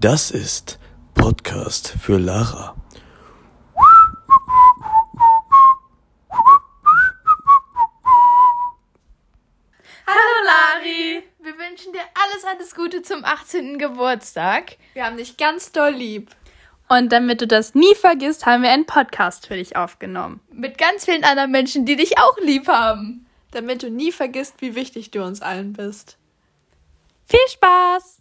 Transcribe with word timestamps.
Das 0.00 0.30
ist 0.30 0.78
Podcast 1.12 1.94
für 2.00 2.16
Lara. 2.16 2.74
Hallo 10.06 10.46
Lari! 10.46 11.22
Wir 11.40 11.52
wünschen 11.58 11.92
dir 11.92 12.00
alles, 12.14 12.46
alles 12.46 12.74
Gute 12.74 13.02
zum 13.02 13.26
18. 13.26 13.78
Geburtstag. 13.78 14.78
Wir 14.94 15.04
haben 15.04 15.18
dich 15.18 15.36
ganz 15.36 15.70
doll 15.70 15.90
lieb. 15.90 16.30
Und 16.88 17.12
damit 17.12 17.42
du 17.42 17.46
das 17.46 17.74
nie 17.74 17.94
vergisst, 17.94 18.46
haben 18.46 18.62
wir 18.62 18.70
einen 18.70 18.86
Podcast 18.86 19.48
für 19.48 19.56
dich 19.56 19.76
aufgenommen. 19.76 20.40
Mit 20.50 20.78
ganz 20.78 21.04
vielen 21.04 21.24
anderen 21.24 21.50
Menschen, 21.50 21.84
die 21.84 21.96
dich 21.96 22.16
auch 22.16 22.38
lieb 22.38 22.68
haben. 22.68 23.26
Damit 23.50 23.82
du 23.82 23.90
nie 23.90 24.12
vergisst, 24.12 24.62
wie 24.62 24.74
wichtig 24.74 25.10
du 25.10 25.22
uns 25.22 25.42
allen 25.42 25.74
bist. 25.74 26.16
Viel 27.26 27.48
Spaß! 27.50 28.19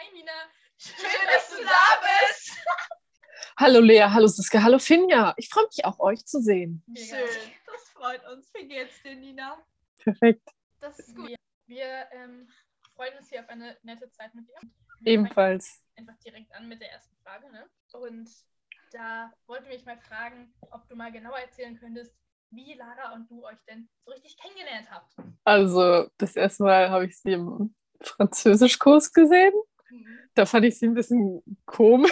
Hi 0.00 0.14
Nina, 0.14 0.32
schön, 0.78 0.96
dass 1.26 1.50
du 1.50 1.62
da 1.62 2.00
bist. 2.00 2.56
Hallo 3.58 3.80
Lea, 3.80 4.06
hallo 4.08 4.28
Siska, 4.28 4.62
hallo 4.62 4.78
Finja. 4.78 5.34
Ich 5.36 5.50
freue 5.50 5.66
mich 5.66 5.84
auch, 5.84 6.00
euch 6.00 6.24
zu 6.24 6.40
sehen. 6.40 6.82
Schön, 6.96 7.28
das 7.66 7.88
freut 7.90 8.26
uns. 8.28 8.50
Wie 8.54 8.66
geht's 8.66 9.02
dir, 9.02 9.14
Nina? 9.14 9.62
Perfekt. 9.98 10.48
Das 10.80 10.98
ist 11.00 11.14
gut. 11.14 11.34
Wir 11.66 12.06
ähm, 12.12 12.48
freuen 12.94 13.18
uns 13.18 13.28
hier 13.28 13.40
auf 13.40 13.48
eine 13.50 13.76
nette 13.82 14.10
Zeit 14.10 14.34
mit 14.34 14.48
dir. 14.48 14.70
Ebenfalls. 15.04 15.84
Einfach 15.96 16.16
direkt 16.24 16.50
an 16.54 16.66
mit 16.66 16.80
der 16.80 16.92
ersten 16.92 17.14
Frage. 17.22 17.50
Ne? 17.52 17.68
Und 17.92 18.30
da 18.92 19.30
wollten 19.46 19.66
wir 19.66 19.76
dich 19.76 19.84
mal 19.84 19.98
fragen, 19.98 20.54
ob 20.70 20.88
du 20.88 20.96
mal 20.96 21.12
genauer 21.12 21.40
erzählen 21.40 21.78
könntest, 21.78 22.16
wie 22.48 22.72
Lara 22.72 23.12
und 23.12 23.30
du 23.30 23.44
euch 23.44 23.58
denn 23.68 23.86
so 24.06 24.12
richtig 24.12 24.38
kennengelernt 24.38 24.90
habt. 24.90 25.14
Also, 25.44 26.08
das 26.16 26.36
erste 26.36 26.62
Mal 26.62 26.88
habe 26.88 27.04
ich 27.04 27.18
sie 27.18 27.32
im 27.32 27.74
Französischkurs 28.00 29.12
gesehen. 29.12 29.52
Da 30.34 30.46
fand 30.46 30.64
ich 30.64 30.78
sie 30.78 30.86
ein 30.86 30.94
bisschen 30.94 31.42
komisch. 31.66 32.10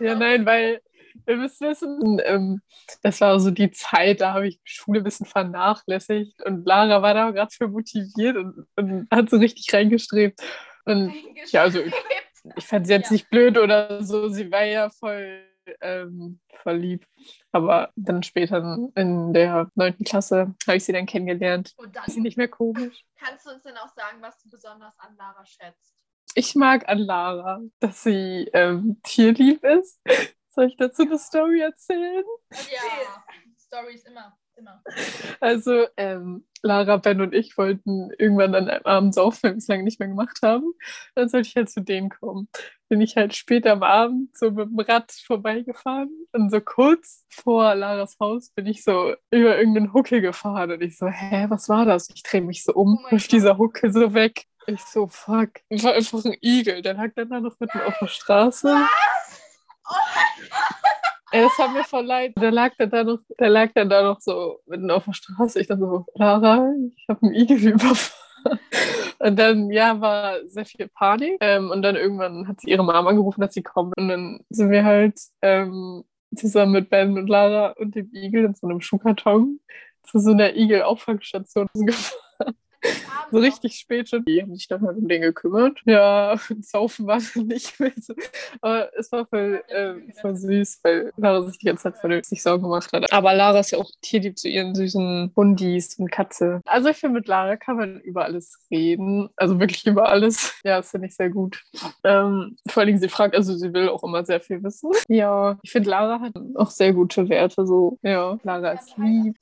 Ja, 0.00 0.14
nein, 0.14 0.46
weil 0.46 0.80
ihr 1.26 1.36
müsst 1.36 1.60
wissen, 1.60 2.20
ähm, 2.24 2.60
das 3.02 3.20
war 3.20 3.38
so 3.40 3.50
die 3.50 3.70
Zeit, 3.70 4.20
da 4.20 4.34
habe 4.34 4.48
ich 4.48 4.60
Schule 4.64 5.00
ein 5.00 5.04
bisschen 5.04 5.26
vernachlässigt 5.26 6.42
und 6.44 6.66
Lara 6.66 7.02
war 7.02 7.14
da 7.14 7.30
gerade 7.30 7.50
für 7.54 7.68
motiviert 7.68 8.36
und, 8.36 8.66
und 8.76 9.08
hat 9.10 9.30
so 9.30 9.36
richtig 9.36 9.72
reingestrebt. 9.72 10.40
Und 10.84 11.14
ja, 11.46 11.62
also 11.62 11.80
ich, 11.80 11.94
ich 12.56 12.66
fand 12.66 12.86
sie 12.86 12.92
jetzt 12.92 13.06
Ja. 13.10 13.12
nicht 13.14 13.30
blöd 13.30 13.58
oder 13.58 14.02
so, 14.02 14.28
sie 14.28 14.50
war 14.50 14.64
ja 14.64 14.90
voll 14.90 15.40
ähm, 15.80 16.40
verliebt. 16.62 17.08
Aber 17.52 17.90
dann 17.96 18.22
später 18.22 18.58
in 18.94 19.32
der 19.32 19.70
neunten 19.74 20.04
Klasse 20.04 20.54
habe 20.66 20.76
ich 20.76 20.84
sie 20.84 20.92
dann 20.92 21.06
kennengelernt. 21.06 21.74
Und 21.76 21.94
dann 21.96 22.04
Ist 22.04 22.14
sie 22.14 22.20
nicht 22.20 22.36
mehr 22.36 22.48
komisch. 22.48 23.04
Kannst 23.16 23.46
du 23.46 23.50
uns 23.50 23.62
denn 23.62 23.76
auch 23.76 23.92
sagen, 23.94 24.18
was 24.20 24.38
du 24.42 24.50
besonders 24.50 24.98
an 24.98 25.16
Lara 25.16 25.44
schätzt? 25.44 25.94
Ich 26.34 26.54
mag 26.54 26.88
an 26.88 26.98
Lara, 26.98 27.60
dass 27.80 28.02
sie 28.02 28.50
ähm, 28.52 29.00
tierlieb 29.04 29.62
ist. 29.64 30.00
Soll 30.48 30.66
ich 30.66 30.76
dazu 30.76 31.02
eine 31.02 31.18
Story 31.18 31.60
erzählen? 31.60 32.24
ja, 32.50 33.24
Stories 33.58 34.04
immer, 34.04 34.36
immer. 34.56 34.82
Also, 35.40 35.86
ähm, 35.96 36.46
Lara, 36.62 36.96
Ben 36.96 37.20
und 37.20 37.34
ich 37.34 37.58
wollten 37.58 38.10
irgendwann 38.18 38.54
an 38.54 38.68
einem 38.68 38.86
Abend 38.86 39.14
saufen, 39.14 39.40
weil 39.42 39.52
wir 39.52 39.58
es 39.58 39.68
lange 39.68 39.82
nicht 39.82 40.00
mehr 40.00 40.08
gemacht 40.08 40.38
haben. 40.42 40.72
Dann 41.14 41.28
sollte 41.28 41.48
ich 41.48 41.56
halt 41.56 41.70
zu 41.70 41.82
denen 41.82 42.08
kommen. 42.08 42.48
Bin 42.94 43.00
ich 43.00 43.16
halt 43.16 43.34
später 43.34 43.72
am 43.72 43.82
Abend 43.82 44.38
so 44.38 44.52
mit 44.52 44.68
dem 44.68 44.78
Rad 44.78 45.10
vorbeigefahren 45.10 46.10
und 46.30 46.52
so 46.52 46.60
kurz 46.60 47.26
vor 47.28 47.74
Laras 47.74 48.16
Haus 48.20 48.50
bin 48.50 48.68
ich 48.68 48.84
so 48.84 49.16
über 49.32 49.58
irgendeinen 49.58 49.92
Huckel 49.92 50.20
gefahren 50.20 50.70
und 50.70 50.80
ich 50.80 50.96
so, 50.96 51.08
hä, 51.08 51.46
was 51.48 51.68
war 51.68 51.86
das? 51.86 52.08
Ich 52.14 52.22
drehe 52.22 52.40
mich 52.40 52.62
so 52.62 52.72
um, 52.72 52.96
Oh 52.96 53.02
mein 53.02 53.10
wirf 53.10 53.26
dieser 53.26 53.58
Huckel 53.58 53.92
so 53.92 54.14
weg. 54.14 54.44
Ich 54.68 54.80
so, 54.82 55.08
fuck. 55.08 55.50
War 55.70 55.94
einfach 55.94 56.24
ein 56.24 56.36
Igel. 56.40 56.82
Der 56.82 56.94
lag 56.94 57.10
dann 57.16 57.30
da 57.30 57.40
noch 57.40 57.58
mitten 57.58 57.80
auf 57.80 57.98
der 58.00 58.06
Straße. 58.06 58.72
Ey, 61.32 61.42
das 61.42 61.58
hat 61.58 61.72
mir 61.72 61.82
voll 61.82 62.06
leid. 62.06 62.34
Der 62.40 62.52
lag 62.52 62.74
dann 62.78 62.90
da 62.90 63.02
noch, 63.02 63.18
der 63.40 63.48
lag 63.48 63.72
dann 63.74 63.88
da 63.88 64.04
noch 64.04 64.20
so 64.20 64.60
mitten 64.66 64.88
auf 64.92 65.04
der 65.04 65.14
Straße. 65.14 65.58
Ich 65.58 65.66
dachte 65.66 65.80
so, 65.80 66.06
Lara, 66.14 66.72
ich 66.96 67.08
habe 67.08 67.22
einen 67.22 67.34
Igel 67.34 67.58
überfahren. 67.72 68.20
Und 69.18 69.38
dann, 69.38 69.70
ja, 69.70 70.00
war 70.00 70.46
sehr 70.46 70.66
viel 70.66 70.88
Panik. 70.88 71.38
Ähm, 71.40 71.70
und 71.70 71.82
dann 71.82 71.96
irgendwann 71.96 72.46
hat 72.46 72.60
sie 72.60 72.70
ihre 72.70 72.84
Mama 72.84 73.08
angerufen, 73.08 73.40
dass 73.40 73.54
sie 73.54 73.62
kommt. 73.62 73.96
Und 73.96 74.08
dann 74.08 74.40
sind 74.50 74.70
wir 74.70 74.84
halt 74.84 75.18
ähm, 75.40 76.04
zusammen 76.36 76.72
mit 76.72 76.90
Ben 76.90 77.16
und 77.16 77.28
Lara 77.28 77.70
und 77.78 77.94
dem 77.94 78.10
Igel 78.12 78.44
in 78.44 78.54
so 78.54 78.66
einem 78.66 78.80
Schuhkarton 78.80 79.60
zu 80.02 80.18
so 80.18 80.32
einer 80.32 80.54
Igel-Auffangstation 80.56 81.68
gefahren. 81.74 82.23
So 83.30 83.38
richtig 83.38 83.74
spät 83.76 84.08
schon. 84.08 84.24
Die 84.24 84.40
haben 84.40 84.54
sich 84.54 84.68
halt 84.70 84.82
um 84.82 85.08
den 85.08 85.22
gekümmert. 85.22 85.80
Ja, 85.86 86.36
saufen 86.60 87.06
war 87.06 87.18
dann 87.34 87.46
nicht 87.46 87.80
mehr 87.80 87.92
so. 87.96 88.14
Aber 88.60 88.90
es 88.96 89.10
war 89.10 89.26
voll, 89.26 89.62
äh, 89.68 89.94
voll 90.20 90.36
süß, 90.36 90.80
weil 90.82 91.12
Lara 91.16 91.42
sich 91.42 91.58
die 91.58 91.66
ganze 91.66 91.84
Zeit 91.84 91.98
voll 91.98 92.22
sich 92.24 92.42
Sorgen 92.42 92.62
gemacht 92.62 92.92
hat. 92.92 93.12
Aber 93.12 93.34
Lara 93.34 93.58
ist 93.58 93.72
ja 93.72 93.78
auch 93.78 93.90
tierlieb 94.02 94.38
zu 94.38 94.48
ihren 94.48 94.74
süßen 94.74 95.32
Hundis 95.34 95.96
und 95.98 96.10
Katze. 96.12 96.60
Also 96.64 96.90
ich 96.90 96.98
finde, 96.98 97.18
mit 97.20 97.28
Lara 97.28 97.56
kann 97.56 97.76
man 97.76 98.00
über 98.00 98.24
alles 98.24 98.58
reden. 98.70 99.28
Also 99.36 99.58
wirklich 99.58 99.84
über 99.86 100.08
alles. 100.08 100.54
Ja, 100.64 100.76
das 100.76 100.90
finde 100.90 101.08
ich 101.08 101.16
sehr 101.16 101.30
gut. 101.30 101.62
Ähm, 102.04 102.56
vor 102.68 102.82
allen 102.82 102.88
Dingen, 102.88 103.00
sie 103.00 103.08
fragt, 103.08 103.34
also 103.34 103.54
sie 103.56 103.72
will 103.72 103.88
auch 103.88 104.04
immer 104.04 104.24
sehr 104.24 104.40
viel 104.40 104.62
wissen. 104.62 104.90
Ja, 105.08 105.58
ich 105.62 105.72
finde, 105.72 105.90
Lara 105.90 106.20
hat 106.20 106.34
auch 106.54 106.70
sehr 106.70 106.92
gute 106.92 107.28
Werte. 107.28 107.66
So, 107.66 107.98
ja, 108.02 108.38
Lara 108.42 108.72
ist 108.72 108.96
lieb. 108.96 109.36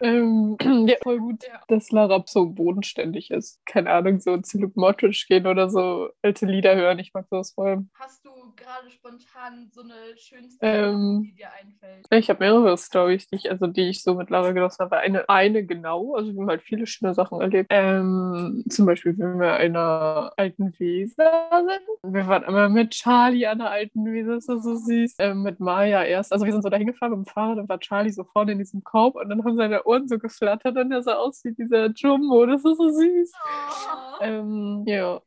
Ähm, 0.00 0.56
ja, 0.88 0.96
voll 1.02 1.18
gut, 1.18 1.44
dass 1.68 1.90
Lara 1.90 2.22
so 2.26 2.46
bodenständig 2.78 3.30
ist. 3.30 3.60
Keine 3.66 3.90
Ahnung, 3.90 4.20
so 4.20 4.36
zu 4.38 4.58
Luke 4.58 4.78
Mottridge 4.78 5.26
gehen 5.28 5.46
oder 5.46 5.68
so 5.68 6.08
alte 6.22 6.46
Lieder 6.46 6.76
hören. 6.76 6.98
Ich 6.98 7.12
mag 7.12 7.26
sowas 7.28 7.52
voll. 7.52 7.86
Hast 7.94 8.24
du 8.24 8.30
gerade 8.56 8.90
spontan 8.90 9.68
so 9.72 9.82
eine 9.82 10.16
schönste, 10.16 10.58
Ähm, 10.64 11.22
die 11.24 11.34
dir 11.34 11.48
einfällt? 11.52 12.06
Ich 12.10 12.30
habe 12.30 12.40
mehrere 12.40 12.76
Stories, 12.76 13.28
die 13.28 13.36
ich, 13.36 13.50
also 13.50 13.66
die 13.66 13.88
ich 13.88 14.02
so 14.02 14.14
mit 14.14 14.30
Lara 14.30 14.52
genossen 14.52 14.84
habe. 14.84 14.98
Eine, 14.98 15.28
eine 15.28 15.64
genau, 15.64 16.14
also 16.14 16.32
wir 16.32 16.40
haben 16.40 16.48
halt 16.48 16.62
viele 16.62 16.86
schöne 16.86 17.14
Sachen 17.14 17.40
erlebt. 17.40 17.68
Ähm, 17.70 18.64
zum 18.68 18.86
Beispiel, 18.86 19.18
wenn 19.18 19.40
wir 19.40 19.58
in 19.60 19.76
einer 19.76 20.32
alten 20.36 20.72
Weser 20.78 21.50
sind. 21.50 22.14
Wir 22.14 22.26
waren 22.26 22.44
immer 22.44 22.68
mit 22.68 22.90
Charlie 22.90 23.46
an 23.46 23.58
der 23.58 23.70
alten 23.70 24.04
Weser, 24.04 24.36
das 24.36 24.48
war 24.48 24.60
so 24.60 24.76
süß. 24.76 25.16
Ähm, 25.18 25.42
mit 25.42 25.60
Maya 25.60 26.04
erst. 26.04 26.32
Also 26.32 26.44
wir 26.44 26.52
sind 26.52 26.62
so 26.62 26.68
dahin 26.68 26.86
gefahren 26.86 27.10
mit 27.10 27.26
dem 27.26 27.26
Fahrrad, 27.26 27.58
dann 27.58 27.68
war 27.68 27.80
Charlie 27.80 28.10
so 28.10 28.24
vorne 28.24 28.52
in 28.52 28.58
diesem 28.58 28.84
Korb 28.84 29.16
und 29.16 29.28
dann 29.28 29.44
haben 29.44 29.56
seine 29.56 29.84
Ohren 29.84 30.08
so 30.08 30.18
geflattert 30.18 30.76
und 30.76 30.92
er 30.92 31.02
sah 31.02 31.14
aus 31.14 31.44
wie 31.44 31.52
dieser 31.52 31.90
Jumbo. 31.90 32.46
Das 32.46 32.64
ist 32.72 32.78
so 32.78 32.88
süß. 32.90 33.32
Oh. 33.34 34.24
Ähm, 34.24 34.84
ja. 34.86 35.20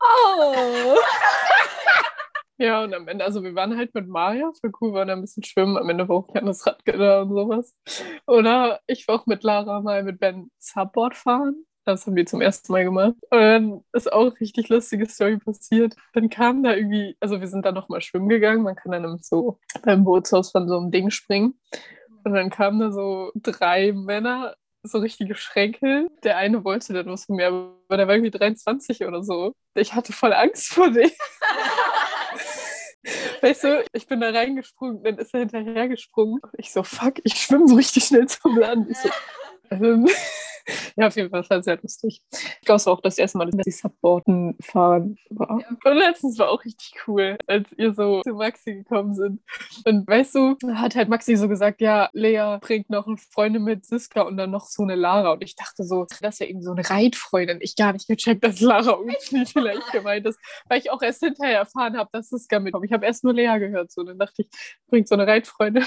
oh. 0.00 0.96
Ja, 2.58 2.82
und 2.84 2.94
am 2.94 3.06
Ende, 3.06 3.22
also 3.22 3.42
wir 3.42 3.54
waren 3.54 3.76
halt 3.76 3.94
mit 3.94 4.08
Maja, 4.08 4.50
für 4.58 4.72
cool 4.80 4.94
waren 4.94 5.08
da 5.08 5.14
ein 5.14 5.20
bisschen 5.20 5.42
schwimmen, 5.42 5.76
am 5.76 5.90
Ende 5.90 6.08
war 6.08 6.16
auch 6.16 6.34
ein 6.34 6.46
das 6.46 6.66
Rad 6.66 6.80
da 6.86 7.20
und 7.22 7.28
sowas. 7.28 7.74
Oder 8.26 8.80
ich 8.86 9.06
war 9.06 9.16
auch 9.16 9.26
mit 9.26 9.42
Lara 9.42 9.82
mal 9.82 10.02
mit 10.02 10.18
Ben 10.20 10.50
Subboard 10.58 11.14
fahren. 11.16 11.66
Das 11.84 12.06
haben 12.06 12.16
wir 12.16 12.26
zum 12.26 12.40
ersten 12.40 12.72
Mal 12.72 12.84
gemacht. 12.84 13.14
Und 13.30 13.38
dann 13.38 13.84
ist 13.92 14.10
auch 14.12 14.40
richtig 14.40 14.70
lustige 14.70 15.06
Story 15.06 15.38
passiert. 15.38 15.94
Dann 16.14 16.30
kam 16.30 16.62
da 16.62 16.74
irgendwie, 16.74 17.16
also 17.20 17.40
wir 17.40 17.46
sind 17.46 17.64
da 17.64 17.72
nochmal 17.72 18.00
schwimmen 18.00 18.28
gegangen. 18.28 18.62
Man 18.62 18.74
kann 18.74 18.90
dann 18.90 19.18
so 19.22 19.60
beim 19.84 20.02
Bootshaus 20.04 20.50
von 20.50 20.66
so 20.66 20.78
einem 20.78 20.90
Ding 20.90 21.10
springen. 21.10 21.60
Und 22.24 22.34
dann 22.34 22.50
kamen 22.50 22.80
da 22.80 22.90
so 22.90 23.30
drei 23.36 23.92
Männer, 23.92 24.56
so 24.86 24.98
richtige 24.98 25.34
Schränke. 25.34 26.08
Der 26.22 26.36
eine 26.36 26.64
wollte 26.64 26.92
dann 26.92 27.06
was 27.06 27.24
von 27.24 27.36
mir, 27.36 27.48
aber 27.48 27.96
der 27.96 28.06
war 28.06 28.14
irgendwie 28.14 28.30
23 28.30 29.04
oder 29.04 29.22
so. 29.22 29.54
Ich 29.74 29.94
hatte 29.94 30.12
voll 30.12 30.32
Angst 30.32 30.68
vor 30.68 30.90
dem. 30.90 31.10
Weißt 33.40 33.64
du, 33.64 33.84
ich 33.92 34.06
bin 34.06 34.20
da 34.20 34.30
reingesprungen, 34.30 35.02
dann 35.04 35.18
ist 35.18 35.32
er 35.32 35.40
hinterhergesprungen. 35.40 36.40
Ich 36.58 36.72
so, 36.72 36.82
fuck, 36.82 37.14
ich 37.24 37.34
schwimme 37.34 37.68
so 37.68 37.76
richtig 37.76 38.04
schnell 38.04 38.26
zum 38.26 38.58
Land. 38.58 38.90
Ich 38.90 38.98
so, 38.98 39.08
ähm, 39.70 40.08
ja, 40.96 41.06
auf 41.06 41.16
jeden 41.16 41.30
Fall, 41.30 41.40
das 41.40 41.50
war 41.50 41.62
sehr 41.62 41.78
lustig. 41.80 42.22
Ich 42.32 42.66
glaube, 42.66 42.76
es 42.76 42.86
war 42.86 42.92
auch 42.94 43.00
das 43.00 43.18
erste 43.18 43.38
Mal, 43.38 43.50
dass 43.50 43.64
die 43.64 43.70
Supporten 43.70 44.56
fahren 44.60 45.16
war. 45.30 45.60
Und 45.84 45.96
letztens 45.96 46.38
war 46.38 46.50
auch 46.50 46.64
richtig 46.64 46.92
cool, 47.06 47.36
als 47.46 47.70
ihr 47.76 47.94
so 47.94 48.22
zu 48.22 48.34
Maxi 48.34 48.74
gekommen 48.74 49.14
sind. 49.14 49.40
Und 49.84 50.06
weißt 50.06 50.34
du, 50.34 50.56
hat 50.74 50.94
halt 50.96 51.08
Maxi 51.08 51.36
so 51.36 51.48
gesagt, 51.48 51.80
ja, 51.80 52.08
Lea 52.12 52.58
bringt 52.60 52.90
noch 52.90 53.06
eine 53.06 53.16
Freundin 53.16 53.64
mit 53.64 53.86
Siska 53.86 54.22
und 54.22 54.36
dann 54.36 54.50
noch 54.50 54.66
so 54.66 54.82
eine 54.82 54.94
Lara. 54.94 55.32
Und 55.32 55.42
ich 55.42 55.56
dachte 55.56 55.84
so, 55.84 56.06
das 56.20 56.40
wäre 56.40 56.50
eben 56.50 56.62
so 56.62 56.72
eine 56.72 56.88
Reitfreundin. 56.88 57.58
Ich 57.60 57.76
gar 57.76 57.92
nicht 57.92 58.08
gecheckt, 58.08 58.44
dass 58.44 58.60
Lara 58.60 58.98
irgendwie 58.98 59.46
vielleicht 59.46 59.92
gemeint 59.92 60.26
ist, 60.26 60.38
weil 60.68 60.78
ich 60.78 60.90
auch 60.90 61.02
erst 61.02 61.20
hinterher 61.20 61.58
erfahren 61.58 61.96
habe, 61.96 62.10
dass 62.12 62.28
Siska 62.28 62.58
mitkommt. 62.58 62.84
Ich 62.86 62.92
habe 62.92 63.06
erst 63.06 63.24
nur 63.24 63.34
Lea 63.34 63.58
gehört. 63.58 63.92
So. 63.92 64.02
Dann 64.02 64.18
dachte 64.18 64.42
ich, 64.42 64.48
bringt 64.88 65.08
so 65.08 65.14
eine 65.14 65.26
Reitfreundin. 65.26 65.84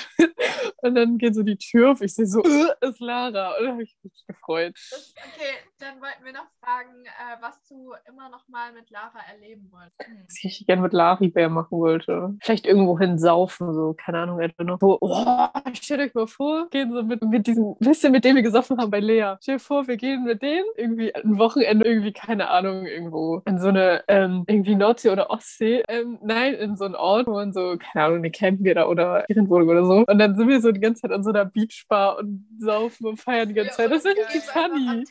Und 0.81 0.95
dann 0.95 1.17
geht 1.17 1.35
so 1.35 1.43
die 1.43 1.57
Tür 1.57 1.91
auf. 1.91 2.01
Ich 2.01 2.13
sehe 2.13 2.25
so, 2.25 2.41
ist 2.81 2.99
Lara. 2.99 3.57
Und 3.57 3.63
dann 3.63 3.73
habe 3.73 3.83
ich 3.83 3.97
mich 4.03 4.23
gefreut. 4.27 4.68
Das, 4.71 5.13
okay, 5.17 5.55
dann 5.79 6.01
wollten 6.01 6.25
wir 6.25 6.33
noch 6.33 6.47
fragen, 6.61 7.05
äh, 7.05 7.41
was 7.41 7.61
du 7.67 7.93
immer 8.07 8.29
noch 8.29 8.47
mal 8.47 8.71
mit 8.73 8.89
Lara 8.89 9.19
erleben 9.31 9.69
wolltest. 9.71 10.03
Hm. 10.03 10.23
Was 10.25 10.43
ich 10.43 10.65
gerne 10.65 10.81
mit 10.81 10.93
Laribär 10.93 11.49
machen 11.49 11.77
wollte. 11.77 12.35
Vielleicht 12.41 12.65
irgendwo 12.65 12.97
hin 12.99 13.17
saufen, 13.19 13.73
so, 13.73 13.93
keine 13.93 14.19
Ahnung, 14.19 14.39
etwa 14.39 14.63
noch 14.63 14.79
so, 14.79 14.97
oh, 15.01 15.47
stellt 15.73 16.01
euch 16.01 16.13
mal 16.13 16.27
vor, 16.27 16.69
gehen 16.69 16.91
so 16.91 17.03
mit, 17.03 17.21
mit 17.23 17.47
diesem, 17.47 17.75
wisst 17.79 18.03
ihr, 18.03 18.09
mit 18.09 18.23
dem 18.25 18.35
wir 18.35 18.43
gesoffen 18.43 18.77
haben 18.77 18.91
bei 18.91 18.99
Lea. 18.99 19.35
Stell 19.41 19.55
dir 19.55 19.59
vor, 19.59 19.87
wir 19.87 19.97
gehen 19.97 20.23
mit 20.23 20.41
denen 20.41 20.65
irgendwie 20.75 21.13
ein 21.13 21.37
Wochenende 21.37 21.85
irgendwie, 21.85 22.13
keine 22.13 22.49
Ahnung, 22.49 22.85
irgendwo 22.85 23.41
in 23.45 23.59
so 23.59 23.69
eine, 23.69 24.03
ähm, 24.07 24.43
irgendwie 24.47 24.75
Nordsee 24.75 25.09
oder 25.09 25.29
Ostsee. 25.29 25.83
Ähm, 25.87 26.19
nein, 26.21 26.53
in 26.55 26.75
so 26.77 26.85
einen 26.85 26.95
Ort, 26.95 27.27
wo 27.27 27.33
man 27.33 27.53
so, 27.53 27.77
keine 27.77 28.05
Ahnung, 28.05 28.17
eine 28.19 28.31
campen 28.31 28.63
wir 28.63 28.75
da 28.75 28.87
oder 28.87 29.23
Ferienwohnung 29.27 29.69
oder 29.69 29.85
so. 29.85 30.03
Und 30.07 30.19
dann 30.19 30.35
sind 30.35 30.47
wir 30.47 30.61
so 30.61 30.71
die 30.71 30.79
ganze 30.79 31.01
Zeit 31.01 31.11
an 31.11 31.23
so 31.23 31.29
einer 31.29 31.45
Beachbar 31.45 32.17
und 32.17 32.45
saufen 32.59 33.07
und 33.07 33.17
feiern 33.17 33.47
die 33.47 33.55
ganze 33.55 33.75
Zeit. 33.75 33.91
Das 33.91 34.05
ist 34.05 34.17
richtig 34.17 34.43
funny. 34.67 35.05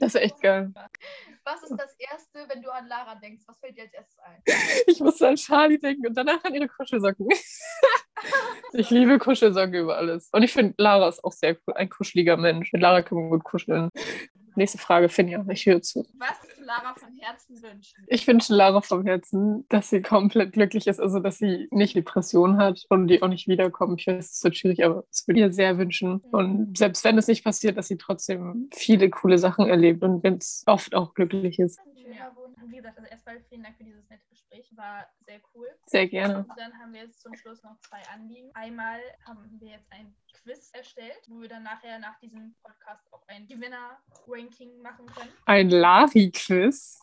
Das 0.00 0.14
ist 0.14 0.20
echt 0.20 0.40
geil. 0.40 0.72
Was 1.44 1.62
ist 1.62 1.76
das 1.76 1.94
Erste, 1.98 2.46
wenn 2.48 2.62
du 2.62 2.70
an 2.70 2.86
Lara 2.88 3.16
denkst? 3.16 3.42
Was 3.46 3.58
fällt 3.58 3.76
dir 3.76 3.82
als 3.82 3.92
erstes 3.92 4.18
ein? 4.20 4.42
Ich 4.86 5.00
musste 5.00 5.28
an 5.28 5.36
Charlie 5.36 5.78
denken 5.78 6.06
und 6.06 6.14
danach 6.14 6.42
an 6.42 6.54
ihre 6.54 6.68
Kuschelsocken. 6.68 7.28
ich 8.72 8.90
liebe 8.90 9.18
Kuschelsocken 9.18 9.74
über 9.74 9.96
alles. 9.96 10.30
Und 10.32 10.42
ich 10.42 10.52
finde, 10.52 10.74
Lara 10.78 11.08
ist 11.08 11.22
auch 11.22 11.32
sehr 11.32 11.56
cool, 11.66 11.74
ein 11.74 11.90
kuscheliger 11.90 12.36
Mensch. 12.38 12.72
Mit 12.72 12.80
Lara 12.80 13.02
kann 13.02 13.18
man 13.18 13.30
gut 13.30 13.44
kuscheln. 13.44 13.90
Nächste 14.56 14.78
Frage, 14.78 15.08
Finja, 15.08 15.44
ich 15.50 15.66
höre 15.66 15.82
zu. 15.82 16.06
Was 16.18 16.38
Lara 16.64 16.94
von 16.94 17.14
Herzen 17.18 17.62
wünschen? 17.62 18.04
Ich 18.08 18.26
wünsche 18.26 18.54
Lara 18.54 18.80
vom 18.80 19.04
Herzen, 19.04 19.66
dass 19.68 19.90
sie 19.90 20.02
komplett 20.02 20.52
glücklich 20.52 20.86
ist, 20.86 21.00
also 21.00 21.20
dass 21.20 21.38
sie 21.38 21.68
nicht 21.70 21.96
Depression 21.96 22.56
hat 22.56 22.84
und 22.88 23.08
die 23.08 23.22
auch 23.22 23.28
nicht 23.28 23.48
wiederkommt. 23.48 24.00
Ich 24.00 24.06
weiß, 24.06 24.32
es 24.32 24.44
wird 24.44 24.56
schwierig, 24.56 24.84
aber 24.84 25.04
es 25.10 25.26
würde 25.26 25.40
ihr 25.40 25.52
sehr 25.52 25.78
wünschen. 25.78 26.20
Und 26.32 26.76
selbst 26.76 27.04
wenn 27.04 27.18
es 27.18 27.28
nicht 27.28 27.44
passiert, 27.44 27.76
dass 27.76 27.88
sie 27.88 27.98
trotzdem 27.98 28.68
viele 28.72 29.10
coole 29.10 29.38
Sachen 29.38 29.66
erlebt 29.66 30.02
und 30.02 30.22
wenn 30.22 30.34
es 30.34 30.62
oft 30.66 30.94
auch 30.94 31.14
glücklich 31.14 31.58
ist. 31.58 31.78
Ja. 32.16 32.32
Wie 32.66 32.76
gesagt, 32.76 32.96
also 32.98 33.10
erstmal 33.10 33.40
vielen 33.48 33.62
Dank 33.62 33.76
für 33.76 33.84
dieses 33.84 34.08
nette 34.08 34.33
Gespräch. 34.54 34.76
War 34.76 35.06
sehr 35.26 35.40
cool. 35.54 35.68
Sehr 35.86 36.08
gerne. 36.08 36.38
Und 36.38 36.52
dann 36.56 36.72
haben 36.78 36.92
wir 36.92 37.02
jetzt 37.02 37.20
zum 37.20 37.34
Schluss 37.34 37.62
noch 37.62 37.78
zwei 37.80 38.02
Anliegen. 38.12 38.50
Einmal 38.54 39.00
haben 39.26 39.48
wir 39.60 39.72
jetzt 39.72 39.90
ein 39.92 40.14
Quiz 40.42 40.70
erstellt, 40.72 41.20
wo 41.28 41.40
wir 41.40 41.48
dann 41.48 41.62
nachher 41.62 41.98
nach 41.98 42.18
diesem 42.20 42.54
Podcast 42.62 43.12
auch 43.12 43.26
ein 43.28 43.46
Gewinner-Ranking 43.46 44.80
machen 44.82 45.06
können. 45.06 45.32
Ein 45.46 45.70
Lari-Quiz. 45.70 47.00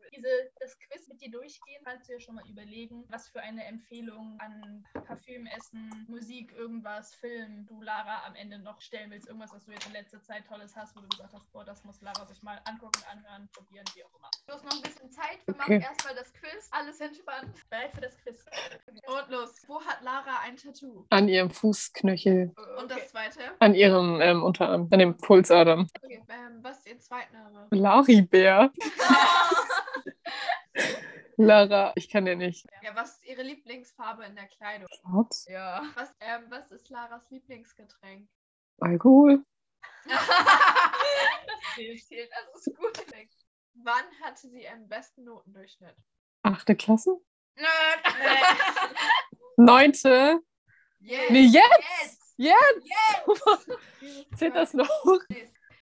Mit 1.21 1.33
dir 1.33 1.38
durchgehen, 1.39 1.81
kannst 1.83 2.09
du 2.09 2.13
dir 2.13 2.19
schon 2.19 2.35
mal 2.35 2.47
überlegen, 2.50 3.03
was 3.09 3.27
für 3.29 3.41
eine 3.41 3.63
Empfehlung 3.65 4.38
an 4.39 4.83
Parfüm, 5.06 5.45
Essen, 5.45 6.06
Musik, 6.07 6.51
irgendwas, 6.57 7.13
Film 7.15 7.65
du 7.68 7.81
Lara 7.81 8.25
am 8.25 8.33
Ende 8.35 8.57
noch 8.59 8.81
stellen 8.81 9.12
willst. 9.12 9.27
Irgendwas, 9.27 9.53
was 9.53 9.65
du 9.65 9.71
jetzt 9.71 9.85
in 9.85 9.94
letzter 9.94 10.21
Zeit 10.23 10.47
Tolles 10.47 10.75
hast, 10.75 10.95
wo 10.95 11.01
du 11.01 11.07
gesagt 11.09 11.33
hast, 11.33 11.51
boah, 11.51 11.63
das 11.63 11.83
muss 11.83 12.01
Lara 12.01 12.25
sich 12.25 12.41
mal 12.41 12.59
angucken, 12.65 13.01
anhören, 13.12 13.47
probieren, 13.53 13.85
wie 13.94 14.03
auch 14.03 14.09
immer. 14.18 14.29
Du 14.47 14.53
hast 14.53 14.65
noch 14.65 14.73
ein 14.73 14.81
bisschen 14.81 15.12
Zeit. 15.12 15.39
Wir 15.45 15.53
Okay. 15.56 15.77
machen 15.79 15.81
erstmal 15.81 16.15
das 16.15 16.33
Quiz. 16.33 16.69
Alles 16.71 17.00
entspannt. 17.00 17.56
Bereit 17.69 17.94
für 17.94 18.01
das 18.01 18.17
Quiz? 18.17 18.44
Und 19.06 19.29
los. 19.29 19.62
Wo 19.67 19.79
hat 19.81 20.01
Lara 20.01 20.39
ein 20.44 20.57
Tattoo? 20.57 21.06
An 21.12 21.27
ihrem 21.27 21.51
Fußknöchel, 21.51 22.53
Und 22.79 22.89
das 22.89 23.09
zweite? 23.09 23.41
an 23.59 23.75
ihrem 23.75 24.19
ähm, 24.21 24.41
Unterarm, 24.44 24.88
an 24.91 25.00
dem 25.00 25.15
Pulsadern. 25.17 25.88
Okay. 26.01 26.24
Ähm, 26.29 26.63
was 26.63 26.77
ist 26.79 26.88
ihr 26.88 27.00
Zweitname? 27.00 27.67
Laribär. 27.71 28.71
Lara, 31.41 31.91
ich 31.95 32.09
kann 32.09 32.27
ja 32.27 32.35
nicht. 32.35 32.67
Ja, 32.83 32.95
was 32.95 33.15
ist 33.15 33.25
ihre 33.25 33.41
Lieblingsfarbe 33.41 34.23
in 34.25 34.35
der 34.35 34.47
Kleidung? 34.47 34.88
Schwarz? 35.01 35.47
Ja. 35.49 35.83
Was, 35.95 36.13
ähm, 36.19 36.45
was 36.49 36.71
ist 36.71 36.89
Laras 36.89 37.29
Lieblingsgetränk? 37.31 38.29
Alkohol? 38.79 39.43
das 40.05 40.27
zählt, 42.07 42.29
das 42.31 42.67
ist 42.67 42.77
gut. 42.77 43.05
Wann 43.73 44.05
hatte 44.21 44.49
sie 44.49 44.63
ihren 44.63 44.88
besten 44.88 45.23
Notendurchschnitt? 45.23 45.95
Achte 46.43 46.75
Klasse? 46.75 47.17
Neunte? 49.57 50.41
Yes. 50.99 51.29
Nee, 51.29 51.45
jetzt! 51.45 52.35
Jetzt. 52.38 52.85
Jetzt! 52.85 54.35
Zählt 54.38 54.55
das 54.55 54.73
noch? 54.73 54.89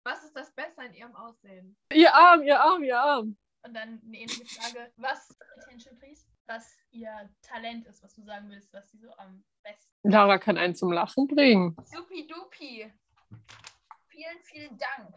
Was 0.04 0.24
ist 0.24 0.36
das 0.36 0.52
Beste 0.54 0.82
an 0.82 0.94
ihrem 0.94 1.16
Aussehen? 1.16 1.78
Ihr 1.94 2.14
Arm, 2.14 2.44
ihr 2.44 2.60
Arm, 2.60 2.84
ihr 2.84 3.00
Arm. 3.00 3.38
Und 3.64 3.74
dann 3.74 4.02
eine 4.06 4.18
ähnliche 4.18 4.46
Frage, 4.46 4.92
was, 4.98 5.36
Attention 5.58 5.98
please, 5.98 6.26
was 6.48 6.78
ihr 6.92 7.12
Talent 7.42 7.86
ist, 7.88 8.02
was 8.02 8.16
du 8.16 8.24
sagen 8.24 8.50
willst, 8.50 8.72
was 8.74 8.90
sie 8.90 8.98
so 8.98 9.12
am 9.18 9.44
besten. 9.64 10.10
Lara 10.10 10.38
kann 10.38 10.58
einen 10.58 10.76
zum 10.76 10.92
Lachen 10.92 11.28
bringen. 11.28 11.76
Supi-dupi. 11.84 12.92
Vielen, 14.08 14.44
vielen 14.44 14.78
Dank. 14.78 15.16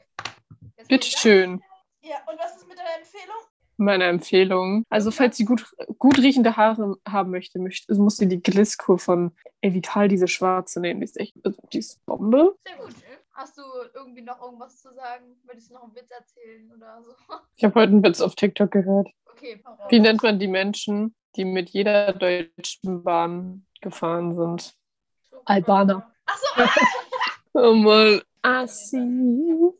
Bitteschön. 0.88 1.62
Ja, 2.00 2.16
und 2.28 2.38
was 2.38 2.56
ist 2.56 2.68
mit 2.68 2.76
deiner 2.76 2.96
Empfehlung? 2.98 3.36
Meine 3.76 4.04
Empfehlung. 4.04 4.84
Also, 4.90 5.10
falls 5.10 5.36
sie 5.36 5.44
gut, 5.44 5.74
gut 5.98 6.18
riechende 6.18 6.56
Haare 6.56 6.96
haben 7.08 7.30
möchte, 7.30 7.58
möchte 7.58 7.94
muss 7.94 8.16
sie 8.16 8.28
die 8.28 8.42
Glisskur 8.42 8.98
von 8.98 9.34
Evital, 9.60 10.08
diese 10.08 10.28
schwarze, 10.28 10.80
nehmen. 10.80 11.00
Die 11.00 11.04
ist 11.04 11.18
echt, 11.18 11.34
also, 11.44 11.60
die 11.72 11.78
ist 11.78 12.04
Bombe. 12.04 12.56
Sehr 12.66 12.76
gut. 12.76 12.94
Hast 13.34 13.56
du 13.56 13.62
irgendwie 13.94 14.22
noch 14.22 14.40
irgendwas 14.42 14.80
zu 14.80 14.92
sagen? 14.92 15.40
Würdest 15.44 15.70
du 15.70 15.74
noch 15.74 15.84
einen 15.84 15.94
Witz 15.94 16.10
erzählen 16.10 16.70
oder 16.76 17.02
so? 17.02 17.14
Ich 17.56 17.64
habe 17.64 17.74
heute 17.80 17.92
einen 17.92 18.04
Witz 18.04 18.20
auf 18.20 18.34
TikTok 18.34 18.70
gehört. 18.70 19.08
Okay, 19.30 19.62
raus. 19.64 19.78
Wie 19.88 20.00
nennt 20.00 20.22
man 20.22 20.38
die 20.38 20.48
Menschen, 20.48 21.14
die 21.36 21.44
mit 21.44 21.70
jeder 21.70 22.12
deutschen 22.12 23.02
Bahn 23.02 23.66
gefahren 23.80 24.36
sind? 24.36 24.74
Albaner. 25.46 26.12
Achso, 26.26 26.46
Oh 27.54 27.74
Mann. 27.74 28.22
I 28.44 28.66
see 28.66 28.98
you. 28.98 29.78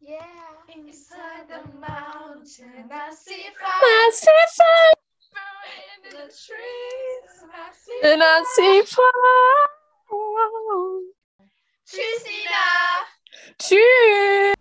Yeah, 0.00 0.18
inside 0.74 1.46
the 1.48 1.78
mountain, 1.78 2.90
I 2.90 3.10
see 3.14 3.42
fire 3.58 3.68
I 3.70 4.10
see 4.12 4.30
fire 4.56 4.92
in 5.94 6.10
the 6.10 6.26
trees. 6.32 7.44
I 7.52 7.70
see 7.72 8.12
and 8.12 8.22
I 8.22 8.44
see 8.54 8.82
fire. 8.82 9.79
Tschüss, 11.86 12.24
Ina. 12.26 13.06
Tschüss. 13.58 14.54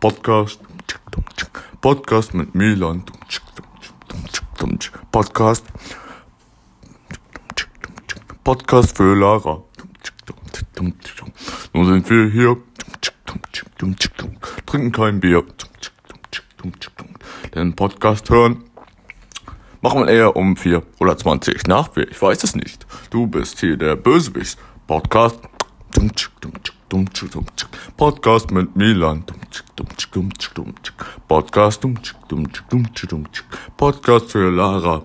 Podcast 0.00 0.60
Podcast 1.80 2.34
mit 2.34 2.54
Milan 2.54 3.02
Podcast 5.10 5.64
Podcast 8.44 8.96
für 8.96 9.14
Lara 9.16 9.62
Nun 11.72 11.86
sind 11.86 12.10
wir 12.10 12.30
hier 12.30 12.56
trinken 14.66 14.92
kein 14.92 15.20
Bier 15.20 15.42
dum 15.42 15.70
chick 15.80 15.92
dum 16.08 16.18
chick 16.30 16.44
dum 16.56 16.80
chick 16.80 16.96
dum 16.96 17.08
den 17.54 17.74
Podcast 17.74 18.30
hören 18.30 18.64
Machen 19.86 20.00
wir 20.00 20.08
eher 20.08 20.34
um 20.34 20.56
4 20.56 20.82
oder 20.98 21.16
20 21.16 21.68
nach 21.68 21.92
4. 21.92 22.10
Ich 22.10 22.20
weiß 22.20 22.42
es 22.42 22.56
nicht. 22.56 22.84
Du 23.10 23.28
bist 23.28 23.60
hier 23.60 23.76
der 23.76 23.94
Bösewicht. 23.94 24.58
Podcast. 24.88 25.38
Podcast 27.96 28.50
mit 28.50 28.74
Milan. 28.74 29.24
Podcast. 31.28 31.86
Podcast 33.76 34.32
für 34.32 34.50
Lara. 34.50 35.02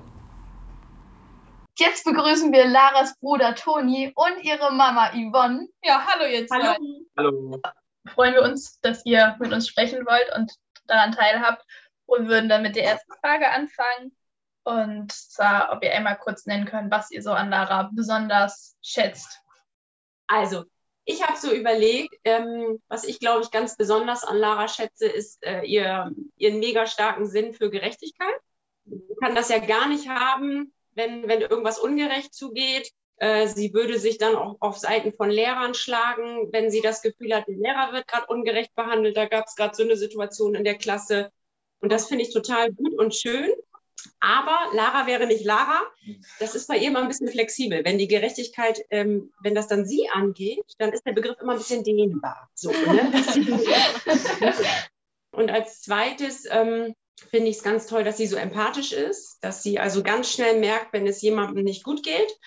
Jetzt 1.81 2.03
begrüßen 2.03 2.53
wir 2.53 2.67
Laras 2.67 3.17
Bruder 3.17 3.55
Toni 3.55 4.13
und 4.13 4.43
ihre 4.43 4.71
Mama 4.71 5.09
Yvonne. 5.13 5.67
Ja, 5.83 6.05
hallo 6.05 6.27
ihr 6.31 6.45
zwei. 6.45 6.61
Hallo. 6.61 7.07
Hallo. 7.17 7.61
Freuen 8.13 8.35
wir 8.35 8.43
uns, 8.43 8.79
dass 8.81 9.03
ihr 9.03 9.35
mit 9.39 9.51
uns 9.51 9.67
sprechen 9.67 10.05
wollt 10.05 10.31
und 10.35 10.53
daran 10.85 11.11
teilhabt 11.11 11.65
und 12.05 12.27
würden 12.27 12.49
dann 12.49 12.61
mit 12.61 12.75
der 12.75 12.83
ersten 12.83 13.11
Frage 13.19 13.49
anfangen. 13.49 14.15
Und 14.63 15.11
zwar, 15.11 15.71
ob 15.73 15.83
ihr 15.83 15.91
einmal 15.91 16.19
kurz 16.19 16.45
nennen 16.45 16.67
könnt, 16.67 16.91
was 16.91 17.09
ihr 17.09 17.23
so 17.23 17.31
an 17.31 17.49
Lara 17.49 17.89
besonders 17.91 18.77
schätzt. 18.83 19.41
Also, 20.27 20.65
ich 21.05 21.23
habe 21.23 21.39
so 21.39 21.51
überlegt, 21.51 22.13
ähm, 22.25 22.79
was 22.89 23.05
ich 23.05 23.19
glaube 23.19 23.41
ich 23.41 23.49
ganz 23.49 23.75
besonders 23.75 24.23
an 24.23 24.37
Lara 24.37 24.67
schätze, 24.67 25.07
ist 25.07 25.43
äh, 25.43 25.63
ihr, 25.63 26.11
ihren 26.35 26.59
mega 26.59 26.85
starken 26.85 27.25
Sinn 27.25 27.55
für 27.55 27.71
Gerechtigkeit. 27.71 28.35
Sie 28.85 29.15
kann 29.19 29.33
das 29.33 29.49
ja 29.49 29.57
gar 29.57 29.87
nicht 29.87 30.07
haben, 30.07 30.71
wenn, 30.93 31.27
wenn 31.27 31.41
irgendwas 31.41 31.79
ungerecht 31.79 32.33
zugeht. 32.33 32.91
Äh, 33.17 33.47
sie 33.47 33.73
würde 33.73 33.99
sich 33.99 34.17
dann 34.17 34.35
auch 34.35 34.57
auf 34.59 34.77
Seiten 34.77 35.13
von 35.13 35.29
Lehrern 35.29 35.73
schlagen, 35.73 36.51
wenn 36.51 36.71
sie 36.71 36.81
das 36.81 37.01
Gefühl 37.01 37.35
hat, 37.35 37.47
der 37.47 37.55
Lehrer 37.55 37.93
wird 37.93 38.07
gerade 38.07 38.25
ungerecht 38.27 38.73
behandelt. 38.75 39.15
Da 39.15 39.25
gab 39.25 39.45
es 39.45 39.55
gerade 39.55 39.75
so 39.75 39.83
eine 39.83 39.95
Situation 39.95 40.55
in 40.55 40.63
der 40.63 40.77
Klasse. 40.77 41.31
Und 41.81 41.91
das 41.91 42.07
finde 42.07 42.23
ich 42.23 42.33
total 42.33 42.71
gut 42.71 42.93
und 42.97 43.15
schön. 43.15 43.51
Aber 44.19 44.57
Lara 44.73 45.07
wäre 45.07 45.27
nicht 45.27 45.45
Lara. 45.45 45.81
Das 46.39 46.55
ist 46.55 46.67
bei 46.67 46.77
ihr 46.77 46.89
immer 46.89 47.01
ein 47.01 47.07
bisschen 47.07 47.27
flexibel. 47.27 47.83
Wenn 47.85 47.97
die 47.97 48.07
Gerechtigkeit, 48.07 48.83
ähm, 48.89 49.31
wenn 49.41 49.55
das 49.55 49.67
dann 49.67 49.85
sie 49.85 50.09
angeht, 50.09 50.65
dann 50.77 50.91
ist 50.91 51.05
der 51.05 51.13
Begriff 51.13 51.37
immer 51.41 51.53
ein 51.53 51.59
bisschen 51.59 51.83
dehnbar. 51.83 52.49
So, 52.53 52.71
ne? 52.71 53.11
Und 55.31 55.49
als 55.49 55.81
zweites 55.81 56.45
ähm, 56.49 56.93
finde 57.29 57.49
ich 57.49 57.57
es 57.57 57.63
ganz 57.63 57.87
toll, 57.87 58.03
dass 58.03 58.17
sie 58.17 58.27
so 58.27 58.35
empathisch 58.35 58.93
ist, 58.93 59.37
dass 59.41 59.63
sie 59.63 59.79
also 59.79 60.03
ganz 60.03 60.31
schnell 60.31 60.59
merkt, 60.59 60.93
wenn 60.93 61.07
es 61.07 61.21
jemandem 61.21 61.63
nicht 61.63 61.83
gut 61.83 62.03
geht. 62.03 62.37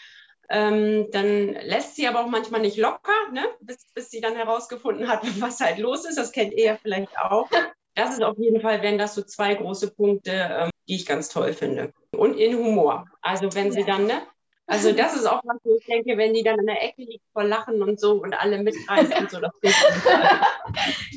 Ähm, 0.51 1.11
dann 1.11 1.55
lässt 1.55 1.97
sie 1.97 2.07
aber 2.07 2.21
auch 2.21 2.29
manchmal 2.29 2.61
nicht 2.61 2.77
locker, 2.77 3.13
ne? 3.33 3.43
bis, 3.61 3.87
bis 3.95 4.11
sie 4.11 4.21
dann 4.21 4.37
herausgefunden 4.37 5.09
hat, 5.09 5.23
was 5.41 5.61
halt 5.61 5.79
los 5.79 6.05
ist. 6.05 6.19
Das 6.19 6.33
kennt 6.33 6.53
ihr 6.53 6.65
ja 6.65 6.77
vielleicht 6.77 7.17
auch. 7.19 7.49
Das 7.95 8.13
ist 8.13 8.23
auf 8.23 8.37
jeden 8.39 8.61
Fall, 8.61 8.83
wenn 8.83 8.99
das 8.99 9.15
so 9.15 9.23
zwei 9.23 9.55
große 9.55 9.93
Punkte, 9.93 10.33
ähm, 10.33 10.71
die 10.89 10.97
ich 10.97 11.07
ganz 11.07 11.29
toll 11.29 11.53
finde. 11.53 11.93
Und 12.11 12.35
in 12.35 12.57
Humor. 12.57 13.07
Also 13.23 13.55
wenn 13.55 13.73
sie 13.73 13.85
dann, 13.85 14.07
ne? 14.07 14.23
Also 14.67 14.93
das 14.93 15.15
ist 15.15 15.27
auch 15.27 15.43
was, 15.45 15.59
wo 15.63 15.77
ich 15.77 15.85
denke, 15.87 16.17
wenn 16.17 16.33
die 16.35 16.43
dann 16.43 16.59
in 16.59 16.67
der 16.67 16.83
Ecke 16.83 17.03
liegt 17.03 17.25
vor 17.33 17.45
Lachen 17.45 17.83
und 17.83 18.01
so 18.01 18.23
und 18.23 18.35
alle 18.35 18.63
mitreißen 18.63 19.15
und 19.15 19.31
so, 19.31 19.41
das 19.41 19.53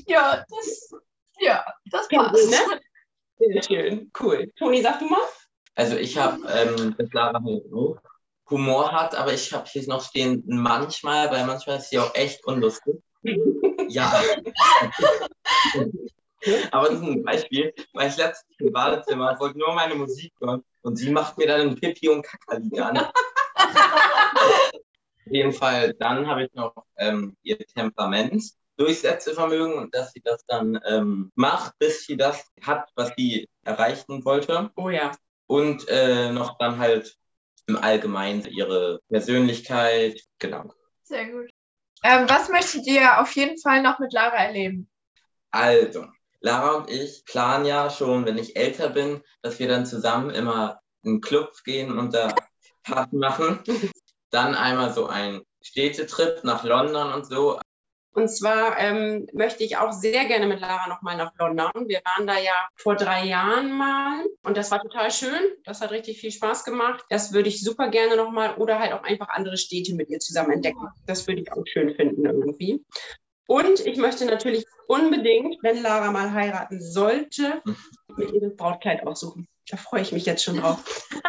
Ja, 0.06 0.46
das, 0.50 0.92
ja, 1.40 1.66
das 1.86 2.08
passt. 2.10 2.50
ne? 2.50 2.80
Sehr 3.40 3.64
schön, 3.64 4.12
cool. 4.20 4.52
Toni, 4.58 4.82
sag 4.82 5.00
du 5.00 5.06
mal. 5.06 5.20
Also 5.76 5.96
ich 5.96 6.18
habe, 6.18 6.40
ähm, 6.48 6.96
dass 6.98 7.14
Lara 7.14 7.40
so 7.70 7.98
Humor 8.50 8.92
hat, 8.92 9.16
aber 9.16 9.34
ich 9.34 9.54
habe 9.54 9.68
hier 9.68 9.88
noch 9.88 10.04
stehen 10.04 10.44
manchmal, 10.48 11.30
weil 11.30 11.46
manchmal 11.46 11.78
ist 11.78 11.90
sie 11.90 12.00
auch 12.00 12.16
echt 12.16 12.46
unlustig. 12.46 12.96
ja. 13.90 14.12
aber 16.72 16.90
das 16.90 17.00
ist 17.00 17.04
ein 17.04 17.24
Beispiel, 17.24 17.74
weil 17.94 18.10
ich 18.10 18.18
letztens 18.18 18.56
im 18.60 18.72
Badezimmer 18.72 19.40
wollte 19.40 19.60
nur 19.60 19.74
meine 19.74 19.96
Musik 19.96 20.34
hören 20.40 20.64
und 20.82 20.96
sie 20.96 21.12
macht 21.12 21.38
mir 21.38 21.48
dann 21.48 21.62
ein 21.62 21.76
Pipi 21.76 22.10
und 22.10 22.24
Kackerlied 22.24 22.80
an. 22.80 22.98
Auf 25.28 25.34
jeden 25.34 25.52
Fall, 25.52 25.94
dann 25.96 26.26
habe 26.26 26.46
ich 26.46 26.54
noch 26.54 26.74
ähm, 26.96 27.36
ihr 27.44 27.58
Temperament. 27.60 28.44
Durchsetzungsvermögen 28.78 29.74
und 29.74 29.94
dass 29.94 30.12
sie 30.12 30.22
das 30.24 30.46
dann 30.48 30.80
ähm, 30.86 31.32
macht, 31.36 31.78
bis 31.80 32.06
sie 32.06 32.18
das 32.18 32.52
hat, 32.62 32.90
was 32.96 33.12
sie 33.18 33.50
erreichen 33.64 34.24
wollte. 34.26 34.72
Oh 34.76 34.90
ja. 34.90 35.12
Und 35.48 35.88
äh, 35.88 36.32
noch 36.32 36.58
dann 36.58 36.78
halt 36.78 37.16
im 37.68 37.78
Allgemeinen 37.78 38.46
ihre 38.46 39.00
Persönlichkeit, 39.10 40.22
genau. 40.40 40.74
Sehr 41.04 41.30
gut. 41.32 41.50
Ähm, 42.04 42.30
was 42.30 42.50
möchtet 42.50 42.86
ihr 42.88 43.20
auf 43.20 43.32
jeden 43.36 43.60
Fall 43.60 43.82
noch 43.82 44.00
mit 44.00 44.14
Lara 44.14 44.38
erleben? 44.38 44.90
Also, 45.52 46.08
Lara 46.40 46.76
und 46.76 46.90
ich 46.90 47.26
planen 47.26 47.66
ja 47.66 47.90
schon, 47.90 48.26
wenn 48.26 48.38
ich 48.38 48.56
älter 48.56 48.90
bin, 48.90 49.24
dass 49.42 49.60
wir 49.60 49.68
dann 49.68 49.86
zusammen 49.86 50.30
immer 50.30 50.80
in 51.04 51.16
den 51.16 51.22
Club 51.22 51.54
gehen 51.64 51.98
und 51.98 52.14
da 52.14 52.34
Party 52.84 53.16
machen. 53.16 53.60
Dann 54.30 54.56
einmal 54.56 54.94
so 54.94 55.08
ein 55.08 55.42
Städtetrip 55.62 56.44
nach 56.44 56.64
London 56.64 57.14
und 57.14 57.26
so. 57.26 57.60
Und 58.18 58.30
zwar 58.30 58.80
ähm, 58.80 59.28
möchte 59.32 59.64
ich 59.64 59.78
auch 59.78 59.92
sehr 59.92 60.26
gerne 60.26 60.48
mit 60.48 60.60
Lara 60.60 60.90
nochmal 60.90 61.16
nach 61.18 61.34
London. 61.38 61.88
Wir 61.88 62.02
waren 62.04 62.26
da 62.26 62.40
ja 62.40 62.68
vor 62.76 62.96
drei 62.96 63.26
Jahren 63.26 63.72
mal 63.72 64.26
und 64.42 64.58
das 64.58 64.72
war 64.72 64.82
total 64.82 65.12
schön. 65.12 65.40
Das 65.66 65.82
hat 65.82 65.92
richtig 65.92 66.20
viel 66.20 66.32
Spaß 66.32 66.64
gemacht. 66.64 67.06
Das 67.12 67.32
würde 67.32 67.50
ich 67.50 67.64
super 67.64 67.90
gerne 67.90 68.16
nochmal 68.16 68.56
oder 68.56 68.80
halt 68.80 68.94
auch 68.94 69.04
einfach 69.04 69.30
andere 69.30 69.56
Städte 69.56 69.94
mit 69.94 70.10
ihr 70.10 70.18
zusammen 70.18 70.54
entdecken. 70.54 70.88
Das 71.06 71.28
würde 71.28 71.42
ich 71.42 71.52
auch 71.52 71.64
schön 71.68 71.94
finden 71.94 72.26
irgendwie. 72.26 72.84
Und 73.46 73.86
ich 73.86 73.98
möchte 73.98 74.26
natürlich 74.26 74.66
unbedingt, 74.88 75.58
wenn 75.62 75.84
Lara 75.84 76.10
mal 76.10 76.34
heiraten 76.34 76.82
sollte, 76.82 77.62
mit 78.18 78.32
ihr 78.32 78.42
das 78.42 78.56
Brautkleid 78.56 79.06
aussuchen. 79.06 79.48
Da 79.70 79.78
freue 79.78 80.02
ich 80.02 80.12
mich 80.12 80.26
jetzt 80.26 80.44
schon 80.44 80.58
drauf. 80.58 80.84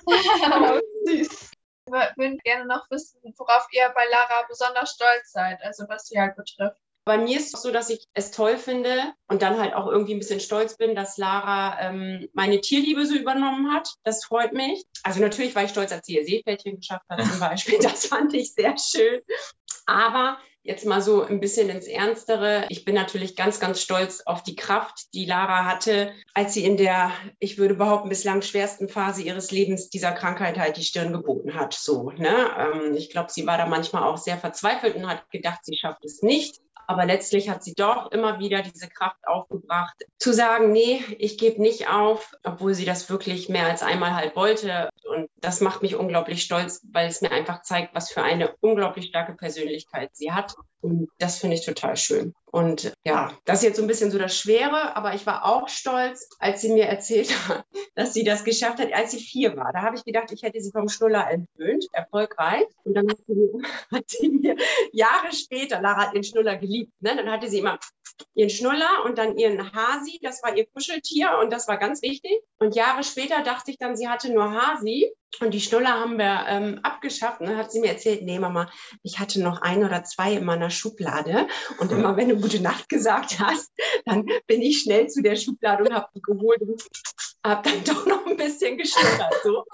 Süß. 1.04 1.50
Wir 1.90 2.12
würden 2.16 2.38
gerne 2.38 2.66
noch 2.66 2.90
wissen, 2.90 3.20
worauf 3.36 3.66
ihr 3.72 3.90
bei 3.94 4.04
Lara 4.10 4.46
besonders 4.48 4.92
stolz 4.92 5.32
seid, 5.32 5.62
also 5.62 5.84
was 5.88 6.06
sie 6.06 6.20
halt 6.20 6.36
betrifft. 6.36 6.80
Bei 7.04 7.16
mir 7.16 7.38
ist 7.38 7.54
es 7.54 7.62
so, 7.62 7.72
dass 7.72 7.88
ich 7.88 8.06
es 8.12 8.32
toll 8.32 8.58
finde 8.58 9.14
und 9.28 9.40
dann 9.40 9.58
halt 9.58 9.72
auch 9.72 9.86
irgendwie 9.86 10.12
ein 10.12 10.18
bisschen 10.18 10.40
stolz 10.40 10.76
bin, 10.76 10.94
dass 10.94 11.16
Lara 11.16 11.80
ähm, 11.80 12.28
meine 12.34 12.60
Tierliebe 12.60 13.06
so 13.06 13.14
übernommen 13.14 13.72
hat. 13.72 13.94
Das 14.04 14.26
freut 14.26 14.52
mich. 14.52 14.84
Also 15.04 15.20
natürlich 15.20 15.54
war 15.54 15.64
ich 15.64 15.70
stolz, 15.70 15.90
als 15.90 16.04
sie 16.04 16.16
ihr 16.16 16.26
Seepferdchen 16.26 16.76
geschafft 16.76 17.06
hat 17.08 17.24
zum 17.24 17.40
Beispiel. 17.40 17.78
Das 17.80 18.04
fand 18.04 18.34
ich 18.34 18.52
sehr 18.52 18.76
schön. 18.76 19.22
Aber 19.86 20.36
jetzt 20.68 20.84
mal 20.84 21.00
so 21.00 21.22
ein 21.22 21.40
bisschen 21.40 21.70
ins 21.70 21.86
Ernstere. 21.86 22.66
Ich 22.68 22.84
bin 22.84 22.94
natürlich 22.94 23.36
ganz, 23.36 23.58
ganz 23.58 23.80
stolz 23.80 24.20
auf 24.26 24.42
die 24.42 24.54
Kraft, 24.54 25.14
die 25.14 25.24
Lara 25.24 25.64
hatte, 25.64 26.12
als 26.34 26.52
sie 26.52 26.64
in 26.64 26.76
der, 26.76 27.10
ich 27.38 27.56
würde 27.56 27.74
behaupten, 27.74 28.10
bislang 28.10 28.42
schwersten 28.42 28.88
Phase 28.88 29.22
ihres 29.22 29.50
Lebens 29.50 29.88
dieser 29.88 30.12
Krankheit 30.12 30.58
halt 30.58 30.76
die 30.76 30.84
Stirn 30.84 31.12
geboten 31.12 31.54
hat. 31.54 31.72
So, 31.72 32.10
ne? 32.10 32.50
Ähm, 32.58 32.94
ich 32.94 33.08
glaube, 33.08 33.32
sie 33.32 33.46
war 33.46 33.56
da 33.56 33.64
manchmal 33.64 34.02
auch 34.02 34.18
sehr 34.18 34.36
verzweifelt 34.36 34.94
und 34.94 35.08
hat 35.08 35.30
gedacht, 35.30 35.60
sie 35.62 35.76
schafft 35.76 36.04
es 36.04 36.20
nicht. 36.22 36.60
Aber 36.90 37.04
letztlich 37.04 37.50
hat 37.50 37.62
sie 37.62 37.74
doch 37.74 38.10
immer 38.12 38.38
wieder 38.38 38.62
diese 38.62 38.88
Kraft 38.88 39.20
aufgebracht, 39.26 39.94
zu 40.18 40.32
sagen, 40.32 40.72
nee, 40.72 41.04
ich 41.18 41.36
gebe 41.36 41.60
nicht 41.60 41.90
auf, 41.90 42.32
obwohl 42.42 42.72
sie 42.72 42.86
das 42.86 43.10
wirklich 43.10 43.50
mehr 43.50 43.66
als 43.66 43.82
einmal 43.82 44.14
halt 44.14 44.34
wollte. 44.34 44.88
Und 45.04 45.28
das 45.36 45.60
macht 45.60 45.82
mich 45.82 45.96
unglaublich 45.96 46.42
stolz, 46.42 46.80
weil 46.90 47.08
es 47.08 47.20
mir 47.20 47.30
einfach 47.30 47.60
zeigt, 47.60 47.94
was 47.94 48.10
für 48.10 48.22
eine 48.22 48.54
unglaublich 48.60 49.08
starke 49.08 49.34
Persönlichkeit 49.34 50.16
sie 50.16 50.32
hat. 50.32 50.54
Und 50.80 51.08
das 51.18 51.38
finde 51.38 51.56
ich 51.56 51.64
total 51.64 51.96
schön. 51.96 52.34
Und 52.46 52.94
ja, 53.04 53.32
das 53.44 53.58
ist 53.58 53.64
jetzt 53.64 53.76
so 53.76 53.82
ein 53.82 53.88
bisschen 53.88 54.10
so 54.10 54.18
das 54.18 54.36
Schwere, 54.36 54.96
aber 54.96 55.14
ich 55.14 55.26
war 55.26 55.44
auch 55.44 55.68
stolz, 55.68 56.28
als 56.38 56.60
sie 56.60 56.72
mir 56.72 56.84
erzählt 56.84 57.30
hat, 57.48 57.64
dass 57.94 58.14
sie 58.14 58.24
das 58.24 58.44
geschafft 58.44 58.78
hat, 58.78 58.92
als 58.92 59.10
sie 59.10 59.18
vier 59.18 59.56
war. 59.56 59.72
Da 59.72 59.82
habe 59.82 59.96
ich 59.96 60.04
gedacht, 60.04 60.30
ich 60.32 60.42
hätte 60.42 60.60
sie 60.60 60.70
vom 60.70 60.88
Schnuller 60.88 61.28
entwöhnt, 61.30 61.86
erfolgreich. 61.92 62.66
Und 62.84 62.94
dann 62.94 63.08
hat 63.08 63.18
sie, 63.26 63.34
mir, 63.34 63.62
hat 63.92 64.04
sie 64.08 64.28
mir 64.28 64.56
Jahre 64.92 65.32
später, 65.32 65.80
Lara 65.80 66.06
hat 66.06 66.14
den 66.14 66.24
Schnuller 66.24 66.56
geliebt, 66.56 66.92
ne? 67.00 67.16
dann 67.16 67.30
hatte 67.30 67.48
sie 67.48 67.58
immer 67.58 67.78
ihren 68.34 68.50
Schnuller 68.50 69.04
und 69.04 69.18
dann 69.18 69.36
ihren 69.36 69.72
Hasi, 69.72 70.18
das 70.22 70.42
war 70.42 70.56
ihr 70.56 70.66
Kuscheltier 70.66 71.38
und 71.40 71.52
das 71.52 71.68
war 71.68 71.76
ganz 71.76 72.02
wichtig. 72.02 72.40
Und 72.58 72.74
Jahre 72.74 73.04
später 73.04 73.42
dachte 73.42 73.70
ich 73.70 73.78
dann, 73.78 73.96
sie 73.96 74.08
hatte 74.08 74.32
nur 74.32 74.52
Hasi 74.52 75.12
und 75.40 75.54
die 75.54 75.60
Schnuller 75.60 76.00
haben 76.00 76.18
wir 76.18 76.46
ähm, 76.48 76.80
abgeschafft. 76.82 77.40
Und 77.40 77.46
dann 77.46 77.56
hat 77.56 77.70
sie 77.70 77.80
mir 77.80 77.88
erzählt, 77.88 78.22
nee 78.22 78.38
Mama, 78.38 78.70
ich 79.02 79.18
hatte 79.18 79.40
noch 79.40 79.62
ein 79.62 79.84
oder 79.84 80.04
zwei 80.04 80.34
in 80.34 80.44
meiner 80.44 80.70
Schublade 80.70 81.46
und 81.78 81.92
immer 81.92 82.16
wenn 82.16 82.28
du 82.28 82.36
gute 82.36 82.60
Nacht 82.60 82.88
gesagt 82.88 83.38
hast, 83.38 83.70
dann 84.04 84.26
bin 84.46 84.62
ich 84.62 84.82
schnell 84.82 85.08
zu 85.08 85.22
der 85.22 85.36
Schublade 85.36 85.84
und 85.84 85.94
habe 85.94 86.08
die 86.14 86.22
geholt 86.22 86.60
und 86.62 86.82
habe 87.44 87.68
dann 87.68 87.84
doch 87.84 88.06
noch 88.06 88.26
ein 88.26 88.36
bisschen 88.36 88.78
geschnullert. 88.78 89.34
So. 89.42 89.64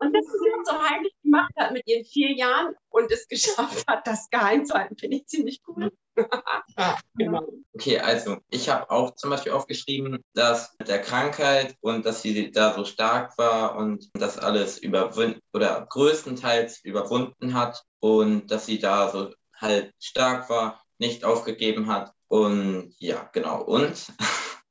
Und 0.00 0.14
dass 0.14 0.24
sie 0.24 0.50
das 0.56 0.74
so 0.74 0.82
heimlich 0.82 1.14
gemacht 1.22 1.52
hat 1.58 1.72
mit 1.72 1.86
ihren 1.86 2.04
vier 2.04 2.32
Jahren 2.32 2.74
und 2.88 3.12
es 3.12 3.28
geschafft 3.28 3.86
hat, 3.86 4.06
das 4.06 4.30
geheim 4.30 4.64
zu 4.64 4.74
halten, 4.74 4.96
finde 4.96 5.18
ich 5.18 5.26
ziemlich 5.26 5.60
cool. 5.68 5.92
ja, 6.78 6.98
genau. 7.14 7.46
Okay, 7.74 7.98
also 7.98 8.38
ich 8.50 8.70
habe 8.70 8.90
auch 8.90 9.14
zum 9.14 9.30
Beispiel 9.30 9.52
aufgeschrieben, 9.52 10.24
dass 10.34 10.74
mit 10.78 10.88
der 10.88 11.02
Krankheit 11.02 11.76
und 11.80 12.06
dass 12.06 12.22
sie 12.22 12.50
da 12.50 12.74
so 12.74 12.84
stark 12.84 13.36
war 13.36 13.76
und 13.76 14.08
das 14.14 14.38
alles 14.38 14.78
überwunden 14.78 15.40
oder 15.52 15.86
größtenteils 15.88 16.82
überwunden 16.82 17.54
hat 17.54 17.84
und 18.00 18.50
dass 18.50 18.66
sie 18.66 18.78
da 18.78 19.10
so 19.10 19.32
halt 19.54 19.92
stark 19.98 20.48
war, 20.48 20.82
nicht 20.98 21.24
aufgegeben 21.24 21.88
hat 21.88 22.12
und 22.28 22.94
ja, 22.98 23.28
genau. 23.32 23.62
Und, 23.62 24.12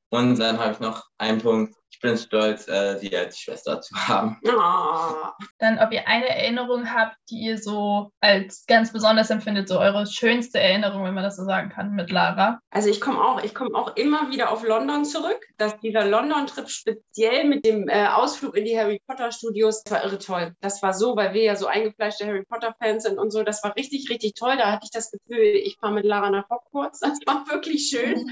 und 0.09 0.39
dann 0.39 0.59
habe 0.59 0.73
ich 0.73 0.79
noch 0.79 1.05
einen 1.17 1.41
Punkt. 1.41 1.75
Ich 1.91 2.01
bin 2.01 2.17
stolz, 2.17 2.67
äh, 2.69 2.97
sie 2.99 3.15
als 3.17 3.37
Schwester 3.37 3.81
zu 3.81 3.93
haben. 3.95 4.39
Ah. 4.47 5.33
Dann, 5.57 5.79
ob 5.79 5.91
ihr 5.91 6.07
eine 6.07 6.29
Erinnerung 6.29 6.93
habt, 6.93 7.17
die 7.29 7.39
ihr 7.39 7.57
so 7.57 8.11
als 8.21 8.65
ganz 8.67 8.93
besonders 8.93 9.29
empfindet, 9.29 9.67
so 9.67 9.79
eure 9.79 10.05
schönste 10.07 10.59
Erinnerung, 10.59 11.03
wenn 11.03 11.13
man 11.13 11.23
das 11.23 11.35
so 11.35 11.43
sagen 11.43 11.69
kann, 11.69 11.95
mit 11.95 12.09
Lara. 12.09 12.61
Also 12.69 12.89
ich 12.89 13.01
komme 13.01 13.19
auch, 13.19 13.43
ich 13.43 13.53
komme 13.53 13.75
auch 13.75 13.97
immer 13.97 14.29
wieder 14.31 14.51
auf 14.51 14.63
London 14.63 15.03
zurück. 15.03 15.39
Dass 15.57 15.77
dieser 15.79 16.05
London-Trip 16.05 16.69
speziell 16.69 17.43
mit 17.45 17.65
dem 17.65 17.89
äh, 17.89 18.07
Ausflug 18.07 18.55
in 18.55 18.63
die 18.63 18.79
Harry 18.79 19.01
Potter 19.05 19.31
Studios 19.33 19.83
das 19.83 19.91
war 19.91 20.05
irre 20.05 20.19
toll. 20.19 20.55
Das 20.61 20.81
war 20.81 20.93
so, 20.93 21.17
weil 21.17 21.33
wir 21.33 21.43
ja 21.43 21.55
so 21.57 21.67
eingefleischte 21.67 22.25
Harry 22.25 22.45
Potter 22.45 22.73
Fans 22.79 23.03
sind 23.03 23.19
und 23.19 23.31
so. 23.31 23.43
Das 23.43 23.61
war 23.63 23.75
richtig, 23.75 24.09
richtig 24.09 24.35
toll. 24.35 24.55
Da 24.57 24.71
hatte 24.71 24.85
ich 24.85 24.91
das 24.91 25.11
Gefühl, 25.11 25.39
ich 25.41 25.77
fahre 25.81 25.93
mit 25.93 26.05
Lara 26.05 26.29
nach 26.29 26.49
Hogwarts. 26.49 26.99
Das 27.01 27.19
war 27.25 27.45
wirklich 27.49 27.89
schön. 27.89 28.31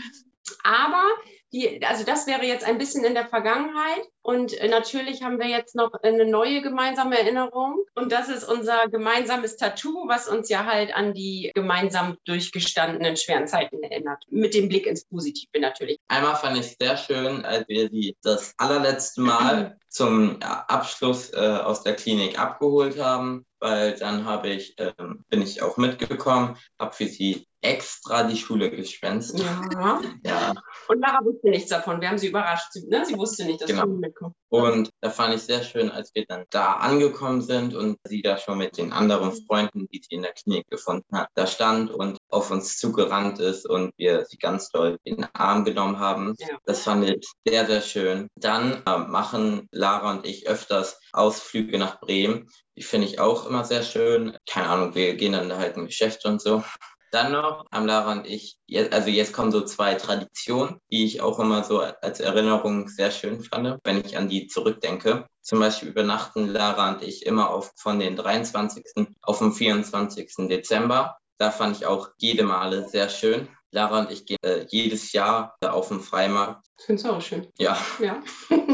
Aber 0.63 1.03
die, 1.53 1.83
also 1.85 2.03
das 2.03 2.27
wäre 2.27 2.45
jetzt 2.45 2.65
ein 2.65 2.77
bisschen 2.77 3.05
in 3.05 3.13
der 3.13 3.27
Vergangenheit. 3.27 4.03
Und 4.21 4.53
äh, 4.53 4.67
natürlich 4.67 5.23
haben 5.23 5.39
wir 5.39 5.47
jetzt 5.47 5.75
noch 5.75 5.93
eine 6.03 6.25
neue 6.25 6.61
gemeinsame 6.61 7.17
Erinnerung. 7.17 7.83
Und 7.95 8.11
das 8.11 8.27
ist 8.27 8.43
unser 8.43 8.89
gemeinsames 8.89 9.55
Tattoo, 9.55 10.07
was 10.07 10.27
uns 10.27 10.49
ja 10.49 10.65
halt 10.65 10.93
an 10.93 11.13
die 11.13 11.51
gemeinsam 11.55 12.17
durchgestandenen 12.25 13.15
schweren 13.15 13.47
Zeiten 13.47 13.81
erinnert. 13.81 14.23
Mit 14.29 14.53
dem 14.53 14.67
Blick 14.67 14.85
ins 14.85 15.05
Positive 15.05 15.59
natürlich. 15.59 15.99
Einmal 16.09 16.35
fand 16.35 16.57
ich 16.57 16.75
sehr 16.77 16.97
schön, 16.97 17.45
als 17.45 17.67
wir 17.69 17.89
sie 17.89 18.17
das 18.21 18.53
allerletzte 18.57 19.21
Mal 19.21 19.77
zum 19.87 20.41
Abschluss 20.41 21.31
äh, 21.33 21.37
aus 21.37 21.83
der 21.83 21.95
Klinik 21.95 22.37
abgeholt 22.37 22.99
haben, 22.99 23.45
weil 23.59 23.97
dann 23.97 24.25
habe 24.25 24.49
ich, 24.49 24.75
ähm, 24.77 25.23
bin 25.29 25.41
ich 25.41 25.61
auch 25.61 25.77
mitgekommen, 25.77 26.57
habe 26.77 26.93
für 26.93 27.07
sie 27.07 27.46
extra 27.61 28.23
die 28.23 28.37
Schule 28.37 28.69
geschwänzt. 28.71 29.37
Ja. 29.39 30.01
Ja. 30.23 30.53
Und 30.89 30.99
Lara 30.99 31.23
wusste 31.23 31.49
nichts 31.49 31.69
davon. 31.69 32.01
Wir 32.01 32.09
haben 32.09 32.17
sie 32.17 32.27
überrascht. 32.27 32.71
Sie, 32.71 32.85
ne? 32.87 33.05
sie 33.05 33.15
wusste 33.15 33.45
nicht, 33.45 33.61
dass 33.61 33.69
Genau. 33.69 33.85
du 33.85 33.93
mitkommst. 33.93 34.35
Und 34.49 34.89
da 35.01 35.09
fand 35.09 35.33
ich 35.35 35.41
sehr 35.41 35.63
schön, 35.63 35.89
als 35.89 36.13
wir 36.15 36.25
dann 36.27 36.45
da 36.49 36.73
angekommen 36.73 37.41
sind 37.41 37.75
und 37.75 37.97
sie 38.05 38.21
da 38.21 38.37
schon 38.37 38.57
mit 38.57 38.77
den 38.77 38.91
anderen 38.91 39.31
Freunden, 39.45 39.87
die 39.89 40.01
sie 40.01 40.15
in 40.15 40.23
der 40.23 40.33
Klinik 40.33 40.67
gefunden 40.69 41.17
hat, 41.17 41.29
da 41.35 41.47
stand 41.47 41.91
und 41.91 42.17
auf 42.29 42.51
uns 42.51 42.77
zugerannt 42.77 43.39
ist 43.39 43.67
und 43.69 43.93
wir 43.97 44.25
sie 44.25 44.37
ganz 44.37 44.69
doll 44.69 44.97
in 45.03 45.17
den 45.17 45.27
Arm 45.33 45.63
genommen 45.65 45.99
haben. 45.99 46.33
Ja. 46.39 46.57
Das 46.65 46.83
fand 46.83 47.09
ich 47.09 47.25
sehr, 47.45 47.65
sehr 47.65 47.81
schön. 47.81 48.27
Dann 48.35 48.83
äh, 48.85 48.97
machen 48.97 49.67
Lara 49.71 50.11
und 50.11 50.25
ich 50.25 50.47
öfters 50.47 50.99
Ausflüge 51.13 51.77
nach 51.77 51.99
Bremen. 51.99 52.49
Die 52.75 52.83
finde 52.83 53.07
ich 53.07 53.19
auch 53.19 53.47
immer 53.47 53.63
sehr 53.63 53.83
schön. 53.83 54.37
Keine 54.49 54.67
Ahnung, 54.69 54.95
wir 54.95 55.15
gehen 55.15 55.33
dann 55.33 55.55
halt 55.55 55.77
in 55.77 55.85
Geschäfte 55.85 56.27
und 56.27 56.41
so. 56.41 56.63
Dann 57.11 57.31
noch 57.31 57.65
haben 57.71 57.87
Lara 57.87 58.11
und 58.11 58.27
ich, 58.27 58.57
jetzt, 58.65 58.93
also 58.93 59.09
jetzt 59.09 59.33
kommen 59.33 59.51
so 59.51 59.61
zwei 59.61 59.95
Traditionen, 59.95 60.79
die 60.91 61.05
ich 61.05 61.21
auch 61.21 61.39
immer 61.39 61.63
so 61.63 61.79
als 61.79 62.19
Erinnerung 62.19 62.89
sehr 62.89 63.11
schön 63.11 63.43
fand, 63.43 63.79
wenn 63.83 64.03
ich 64.03 64.17
an 64.17 64.29
die 64.29 64.47
zurückdenke. 64.47 65.27
Zum 65.41 65.59
Beispiel 65.59 65.89
übernachten 65.89 66.47
Lara 66.47 66.89
und 66.93 67.03
ich 67.03 67.25
immer 67.25 67.49
auf, 67.49 67.71
von 67.77 67.99
den 67.99 68.15
23. 68.15 68.83
auf 69.21 69.39
den 69.39 69.53
24. 69.53 70.47
Dezember. 70.49 71.17
Da 71.37 71.51
fand 71.51 71.77
ich 71.77 71.85
auch 71.85 72.09
jede 72.17 72.43
Male 72.43 72.89
sehr 72.89 73.09
schön. 73.09 73.47
Lara 73.71 73.99
und 73.99 74.11
ich 74.11 74.25
gehen 74.25 74.37
äh, 74.43 74.65
jedes 74.69 75.11
Jahr 75.11 75.55
auf 75.61 75.89
den 75.89 75.99
Freimarkt. 75.99 76.65
Findest 76.79 77.05
du 77.05 77.11
auch 77.11 77.21
schön. 77.21 77.47
Ja, 77.57 77.77
Ja. 77.99 78.21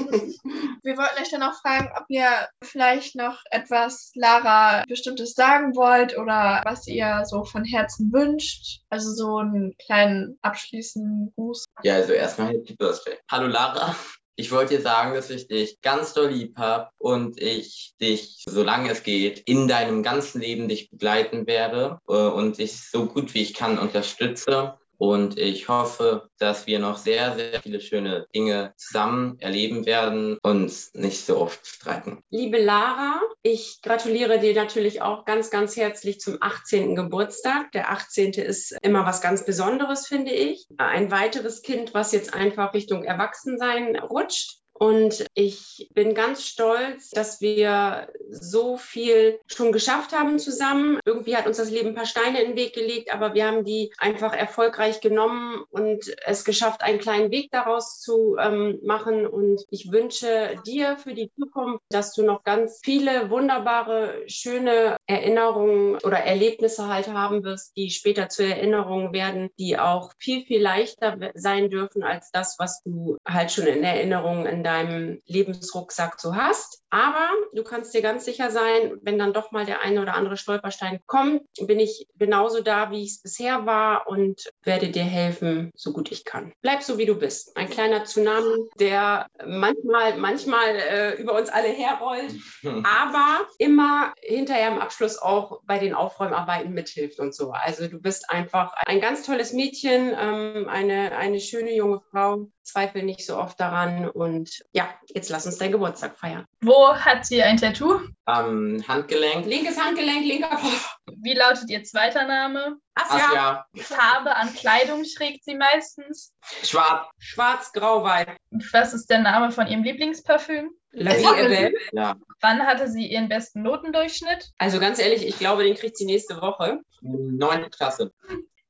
Wir 0.85 0.97
wollten 0.97 1.21
euch 1.21 1.31
dann 1.31 1.43
auch 1.43 1.61
fragen, 1.61 1.89
ob 1.97 2.03
ihr 2.09 2.27
vielleicht 2.61 3.15
noch 3.15 3.39
etwas 3.51 4.11
Lara 4.15 4.83
Bestimmtes 4.89 5.33
sagen 5.33 5.77
wollt 5.77 6.17
oder 6.17 6.61
was 6.65 6.87
ihr 6.87 7.23
so 7.23 7.45
von 7.45 7.63
Herzen 7.63 8.11
wünscht. 8.11 8.81
Also 8.89 9.13
so 9.13 9.37
einen 9.37 9.77
kleinen 9.77 10.37
abschließenden 10.41 11.31
Gruß. 11.35 11.63
Ja, 11.83 11.95
also 11.95 12.11
erstmal 12.11 12.49
Happy 12.49 12.75
Birthday. 12.75 13.17
Hallo 13.31 13.47
Lara. 13.47 13.95
Ich 14.35 14.51
wollte 14.51 14.75
dir 14.75 14.81
sagen, 14.81 15.13
dass 15.13 15.29
ich 15.29 15.47
dich 15.47 15.79
ganz 15.81 16.13
doll 16.13 16.31
lieb 16.31 16.57
habe 16.57 16.89
und 16.97 17.39
ich 17.39 17.93
dich, 18.01 18.43
solange 18.49 18.91
es 18.91 19.03
geht, 19.03 19.39
in 19.47 19.69
deinem 19.69 20.03
ganzen 20.03 20.41
Leben 20.41 20.67
dich 20.67 20.89
begleiten 20.89 21.47
werde 21.47 21.99
äh, 22.09 22.13
und 22.13 22.57
dich 22.57 22.89
so 22.89 23.05
gut 23.05 23.33
wie 23.33 23.43
ich 23.43 23.53
kann 23.53 23.77
unterstütze. 23.77 24.77
Und 25.03 25.37
ich 25.37 25.67
hoffe, 25.67 26.29
dass 26.39 26.65
wir 26.65 26.79
noch 26.79 26.97
sehr, 26.97 27.35
sehr 27.35 27.61
viele 27.61 27.81
schöne 27.81 28.25
Dinge 28.33 28.73
zusammen 28.77 29.37
erleben 29.41 29.85
werden 29.85 30.37
und 30.41 30.71
nicht 30.93 31.25
so 31.25 31.39
oft 31.39 31.67
streiten. 31.67 32.21
Liebe 32.29 32.57
Lara, 32.57 33.19
ich 33.41 33.81
gratuliere 33.81 34.39
dir 34.39 34.55
natürlich 34.55 35.01
auch 35.01 35.25
ganz, 35.25 35.49
ganz 35.49 35.75
herzlich 35.75 36.21
zum 36.21 36.37
18. 36.39 36.95
Geburtstag. 36.95 37.73
Der 37.73 37.91
18. 37.91 38.31
ist 38.35 38.77
immer 38.81 39.05
was 39.05 39.19
ganz 39.19 39.43
Besonderes, 39.43 40.07
finde 40.07 40.31
ich. 40.31 40.67
Ein 40.77 41.11
weiteres 41.11 41.63
Kind, 41.63 41.93
was 41.93 42.13
jetzt 42.13 42.33
einfach 42.33 42.73
Richtung 42.73 43.03
Erwachsensein 43.03 43.97
rutscht. 43.97 44.62
Und 44.73 45.25
ich 45.35 45.89
bin 45.93 46.15
ganz 46.15 46.45
stolz, 46.45 47.11
dass 47.11 47.41
wir 47.41 48.07
so 48.29 48.77
viel 48.77 49.39
schon 49.45 49.71
geschafft 49.71 50.13
haben 50.13 50.39
zusammen. 50.39 50.99
Irgendwie 51.05 51.37
hat 51.37 51.47
uns 51.47 51.57
das 51.57 51.69
Leben 51.69 51.89
ein 51.89 51.95
paar 51.95 52.05
Steine 52.05 52.41
in 52.41 52.49
den 52.49 52.57
Weg 52.57 52.73
gelegt, 52.73 53.13
aber 53.13 53.33
wir 53.33 53.45
haben 53.45 53.63
die 53.63 53.93
einfach 53.97 54.33
erfolgreich 54.33 54.99
genommen 54.99 55.63
und 55.69 56.13
es 56.25 56.43
geschafft, 56.43 56.81
einen 56.81 56.99
kleinen 56.99 57.31
Weg 57.31 57.51
daraus 57.51 57.99
zu 57.99 58.35
ähm, 58.39 58.79
machen. 58.83 59.27
Und 59.27 59.63
ich 59.69 59.91
wünsche 59.91 60.59
dir 60.65 60.97
für 60.97 61.13
die 61.13 61.31
Zukunft, 61.39 61.83
dass 61.89 62.13
du 62.13 62.23
noch 62.23 62.43
ganz 62.43 62.81
viele 62.83 63.29
wunderbare, 63.29 64.23
schöne 64.27 64.97
Erinnerungen 65.05 65.95
oder 66.03 66.17
Erlebnisse 66.17 66.87
halt 66.87 67.07
haben 67.07 67.43
wirst, 67.43 67.77
die 67.77 67.91
später 67.91 68.29
zur 68.29 68.45
Erinnerung 68.45 69.13
werden, 69.13 69.49
die 69.59 69.77
auch 69.77 70.11
viel, 70.17 70.45
viel 70.45 70.61
leichter 70.61 71.17
sein 71.35 71.69
dürfen 71.69 72.03
als 72.03 72.31
das, 72.31 72.57
was 72.57 72.81
du 72.83 73.17
halt 73.27 73.51
schon 73.51 73.67
in 73.67 73.83
Erinnerung 73.83 74.45
in 74.45 74.62
deinem 74.63 75.19
Lebensrucksack 75.25 76.19
so 76.19 76.35
hast. 76.35 76.83
Aber 76.93 77.27
du 77.53 77.63
kannst 77.63 77.95
dir 77.95 78.03
ganz 78.03 78.23
sicher 78.23 78.51
sein, 78.51 78.99
wenn 79.01 79.17
dann 79.17 79.33
doch 79.33 79.51
mal 79.51 79.65
der 79.65 79.81
eine 79.81 79.99
oder 79.99 80.13
andere 80.13 80.37
Stolperstein 80.37 80.99
kommt, 81.07 81.41
bin 81.59 81.79
ich 81.79 82.07
genauso 82.19 82.61
da, 82.61 82.91
wie 82.91 83.01
ich 83.01 83.13
es 83.13 83.21
bisher 83.23 83.65
war 83.65 84.07
und 84.07 84.51
werde 84.63 84.89
dir 84.89 85.03
helfen, 85.03 85.71
so 85.75 85.91
gut 85.91 86.11
ich 86.11 86.23
kann. 86.23 86.53
Bleib 86.61 86.83
so, 86.83 86.99
wie 86.99 87.07
du 87.07 87.15
bist. 87.15 87.57
Ein 87.57 87.67
kleiner 87.67 88.03
Tsunami, 88.03 88.69
der 88.79 89.25
manchmal, 89.43 90.17
manchmal 90.17 90.75
äh, 90.75 91.13
über 91.19 91.33
uns 91.33 91.49
alle 91.49 91.69
herrollt, 91.69 92.35
aber 92.63 93.47
immer 93.57 94.13
hinterher 94.21 94.67
im 94.67 94.79
Abschluss 94.79 95.17
auch 95.17 95.61
bei 95.65 95.79
den 95.79 95.95
Aufräumarbeiten 95.95 96.73
mithilft 96.73 97.19
und 97.19 97.33
so. 97.33 97.49
Also 97.51 97.87
du 97.87 97.99
bist 97.99 98.29
einfach 98.29 98.71
ein 98.85 99.01
ganz 99.01 99.25
tolles 99.25 99.51
Mädchen, 99.51 100.15
ähm, 100.15 100.67
eine, 100.69 101.17
eine 101.17 101.39
schöne 101.39 101.75
junge 101.75 102.01
Frau. 102.11 102.49
Zweifel 102.63 103.03
nicht 103.03 103.25
so 103.25 103.37
oft 103.37 103.59
daran 103.59 104.09
und 104.09 104.63
ja, 104.71 104.89
jetzt 105.13 105.29
lass 105.29 105.45
uns 105.45 105.57
deinen 105.57 105.73
Geburtstag 105.73 106.17
feiern. 106.17 106.45
Wo 106.61 106.95
hat 106.95 107.25
sie 107.25 107.43
ein 107.43 107.57
Tattoo? 107.57 107.99
Am 108.25 108.83
Handgelenk. 108.87 109.45
Linkes 109.45 109.79
Handgelenk, 109.79 110.25
linker 110.25 110.49
Kopf. 110.49 110.95
Wie 111.21 111.33
lautet 111.33 111.69
ihr 111.69 111.83
zweiter 111.83 112.25
Name? 112.25 112.77
Asja, 112.95 113.19
Ach 113.29 113.33
ja, 113.33 113.65
Farbe 113.83 114.35
an 114.35 114.53
Kleidung 114.53 115.03
trägt 115.03 115.43
sie 115.45 115.55
meistens. 115.55 116.33
schwarz. 116.63 117.07
schwarz, 117.19 117.71
grau, 117.73 118.03
weiß. 118.03 118.27
Was 118.71 118.93
ist 118.93 119.09
der 119.09 119.19
Name 119.19 119.51
von 119.51 119.67
ihrem 119.67 119.83
Lieblingsparfüm? 119.83 120.71
La 120.91 121.11
vie 121.15 121.23
belle. 121.23 121.71
Ja, 121.91 122.15
Wann 122.39 122.65
hatte 122.67 122.87
sie 122.87 123.07
ihren 123.07 123.27
besten 123.27 123.63
Notendurchschnitt? 123.63 124.51
Also 124.59 124.79
ganz 124.79 124.99
ehrlich, 124.99 125.25
ich 125.25 125.39
glaube, 125.39 125.63
den 125.63 125.75
kriegt 125.75 125.97
sie 125.97 126.05
nächste 126.05 126.39
Woche. 126.39 126.79
neunte 127.01 127.69
Klasse. 127.71 128.11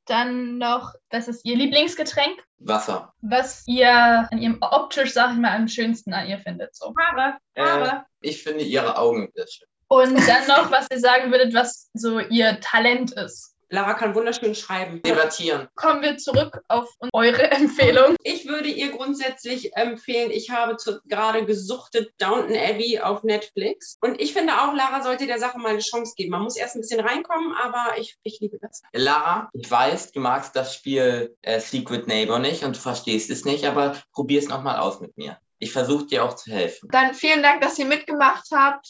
Dann 0.06 0.58
noch, 0.58 0.94
was 1.10 1.28
ist 1.28 1.46
ihr 1.46 1.56
Lieblingsgetränk? 1.56 2.44
Wasser. 2.60 3.14
Was 3.22 3.64
ihr 3.68 4.28
an 4.32 4.38
ihrem 4.38 4.58
optisch, 4.62 5.14
sag 5.14 5.32
ich 5.34 5.38
mal, 5.38 5.56
am 5.56 5.68
schönsten 5.68 6.14
an 6.14 6.28
ihr 6.28 6.40
findet. 6.40 6.76
So. 6.76 6.94
Haare, 7.00 7.38
Haare. 7.58 8.06
Ich 8.22 8.44
finde 8.44 8.64
ihre 8.64 8.98
Augen 8.98 9.30
sehr 9.34 9.48
schön. 9.48 9.68
Und 9.88 10.16
dann 10.28 10.48
noch, 10.48 10.72
was 10.72 10.88
ihr 10.92 11.00
sagen 11.00 11.32
würdet, 11.32 11.54
was 11.54 11.90
so 11.94 12.20
ihr 12.20 12.60
Talent 12.60 13.12
ist. 13.14 13.53
Lara 13.74 13.96
kann 13.96 14.14
wunderschön 14.14 14.54
schreiben. 14.54 15.02
Debattieren. 15.02 15.68
Kommen 15.74 16.04
wir 16.04 16.18
zurück 16.18 16.62
auf 16.68 16.88
eure 17.12 17.42
Empfehlung. 17.52 18.16
Ich 18.22 18.48
würde 18.48 18.68
ihr 18.70 18.92
grundsätzlich 18.92 19.76
empfehlen, 19.76 20.30
ich 20.30 20.52
habe 20.52 20.78
zu, 20.78 21.02
gerade 21.08 21.44
gesuchtet 21.44 22.14
Downton 22.20 22.56
Abbey 22.56 23.00
auf 23.00 23.24
Netflix. 23.24 23.98
Und 24.00 24.22
ich 24.22 24.34
finde 24.34 24.54
auch, 24.62 24.76
Lara 24.76 25.02
sollte 25.02 25.26
der 25.26 25.40
Sache 25.40 25.58
mal 25.58 25.70
eine 25.70 25.80
Chance 25.80 26.14
geben. 26.16 26.30
Man 26.30 26.44
muss 26.44 26.56
erst 26.56 26.76
ein 26.76 26.82
bisschen 26.82 27.00
reinkommen, 27.00 27.52
aber 27.64 27.98
ich, 27.98 28.16
ich 28.22 28.40
liebe 28.40 28.60
das. 28.62 28.84
Lara, 28.94 29.50
ich 29.54 29.70
weiß, 29.72 30.12
du 30.12 30.20
magst 30.20 30.56
das 30.56 30.76
Spiel 30.76 31.36
äh, 31.42 31.60
Secret 31.60 32.06
Neighbor 32.06 32.38
nicht 32.38 32.64
und 32.64 32.76
du 32.76 32.80
verstehst 32.80 33.32
es 33.32 33.44
nicht, 33.44 33.66
aber 33.66 33.96
probier 34.12 34.38
es 34.38 34.50
nochmal 34.50 34.78
aus 34.78 35.00
mit 35.00 35.18
mir. 35.18 35.40
Ich 35.58 35.72
versuche 35.72 36.06
dir 36.06 36.24
auch 36.26 36.36
zu 36.36 36.52
helfen. 36.52 36.90
Dann 36.92 37.16
vielen 37.16 37.42
Dank, 37.42 37.62
dass 37.62 37.80
ihr 37.80 37.86
mitgemacht 37.86 38.46
habt. 38.52 38.88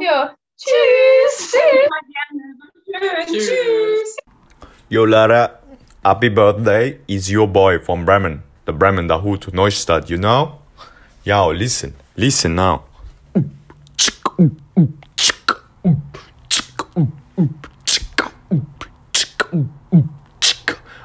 Ja. 0.00 0.32
Tschüss. 0.32 0.36
Schön, 0.58 0.72
Cheers! 1.28 2.16
tschüss. 3.26 4.16
Yo 4.88 5.04
Lara, 5.04 5.60
happy 6.02 6.30
birthday 6.30 6.98
is 7.06 7.30
your 7.30 7.46
boy 7.46 7.78
from 7.78 8.06
Bremen. 8.06 8.42
The 8.64 8.72
Bremen 8.72 9.06
Dahut 9.06 9.52
Neustadt, 9.52 10.08
you 10.08 10.16
know? 10.16 10.60
Yo, 11.24 11.48
listen, 11.52 11.92
listen 12.16 12.54
now. 12.54 12.84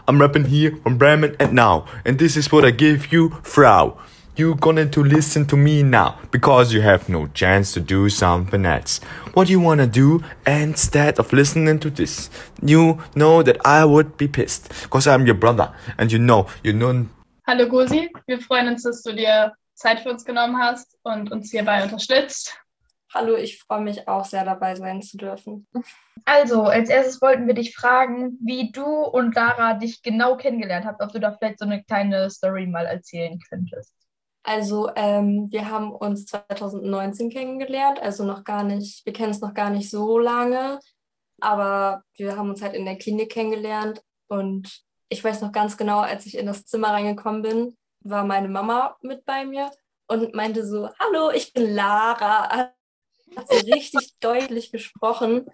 I'm 0.07 0.19
rapping 0.21 0.45
here 0.45 0.77
from 0.81 0.97
Bremen 0.97 1.35
and 1.41 1.51
now, 1.51 1.85
and 2.05 2.17
this 2.17 2.37
is 2.37 2.49
what 2.53 2.63
I 2.63 2.71
give 2.71 3.11
you, 3.11 3.31
Frau. 3.43 3.97
You 4.37 4.55
gonna 4.55 4.85
to 4.85 5.03
listen 5.03 5.45
to 5.47 5.57
me 5.57 5.83
now, 5.83 6.15
because 6.31 6.73
you 6.73 6.79
have 6.81 7.09
no 7.09 7.27
chance 7.33 7.73
to 7.73 7.81
do 7.81 8.07
something 8.07 8.65
else. 8.65 9.01
What 9.33 9.49
you 9.49 9.59
wanna 9.59 9.87
do 9.87 10.23
instead 10.47 11.19
of 11.19 11.33
listening 11.33 11.79
to 11.79 11.89
this? 11.89 12.29
You 12.61 12.97
know 13.13 13.43
that 13.43 13.57
I 13.65 13.83
would 13.83 14.15
be 14.15 14.29
pissed, 14.29 14.71
cause 14.89 15.05
I'm 15.05 15.25
your 15.25 15.35
brother, 15.35 15.73
and 15.97 16.09
you 16.09 16.17
know, 16.17 16.47
you 16.63 16.71
know 16.71 17.07
Hallo 17.45 17.65
Gosi, 17.67 18.09
wir 18.25 18.39
freuen 18.39 18.69
uns, 18.69 18.83
dass 18.83 19.03
du 19.03 19.13
dir 19.13 19.51
Zeit 19.73 19.99
für 19.99 20.09
uns 20.09 20.23
genommen 20.23 20.57
hast 20.57 20.97
und 21.03 21.29
uns 21.29 21.51
hierbei 21.51 21.83
unterstützt. 21.83 22.57
Hallo, 23.13 23.35
ich 23.35 23.59
freue 23.59 23.81
mich 23.81 24.07
auch 24.07 24.23
sehr 24.23 24.45
dabei 24.45 24.75
sein 24.75 25.01
zu 25.01 25.17
dürfen. 25.17 25.67
Also, 26.23 26.63
als 26.63 26.89
erstes 26.89 27.21
wollten 27.21 27.47
wir 27.47 27.53
dich 27.53 27.75
fragen, 27.75 28.37
wie 28.41 28.71
du 28.71 28.85
und 28.85 29.35
Lara 29.35 29.73
dich 29.73 30.01
genau 30.01 30.37
kennengelernt 30.37 30.85
habt, 30.85 31.01
ob 31.01 31.11
du 31.11 31.19
da 31.19 31.33
vielleicht 31.33 31.59
so 31.59 31.65
eine 31.65 31.83
kleine 31.83 32.29
Story 32.29 32.65
mal 32.67 32.85
erzählen 32.85 33.37
könntest. 33.49 33.93
Also, 34.43 34.89
ähm, 34.95 35.47
wir 35.51 35.69
haben 35.69 35.91
uns 35.91 36.25
2019 36.25 37.30
kennengelernt, 37.30 37.99
also 37.99 38.23
noch 38.23 38.43
gar 38.43 38.63
nicht, 38.63 39.06
wir 39.06 39.13
kennen 39.13 39.32
es 39.32 39.41
noch 39.41 39.54
gar 39.54 39.69
nicht 39.69 39.89
so 39.89 40.17
lange, 40.17 40.80
aber 41.39 42.04
wir 42.15 42.38
haben 42.38 42.49
uns 42.49 42.62
halt 42.62 42.73
in 42.73 42.86
der 42.86 42.97
Klinik 42.97 43.32
kennengelernt 43.32 44.01
und 44.27 44.84
ich 45.10 45.23
weiß 45.23 45.41
noch 45.41 45.51
ganz 45.51 45.77
genau, 45.77 45.99
als 45.99 46.25
ich 46.25 46.38
in 46.38 46.45
das 46.45 46.65
Zimmer 46.65 46.89
reingekommen 46.89 47.41
bin, 47.41 47.77
war 47.99 48.25
meine 48.25 48.47
Mama 48.47 48.97
mit 49.01 49.25
bei 49.25 49.45
mir 49.45 49.69
und 50.08 50.34
meinte 50.34 50.65
so, 50.65 50.89
hallo, 50.99 51.32
ich 51.32 51.54
bin 51.54 51.73
Lara. 51.75 52.73
Hat 53.36 53.47
sie 53.49 53.71
richtig 53.71 54.13
deutlich 54.19 54.71
gesprochen 54.71 55.47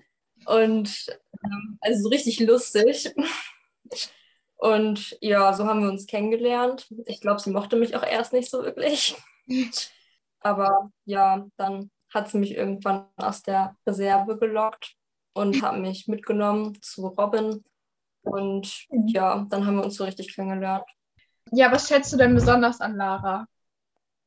und 0.45 1.07
ähm, 1.43 1.77
also 1.81 2.03
so 2.03 2.09
richtig 2.09 2.39
lustig. 2.39 3.13
Und 4.57 5.15
ja, 5.21 5.53
so 5.53 5.65
haben 5.65 5.81
wir 5.81 5.89
uns 5.89 6.07
kennengelernt. 6.07 6.91
Ich 7.05 7.21
glaube, 7.21 7.39
sie 7.39 7.51
mochte 7.51 7.75
mich 7.75 7.95
auch 7.95 8.03
erst 8.03 8.33
nicht 8.33 8.49
so 8.49 8.63
wirklich. 8.63 9.15
Aber 10.39 10.91
ja, 11.05 11.45
dann 11.57 11.91
hat 12.13 12.29
sie 12.29 12.39
mich 12.39 12.55
irgendwann 12.55 13.05
aus 13.17 13.43
der 13.43 13.75
Reserve 13.85 14.37
gelockt 14.37 14.95
und 15.33 15.61
hat 15.61 15.77
mich 15.77 16.07
mitgenommen 16.07 16.81
zu 16.81 17.07
Robin. 17.07 17.63
Und 18.23 18.85
ja, 18.89 19.45
dann 19.49 19.65
haben 19.65 19.77
wir 19.77 19.85
uns 19.85 19.95
so 19.95 20.03
richtig 20.03 20.33
kennengelernt. 20.33 20.85
Ja, 21.51 21.71
was 21.71 21.87
schätzt 21.87 22.11
du 22.11 22.17
denn 22.17 22.33
besonders 22.33 22.81
an 22.81 22.95
Lara? 22.95 23.47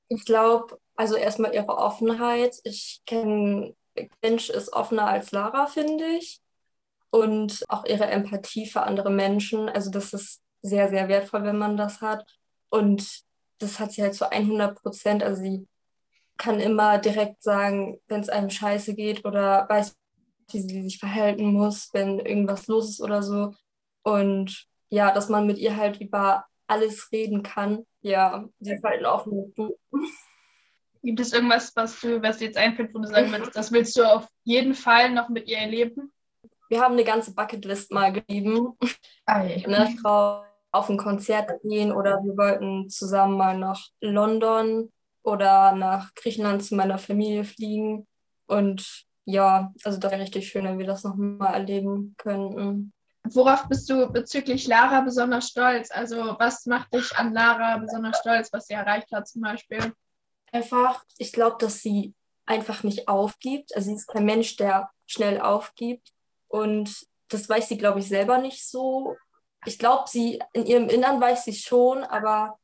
Ich 0.09 0.25
glaube, 0.25 0.79
also 0.95 1.17
erstmal 1.17 1.55
ihre 1.55 1.77
Offenheit. 1.77 2.57
Ich 2.65 3.03
kenne, 3.07 3.75
Mensch 4.23 4.49
ist 4.51 4.73
offener 4.73 5.07
als 5.07 5.33
Lara, 5.33 5.67
finde 5.67 6.05
ich. 6.05 6.41
Und 7.11 7.65
auch 7.69 7.85
ihre 7.87 8.07
Empathie 8.07 8.67
für 8.67 8.83
andere 8.83 9.11
Menschen. 9.11 9.69
Also 9.69 9.91
das 9.91 10.13
ist 10.13 10.43
sehr, 10.63 10.89
sehr 10.91 11.09
wertvoll, 11.09 11.43
wenn 11.43 11.59
man 11.59 11.77
das 11.77 12.01
hat. 12.01 12.25
Und 12.69 13.23
das 13.59 13.81
hat 13.81 13.93
sie 13.93 14.03
halt 14.03 14.15
zu 14.15 14.31
100 14.31 14.81
Prozent. 14.81 15.23
Also 15.23 15.43
sie 15.43 15.67
kann 16.37 16.61
immer 16.61 16.99
direkt 16.99 17.43
sagen, 17.43 18.01
wenn 18.09 18.21
es 18.21 18.29
einem 18.29 18.51
scheiße 18.51 18.95
geht 18.95 19.25
oder 19.25 19.67
weiß, 19.69 19.97
wie 20.53 20.61
sie 20.61 20.83
sich 20.83 20.99
verhalten 20.99 21.53
muss, 21.53 21.91
wenn 21.93 22.19
irgendwas 22.19 22.67
los 22.67 22.91
ist 22.91 23.01
oder 23.01 23.23
so. 23.23 23.55
Und 24.03 24.67
ja, 24.89 25.13
dass 25.13 25.29
man 25.29 25.47
mit 25.47 25.59
ihr 25.59 25.77
halt 25.77 26.01
über 26.01 26.47
alles 26.67 27.11
reden 27.13 27.43
kann. 27.43 27.87
Ja, 28.01 28.49
sie 28.61 28.73
ist 28.73 28.85
halt 28.85 29.01
ein 29.01 29.07
offenes 29.07 29.53
Buch. 29.55 29.77
Gibt 31.03 31.21
es 31.21 31.33
irgendwas, 31.33 31.75
was 31.77 32.01
du, 32.01 32.23
was 32.23 32.39
dir 32.39 32.47
jetzt 32.47 32.57
einfällt, 32.57 32.95
wo 32.95 32.99
du 32.99 33.09
sagen 33.09 33.33
willst, 33.33 33.57
das 33.57 33.73
willst 33.73 33.97
du 33.97 34.05
auf 34.05 34.27
jeden 34.45 34.75
Fall 34.75 35.11
noch 35.11 35.29
mit 35.29 35.49
ihr 35.49 35.59
erleben? 35.59 36.13
Wir 36.71 36.81
haben 36.81 36.93
eine 36.93 37.05
ganze 37.05 37.35
Bucketlist 37.35 37.91
mal 37.91 38.13
geschrieben. 38.13 38.79
Ne, 39.27 39.97
drauf 40.01 40.45
auf 40.73 40.89
ein 40.89 40.99
Konzert 40.99 41.51
gehen 41.63 41.93
oder 41.93 42.23
wir 42.23 42.37
wollten 42.37 42.89
zusammen 42.89 43.37
mal 43.37 43.59
nach 43.59 43.89
London 44.01 44.93
oder 45.23 45.73
nach 45.73 46.15
Griechenland 46.15 46.65
zu 46.65 46.77
meiner 46.77 46.99
Familie 46.99 47.45
fliegen. 47.45 48.07
Und 48.47 49.05
ja, 49.25 49.73
also 49.85 49.99
das 49.99 50.13
wäre 50.13 50.23
richtig 50.23 50.49
schön, 50.49 50.65
wenn 50.65 50.79
wir 50.79 50.87
das 50.87 51.03
nochmal 51.03 51.55
erleben 51.55 52.15
könnten. 52.17 52.93
Worauf 53.25 53.69
bist 53.69 53.91
du 53.91 54.11
bezüglich 54.11 54.67
Lara 54.67 55.01
besonders 55.01 55.49
stolz? 55.49 55.91
Also 55.91 56.37
was 56.39 56.67
macht 56.67 56.95
dich 56.95 57.17
an 57.17 57.35
Lara 57.35 57.79
besonders 57.79 58.19
stolz, 58.19 58.53
was 58.53 58.67
sie 58.67 58.75
erreicht 58.75 59.11
hat 59.13 59.29
zum 59.29 59.43
Beispiel? 59.43 59.93
Einfach, 60.53 61.05
ich 61.19 61.33
glaube, 61.33 61.57
dass 61.59 61.81
sie 61.81 62.15
einfach 62.47 62.83
nicht 62.83 63.09
aufgibt. 63.09 63.75
Also 63.75 63.89
sie 63.89 63.97
ist 63.97 64.07
kein 64.07 64.25
Mensch, 64.25 64.57
der 64.57 64.91
schnell 65.07 65.41
aufgibt. 65.41 66.13
Und 66.51 67.07
das 67.29 67.49
weiß 67.49 67.69
sie, 67.69 67.79
glaube 67.79 68.01
ich, 68.01 68.09
selber 68.09 68.39
nicht 68.39 68.69
so. 68.69 69.17
Ich 69.65 69.79
glaube, 69.79 70.05
sie 70.09 70.43
in 70.53 70.67
ihrem 70.67 70.89
Innern 70.89 71.21
weiß 71.21 71.45
sie 71.45 71.55
schon, 71.55 72.05
aber 72.05 72.59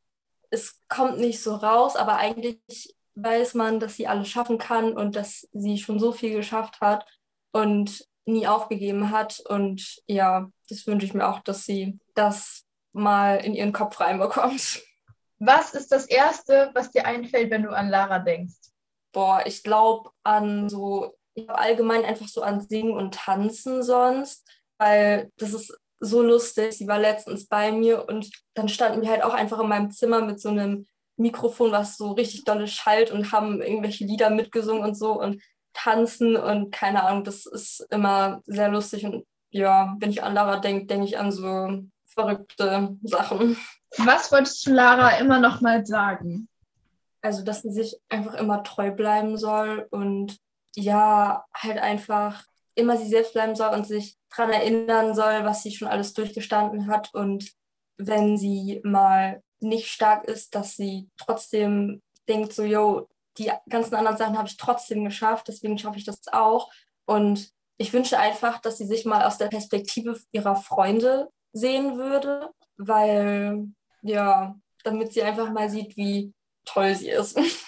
es 0.51 0.83
kommt 0.89 1.19
nicht 1.19 1.43
so 1.43 1.55
raus. 1.55 1.97
Aber 1.97 2.17
eigentlich 2.17 2.95
weiß 3.15 3.55
man, 3.55 3.81
dass 3.81 3.97
sie 3.97 4.07
alles 4.07 4.29
schaffen 4.29 4.59
kann 4.59 4.93
und 4.93 5.17
dass 5.17 5.49
sie 5.53 5.79
schon 5.79 5.99
so 5.99 6.13
viel 6.13 6.37
geschafft 6.37 6.81
hat. 6.81 7.07
Und 7.53 8.07
nie 8.27 8.47
aufgegeben 8.47 9.11
hat. 9.11 9.41
Und 9.41 10.03
ja, 10.07 10.51
das 10.69 10.87
wünsche 10.87 11.07
ich 11.07 11.15
mir 11.15 11.27
auch, 11.29 11.41
dass 11.41 11.65
sie 11.65 11.99
das 12.15 12.67
mal 12.93 13.37
in 13.37 13.55
ihren 13.55 13.73
Kopf 13.73 14.01
reinbekommt. 14.01 14.83
Was 15.39 15.75
ist 15.75 15.93
das 15.93 16.07
Erste, 16.07 16.71
was 16.75 16.91
dir 16.91 17.07
einfällt, 17.07 17.51
wenn 17.51 17.63
du 17.63 17.71
an 17.71 17.89
Lara 17.89 18.19
denkst? 18.19 18.55
Boah, 19.13 19.43
ich 19.45 19.63
glaube 19.63 20.11
an 20.23 20.69
so, 20.69 21.15
ich 21.37 21.49
allgemein 21.51 22.05
einfach 22.05 22.29
so 22.29 22.43
an 22.43 22.61
Singen 22.61 22.93
und 22.93 23.15
Tanzen 23.15 23.83
sonst, 23.83 24.47
weil 24.79 25.31
das 25.37 25.53
ist 25.53 25.79
so 26.01 26.23
lustig. 26.23 26.73
Sie 26.73 26.89
war 26.89 26.99
letztens 26.99 27.47
bei 27.47 27.73
mir 27.73 28.09
und 28.09 28.31
dann 28.55 28.69
standen 28.69 29.03
wir 29.03 29.11
halt 29.11 29.23
auch 29.23 29.35
einfach 29.35 29.61
in 29.61 29.69
meinem 29.69 29.91
Zimmer 29.91 30.23
mit 30.23 30.41
so 30.41 30.49
einem 30.49 30.87
Mikrofon, 31.17 31.73
was 31.73 31.97
so 31.97 32.13
richtig 32.13 32.45
dolle 32.45 32.67
schallt 32.67 33.11
und 33.11 33.33
haben 33.33 33.63
irgendwelche 33.63 34.05
Lieder 34.05 34.31
mitgesungen 34.31 34.83
und 34.83 34.95
so. 34.97 35.21
Und 35.21 35.43
tanzen 35.73 36.37
und 36.37 36.73
keine 36.73 37.05
Ahnung, 37.05 37.25
das 37.25 37.47
ist 37.47 37.87
immer 37.91 38.41
sehr 38.47 38.69
lustig 38.69 39.05
und 39.05 39.27
ja, 39.51 39.95
wenn 39.99 40.11
ich 40.11 40.23
an 40.23 40.35
Lara 40.35 40.59
denke, 40.59 40.87
denke 40.87 41.07
ich 41.07 41.19
an 41.19 41.33
so 41.33 41.83
verrückte 42.05 42.97
Sachen. 43.03 43.57
Was 43.99 44.33
wolltest 44.33 44.67
du 44.67 44.73
Lara 44.73 45.19
immer 45.19 45.39
noch 45.39 45.61
mal 45.61 45.85
sagen? 45.87 46.49
Also, 47.23 47.43
dass 47.43 47.63
sie 47.63 47.71
sich 47.71 47.99
einfach 48.09 48.35
immer 48.35 48.63
treu 48.63 48.91
bleiben 48.91 49.37
soll 49.37 49.87
und 49.91 50.39
ja, 50.77 51.45
halt 51.55 51.79
einfach 51.79 52.45
immer 52.75 52.97
sie 52.97 53.09
selbst 53.09 53.33
bleiben 53.33 53.57
soll 53.57 53.75
und 53.75 53.87
sich 53.87 54.17
daran 54.31 54.53
erinnern 54.53 55.15
soll, 55.15 55.45
was 55.45 55.63
sie 55.63 55.73
schon 55.73 55.89
alles 55.89 56.13
durchgestanden 56.13 56.89
hat 56.89 57.13
und 57.15 57.51
wenn 57.97 58.37
sie 58.37 58.81
mal 58.85 59.43
nicht 59.61 59.89
stark 59.89 60.25
ist, 60.25 60.55
dass 60.55 60.77
sie 60.77 61.09
trotzdem 61.17 62.03
denkt 62.29 62.53
so, 62.53 62.63
yo, 62.63 63.09
die 63.39 63.51
ganzen 63.69 63.95
anderen 63.95 64.19
Sachen 64.19 64.37
habe 64.37 64.49
ich 64.49 64.57
trotzdem 64.57 65.05
geschafft, 65.05 65.49
deswegen 65.49 65.79
schaffe 65.79 65.99
ich 65.99 66.05
das 66.05 66.21
auch. 66.33 66.71
Und 67.07 67.51
ich 67.79 67.93
wünsche 67.93 68.19
einfach, 68.19 68.61
dass 68.61 68.79
sie 68.79 68.87
sich 68.87 69.05
mal 69.05 69.25
aus 69.25 69.39
der 69.39 69.49
Perspektive 69.49 70.19
ihrer 70.33 70.57
Freunde 70.57 71.31
sehen 71.53 71.97
würde, 71.97 72.51
weil, 72.77 73.67
ja, 74.03 74.57
damit 74.85 75.13
sie 75.13 75.23
einfach 75.23 75.51
mal 75.51 75.71
sieht, 75.71 75.97
wie 75.97 76.33
toll 76.65 76.95
sie 76.95 77.11
ist. 77.11 77.39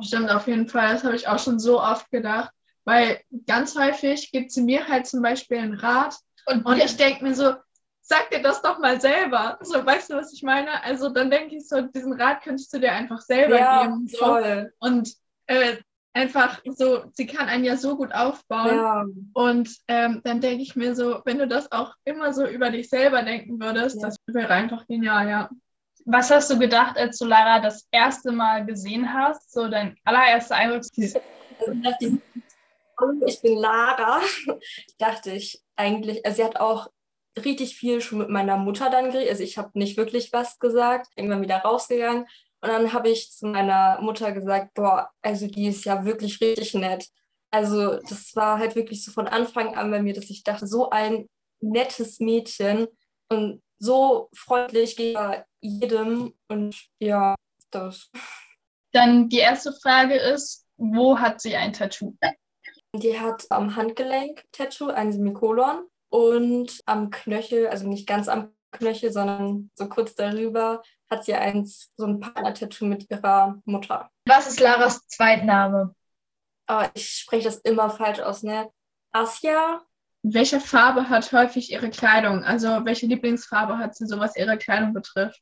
Stimmt, 0.00 0.30
auf 0.30 0.46
jeden 0.46 0.68
Fall. 0.68 0.94
Das 0.94 1.04
habe 1.04 1.16
ich 1.16 1.28
auch 1.28 1.38
schon 1.38 1.58
so 1.58 1.80
oft 1.80 2.10
gedacht, 2.10 2.50
weil 2.84 3.20
ganz 3.46 3.76
häufig 3.76 4.30
gibt 4.32 4.52
sie 4.52 4.62
mir 4.62 4.88
halt 4.88 5.06
zum 5.06 5.22
Beispiel 5.22 5.58
einen 5.58 5.74
Rat 5.74 6.16
und, 6.46 6.64
und 6.64 6.78
ich 6.78 6.96
denke 6.96 7.24
mir 7.24 7.34
so, 7.34 7.54
sag 8.00 8.30
dir 8.30 8.40
das 8.40 8.62
doch 8.62 8.78
mal 8.78 9.00
selber. 9.00 9.58
So, 9.62 9.84
weißt 9.84 10.10
du, 10.10 10.14
was 10.14 10.32
ich 10.32 10.42
meine? 10.42 10.82
Also 10.84 11.08
dann 11.08 11.30
denke 11.30 11.56
ich 11.56 11.68
so, 11.68 11.80
diesen 11.80 12.12
Rat 12.12 12.42
könntest 12.42 12.72
du 12.72 12.78
dir 12.78 12.92
einfach 12.92 13.20
selber 13.20 13.58
ja, 13.58 13.82
geben. 13.82 14.06
So. 14.06 14.18
Voll. 14.18 14.72
Und 14.78 15.12
äh, 15.46 15.76
einfach 16.12 16.60
so, 16.64 17.04
sie 17.12 17.26
kann 17.26 17.48
einen 17.48 17.64
ja 17.64 17.76
so 17.76 17.96
gut 17.96 18.12
aufbauen. 18.12 18.76
Ja. 18.76 19.04
Und 19.34 19.70
ähm, 19.88 20.20
dann 20.24 20.40
denke 20.40 20.62
ich 20.62 20.76
mir 20.76 20.94
so, 20.94 21.20
wenn 21.24 21.38
du 21.38 21.48
das 21.48 21.70
auch 21.72 21.94
immer 22.04 22.32
so 22.32 22.46
über 22.46 22.70
dich 22.70 22.88
selber 22.88 23.22
denken 23.22 23.60
würdest, 23.60 23.96
Ja. 23.96 24.08
das 24.08 24.16
wäre 24.26 24.50
einfach 24.50 24.86
genial, 24.86 25.28
ja. 25.28 25.50
Was 26.08 26.30
hast 26.30 26.48
du 26.50 26.58
gedacht, 26.58 26.96
als 26.96 27.18
du 27.18 27.24
Lara 27.24 27.58
das 27.58 27.88
erste 27.90 28.30
Mal 28.30 28.64
gesehen 28.64 29.12
hast? 29.12 29.52
So 29.52 29.68
dein 29.68 29.96
allererster 30.04 30.54
Eindruck? 30.54 30.84
Ich 33.26 33.42
bin 33.42 33.58
Lara, 33.58 34.20
dachte 34.98 35.32
ich 35.32 35.60
eigentlich, 35.74 36.24
also 36.24 36.36
sie 36.36 36.44
hat 36.44 36.60
auch 36.60 36.88
richtig 37.36 37.76
viel 37.76 38.00
schon 38.00 38.18
mit 38.18 38.30
meiner 38.30 38.56
Mutter 38.56 38.88
dann 38.88 39.10
geredet. 39.10 39.30
Also 39.30 39.42
ich 39.42 39.58
habe 39.58 39.70
nicht 39.74 39.96
wirklich 39.96 40.32
was 40.32 40.60
gesagt, 40.60 41.08
irgendwann 41.16 41.42
wieder 41.42 41.58
rausgegangen. 41.58 42.26
Und 42.60 42.68
dann 42.68 42.92
habe 42.92 43.08
ich 43.10 43.32
zu 43.32 43.48
meiner 43.48 44.00
Mutter 44.00 44.30
gesagt, 44.30 44.74
boah, 44.74 45.10
also 45.22 45.48
die 45.48 45.66
ist 45.66 45.84
ja 45.84 46.04
wirklich 46.04 46.40
richtig 46.40 46.74
nett. 46.74 47.08
Also 47.50 47.96
das 48.08 48.34
war 48.36 48.58
halt 48.58 48.76
wirklich 48.76 49.04
so 49.04 49.10
von 49.10 49.26
Anfang 49.26 49.74
an 49.76 49.90
bei 49.90 50.00
mir, 50.00 50.14
dass 50.14 50.30
ich 50.30 50.44
dachte, 50.44 50.68
so 50.68 50.88
ein 50.90 51.28
nettes 51.60 52.20
Mädchen 52.20 52.86
und 53.28 53.60
so 53.78 54.28
freundlich 54.34 54.96
gegenüber 54.96 55.44
jedem. 55.60 56.34
Und 56.48 56.76
ja, 56.98 57.34
das. 57.70 58.10
Dann 58.92 59.28
die 59.28 59.38
erste 59.38 59.72
Frage 59.72 60.16
ist, 60.16 60.66
wo 60.76 61.18
hat 61.18 61.40
sie 61.40 61.56
ein 61.56 61.72
Tattoo? 61.72 62.16
Die 62.94 63.18
hat 63.18 63.46
am 63.50 63.76
Handgelenk 63.76 64.44
Tattoo, 64.52 64.88
ein 64.88 65.12
Semikolon 65.12 65.86
und 66.08 66.80
am 66.86 67.10
Knöchel, 67.10 67.68
also 67.68 67.86
nicht 67.88 68.06
ganz 68.06 68.28
am 68.28 68.54
Knöchel, 68.72 69.12
sondern 69.12 69.70
so 69.74 69.88
kurz 69.88 70.14
darüber, 70.14 70.82
hat 71.10 71.24
sie 71.24 71.34
eins, 71.34 71.92
so 71.96 72.06
ein 72.06 72.20
Partner-Tattoo 72.20 72.86
mit 72.86 73.10
ihrer 73.10 73.60
Mutter. 73.64 74.10
Was 74.26 74.46
ist 74.46 74.60
Laras 74.60 75.06
Zweitname? 75.06 75.94
Aber 76.66 76.90
ich 76.94 77.08
spreche 77.10 77.44
das 77.44 77.58
immer 77.58 77.90
falsch 77.90 78.20
aus, 78.20 78.42
ne? 78.42 78.70
Asja, 79.12 79.82
Welche 80.28 80.60
Farbe 80.60 81.08
hat 81.08 81.30
häufig 81.32 81.70
ihre 81.70 81.90
Kleidung? 81.90 82.42
Also 82.42 82.84
welche 82.84 83.06
Lieblingsfarbe 83.06 83.78
hat 83.78 83.94
sie 83.94 84.06
so, 84.06 84.18
was 84.18 84.36
ihre 84.36 84.58
Kleidung 84.58 84.92
betrifft? 84.92 85.40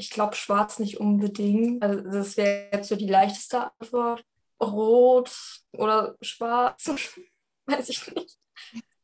ich 0.00 0.10
glaube 0.10 0.34
schwarz 0.34 0.78
nicht 0.78 0.98
unbedingt. 0.98 1.82
Also 1.82 2.00
das 2.00 2.36
wäre 2.36 2.70
jetzt 2.72 2.88
so 2.88 2.96
die 2.96 3.06
leichteste 3.06 3.70
Antwort. 3.78 4.24
Rot 4.60 5.30
oder 5.72 6.16
schwarz, 6.20 6.86
weiß 7.66 7.88
ich 7.88 8.14
nicht. 8.14 8.36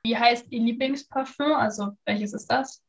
Wie 0.03 0.16
heißt 0.16 0.47
ihr 0.51 0.61
Lieblingsparfüm? 0.61 1.53
Also 1.53 1.92
welches 2.05 2.33
ist 2.35 2.47
das? 2.47 2.83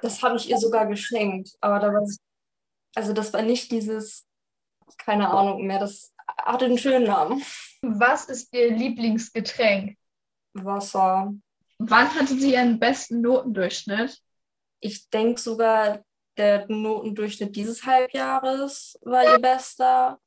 Das 0.00 0.22
habe 0.22 0.36
ich 0.36 0.48
ihr 0.48 0.58
sogar 0.58 0.86
geschenkt, 0.86 1.56
aber 1.60 1.80
da 1.80 1.92
war 1.92 2.02
es, 2.02 2.18
also 2.94 3.12
das 3.12 3.32
war 3.32 3.42
nicht 3.42 3.70
dieses, 3.70 4.26
keine 4.96 5.28
Ahnung 5.28 5.66
mehr, 5.66 5.80
das 5.80 6.14
hatte 6.38 6.66
einen 6.66 6.78
schönen 6.78 7.04
Namen. 7.04 7.42
Was 7.82 8.26
ist 8.26 8.54
ihr 8.54 8.70
Lieblingsgetränk? 8.70 9.98
Wasser. 10.64 11.32
Wann 11.78 12.14
hatte 12.14 12.38
sie 12.38 12.52
ihren 12.52 12.78
besten 12.78 13.20
Notendurchschnitt? 13.20 14.18
Ich 14.80 15.08
denke 15.10 15.40
sogar, 15.40 16.04
der 16.36 16.66
Notendurchschnitt 16.68 17.56
dieses 17.56 17.84
Halbjahres 17.84 18.98
war 19.02 19.24
ihr 19.24 19.38
bester. 19.38 20.18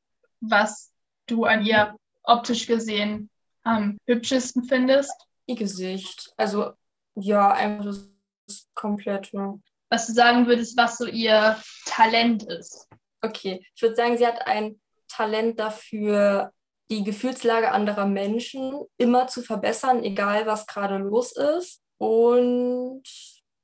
Was 0.41 0.91
du 1.27 1.45
an 1.45 1.65
ihr 1.65 1.95
optisch 2.23 2.65
gesehen 2.65 3.29
am 3.63 3.97
hübschesten 4.05 4.63
findest? 4.63 5.13
Ihr 5.45 5.55
Gesicht. 5.55 6.31
Also 6.37 6.73
ja, 7.15 7.51
einfach 7.51 7.85
das 8.47 8.67
komplett. 8.73 9.31
Ja. 9.31 9.57
Was 9.89 10.07
du 10.07 10.13
sagen 10.13 10.47
würdest, 10.47 10.77
was 10.77 10.97
so 10.97 11.05
ihr 11.05 11.59
Talent 11.85 12.43
ist. 12.43 12.87
Okay, 13.21 13.65
ich 13.75 13.81
würde 13.81 13.95
sagen, 13.95 14.17
sie 14.17 14.25
hat 14.25 14.45
ein 14.47 14.79
Talent 15.07 15.59
dafür, 15.59 16.51
die 16.89 17.03
Gefühlslage 17.03 17.71
anderer 17.71 18.05
Menschen 18.05 18.85
immer 18.97 19.27
zu 19.27 19.43
verbessern, 19.43 20.03
egal 20.03 20.45
was 20.45 20.65
gerade 20.65 20.97
los 20.97 21.33
ist. 21.33 21.81
Und 21.97 23.03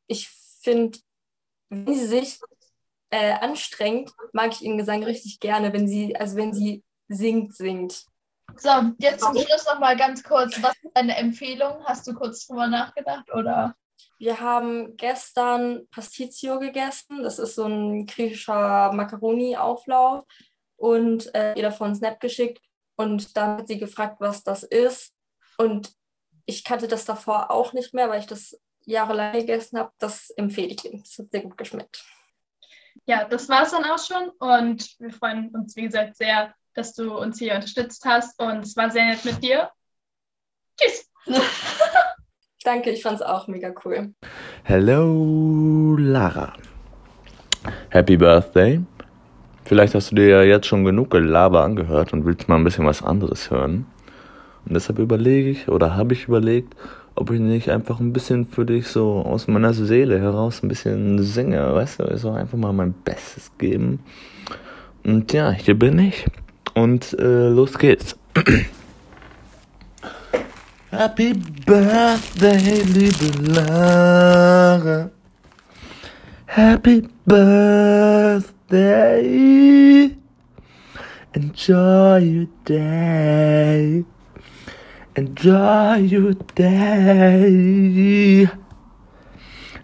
ich 0.07 0.29
finde, 0.61 0.99
wenn 1.69 1.93
sie 1.93 2.05
sich 2.05 2.39
äh, 3.09 3.33
anstrengt, 3.33 4.11
mag 4.33 4.51
ich 4.51 4.61
ihren 4.61 4.77
Gesang 4.77 5.03
richtig 5.03 5.39
gerne, 5.39 5.73
wenn 5.73 5.87
sie, 5.87 6.15
also 6.15 6.35
wenn 6.35 6.53
sie 6.53 6.83
singt, 7.07 7.55
singt. 7.55 8.05
So, 8.57 8.69
jetzt 8.99 9.21
zum 9.21 9.35
Schluss 9.35 9.65
noch 9.65 9.79
mal 9.79 9.97
ganz 9.97 10.23
kurz. 10.23 10.61
Was 10.61 10.75
ist 10.81 10.91
deine 10.93 11.17
Empfehlung? 11.17 11.83
Hast 11.85 12.05
du 12.07 12.13
kurz 12.13 12.45
drüber 12.45 12.67
nachgedacht 12.67 13.31
oder? 13.33 13.75
Wir 14.17 14.39
haben 14.39 14.95
gestern 14.97 15.87
Pastizio 15.89 16.59
gegessen. 16.59 17.23
Das 17.23 17.39
ist 17.39 17.55
so 17.55 17.65
ein 17.65 18.05
griechischer 18.05 18.91
Macaroni-Auflauf. 18.93 20.23
Und 20.77 21.33
äh, 21.33 21.53
ihr 21.55 21.63
davon 21.63 21.95
Snap 21.95 22.19
geschickt. 22.19 22.61
Und 22.95 23.35
dann 23.35 23.57
hat 23.57 23.67
sie 23.67 23.77
gefragt, 23.77 24.17
was 24.19 24.43
das 24.43 24.63
ist. 24.63 25.13
Und 25.57 25.91
ich 26.45 26.63
kannte 26.63 26.87
das 26.87 27.05
davor 27.05 27.51
auch 27.51 27.73
nicht 27.73 27.93
mehr, 27.93 28.09
weil 28.09 28.19
ich 28.19 28.27
das 28.27 28.59
jahrelang 28.85 29.33
gegessen 29.33 29.79
habe. 29.79 29.91
Das 29.97 30.29
empfehle 30.31 30.73
ich 30.73 30.85
Ihnen. 30.85 31.01
Das 31.01 31.17
hat 31.19 31.31
sehr 31.31 31.41
gut 31.41 31.57
geschmeckt. 31.57 32.03
Ja, 33.05 33.25
das 33.25 33.49
war 33.49 33.63
es 33.63 33.71
dann 33.71 33.85
auch 33.85 33.99
schon. 33.99 34.29
Und 34.39 34.99
wir 34.99 35.11
freuen 35.11 35.49
uns, 35.49 35.75
wie 35.75 35.83
gesagt, 35.83 36.17
sehr, 36.17 36.53
dass 36.73 36.93
du 36.93 37.17
uns 37.17 37.39
hier 37.39 37.55
unterstützt 37.55 38.05
hast. 38.05 38.39
Und 38.39 38.59
es 38.59 38.75
war 38.75 38.89
sehr 38.89 39.05
nett 39.05 39.25
mit 39.25 39.43
dir. 39.43 39.69
Tschüss. 40.79 41.09
Danke, 42.63 42.89
ich 42.89 43.03
fand 43.03 43.17
es 43.17 43.21
auch 43.21 43.47
mega 43.47 43.73
cool. 43.83 44.13
Hello, 44.63 45.95
Lara. 45.97 46.53
Happy 47.89 48.17
Birthday. 48.17 48.81
Vielleicht 49.65 49.95
hast 49.95 50.11
du 50.11 50.15
dir 50.15 50.27
ja 50.27 50.43
jetzt 50.43 50.67
schon 50.67 50.85
genug 50.85 51.09
Gelaber 51.09 51.63
angehört 51.63 52.13
und 52.13 52.23
willst 52.23 52.47
mal 52.47 52.55
ein 52.55 52.63
bisschen 52.63 52.85
was 52.85 53.01
anderes 53.01 53.49
hören. 53.49 53.87
Und 54.65 54.75
deshalb 54.75 54.99
überlege 54.99 55.49
ich 55.49 55.67
oder 55.69 55.95
habe 55.95 56.13
ich 56.13 56.27
überlegt, 56.27 56.75
ob 57.15 57.31
ich 57.31 57.39
nicht 57.39 57.71
einfach 57.71 57.99
ein 57.99 58.13
bisschen 58.13 58.45
für 58.45 58.63
dich 58.63 58.87
so 58.87 59.23
aus 59.25 59.47
meiner 59.47 59.73
Seele 59.73 60.19
heraus 60.19 60.61
ein 60.61 60.67
bisschen 60.67 61.23
singe, 61.23 61.73
weißt 61.73 61.99
du, 61.99 62.15
so 62.17 62.29
einfach 62.29 62.59
mal 62.59 62.73
mein 62.73 62.93
Bestes 62.93 63.51
geben. 63.57 64.01
Und 65.03 65.33
ja, 65.33 65.49
hier 65.49 65.79
bin 65.79 65.97
ich 65.97 66.27
und 66.75 67.17
äh, 67.17 67.49
los 67.49 67.75
geht's. 67.79 68.15
Happy 70.91 71.33
Birthday, 71.65 72.83
liebe 72.83 73.51
Lara. 73.51 75.09
Happy 76.45 77.07
Birthday. 77.25 78.54
Enjoy 81.35 82.17
your 82.17 82.47
day. 82.63 84.03
Enjoy 85.15 85.95
your 85.97 86.33
day. 86.33 88.47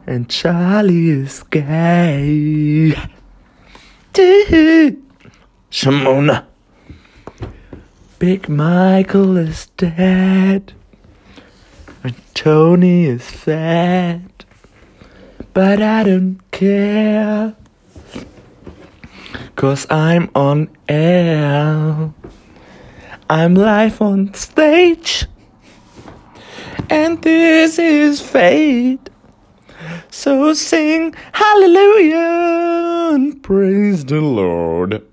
And 0.07 0.29
Charlie 0.29 1.09
is 1.09 1.43
gay. 1.43 2.95
Shimona. 5.69 6.45
Big 8.17 8.49
Michael 8.49 9.37
is 9.37 9.67
dead. 9.77 10.73
And 12.03 12.15
Tony 12.33 13.05
is 13.05 13.29
fat. 13.29 14.45
But 15.53 15.81
I 15.81 16.03
don't 16.03 16.39
care. 16.51 17.55
Cause 19.61 19.85
I'm 19.91 20.31
on 20.33 20.69
air. 20.89 22.11
I'm 23.29 23.53
live 23.53 24.01
on 24.01 24.33
stage. 24.33 25.27
And 26.89 27.21
this 27.21 27.77
is 27.77 28.19
fate. 28.19 29.11
So 30.09 30.55
sing 30.55 31.13
hallelujah 31.31 33.11
and 33.13 33.43
praise 33.43 34.03
the 34.03 34.19
Lord. 34.19 35.03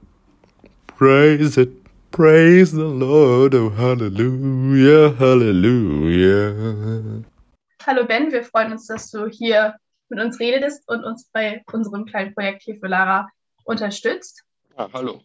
Praise 0.86 1.58
it, 1.58 1.68
praise 2.10 2.72
the 2.72 2.88
Lord. 2.88 3.54
Oh, 3.54 3.68
hallelujah, 3.68 5.10
hallelujah. 5.18 6.54
Hallo 7.82 8.06
Ben, 8.06 8.32
wir 8.32 8.44
freuen 8.44 8.72
uns, 8.72 8.86
dass 8.86 9.10
du 9.10 9.26
hier 9.26 9.74
mit 10.08 10.18
uns 10.18 10.40
redest 10.40 10.88
und 10.88 11.04
uns 11.04 11.28
bei 11.34 11.62
unserem 11.70 12.06
kleinen 12.06 12.32
Projekt 12.32 12.62
hier 12.62 12.78
für 12.80 12.88
Lara 12.88 13.28
unterstützt. 13.68 14.44
Ja, 14.76 14.88
hallo. 14.92 15.22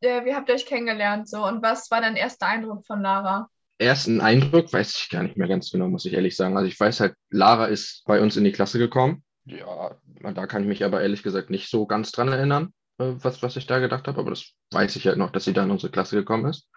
Äh, 0.00 0.24
wie 0.24 0.34
habt 0.34 0.48
ihr 0.48 0.54
euch 0.54 0.66
kennengelernt 0.66 1.28
so 1.28 1.44
und 1.44 1.62
was 1.62 1.90
war 1.90 2.00
dein 2.00 2.16
erster 2.16 2.46
Eindruck 2.46 2.86
von 2.86 3.00
Lara? 3.00 3.48
Ersten 3.78 4.20
Eindruck 4.20 4.72
weiß 4.72 4.96
ich 4.96 5.10
gar 5.10 5.22
nicht 5.22 5.36
mehr 5.36 5.48
ganz 5.48 5.70
genau, 5.70 5.88
muss 5.88 6.04
ich 6.04 6.12
ehrlich 6.12 6.36
sagen. 6.36 6.56
Also 6.56 6.68
ich 6.68 6.78
weiß 6.78 7.00
halt, 7.00 7.14
Lara 7.30 7.66
ist 7.66 8.04
bei 8.06 8.20
uns 8.20 8.36
in 8.36 8.44
die 8.44 8.52
Klasse 8.52 8.78
gekommen. 8.78 9.24
Ja, 9.44 9.96
da 10.34 10.46
kann 10.46 10.62
ich 10.62 10.68
mich 10.68 10.84
aber 10.84 11.00
ehrlich 11.00 11.22
gesagt 11.22 11.50
nicht 11.50 11.70
so 11.70 11.86
ganz 11.86 12.12
dran 12.12 12.28
erinnern, 12.28 12.72
äh, 12.98 13.12
was, 13.16 13.42
was 13.42 13.56
ich 13.56 13.66
da 13.66 13.78
gedacht 13.78 14.06
habe, 14.06 14.20
aber 14.20 14.30
das 14.30 14.52
weiß 14.72 14.96
ich 14.96 15.06
halt 15.06 15.18
noch, 15.18 15.30
dass 15.30 15.44
sie 15.44 15.52
da 15.52 15.64
in 15.64 15.70
unsere 15.70 15.92
Klasse 15.92 16.16
gekommen 16.16 16.46
ist. 16.46 16.68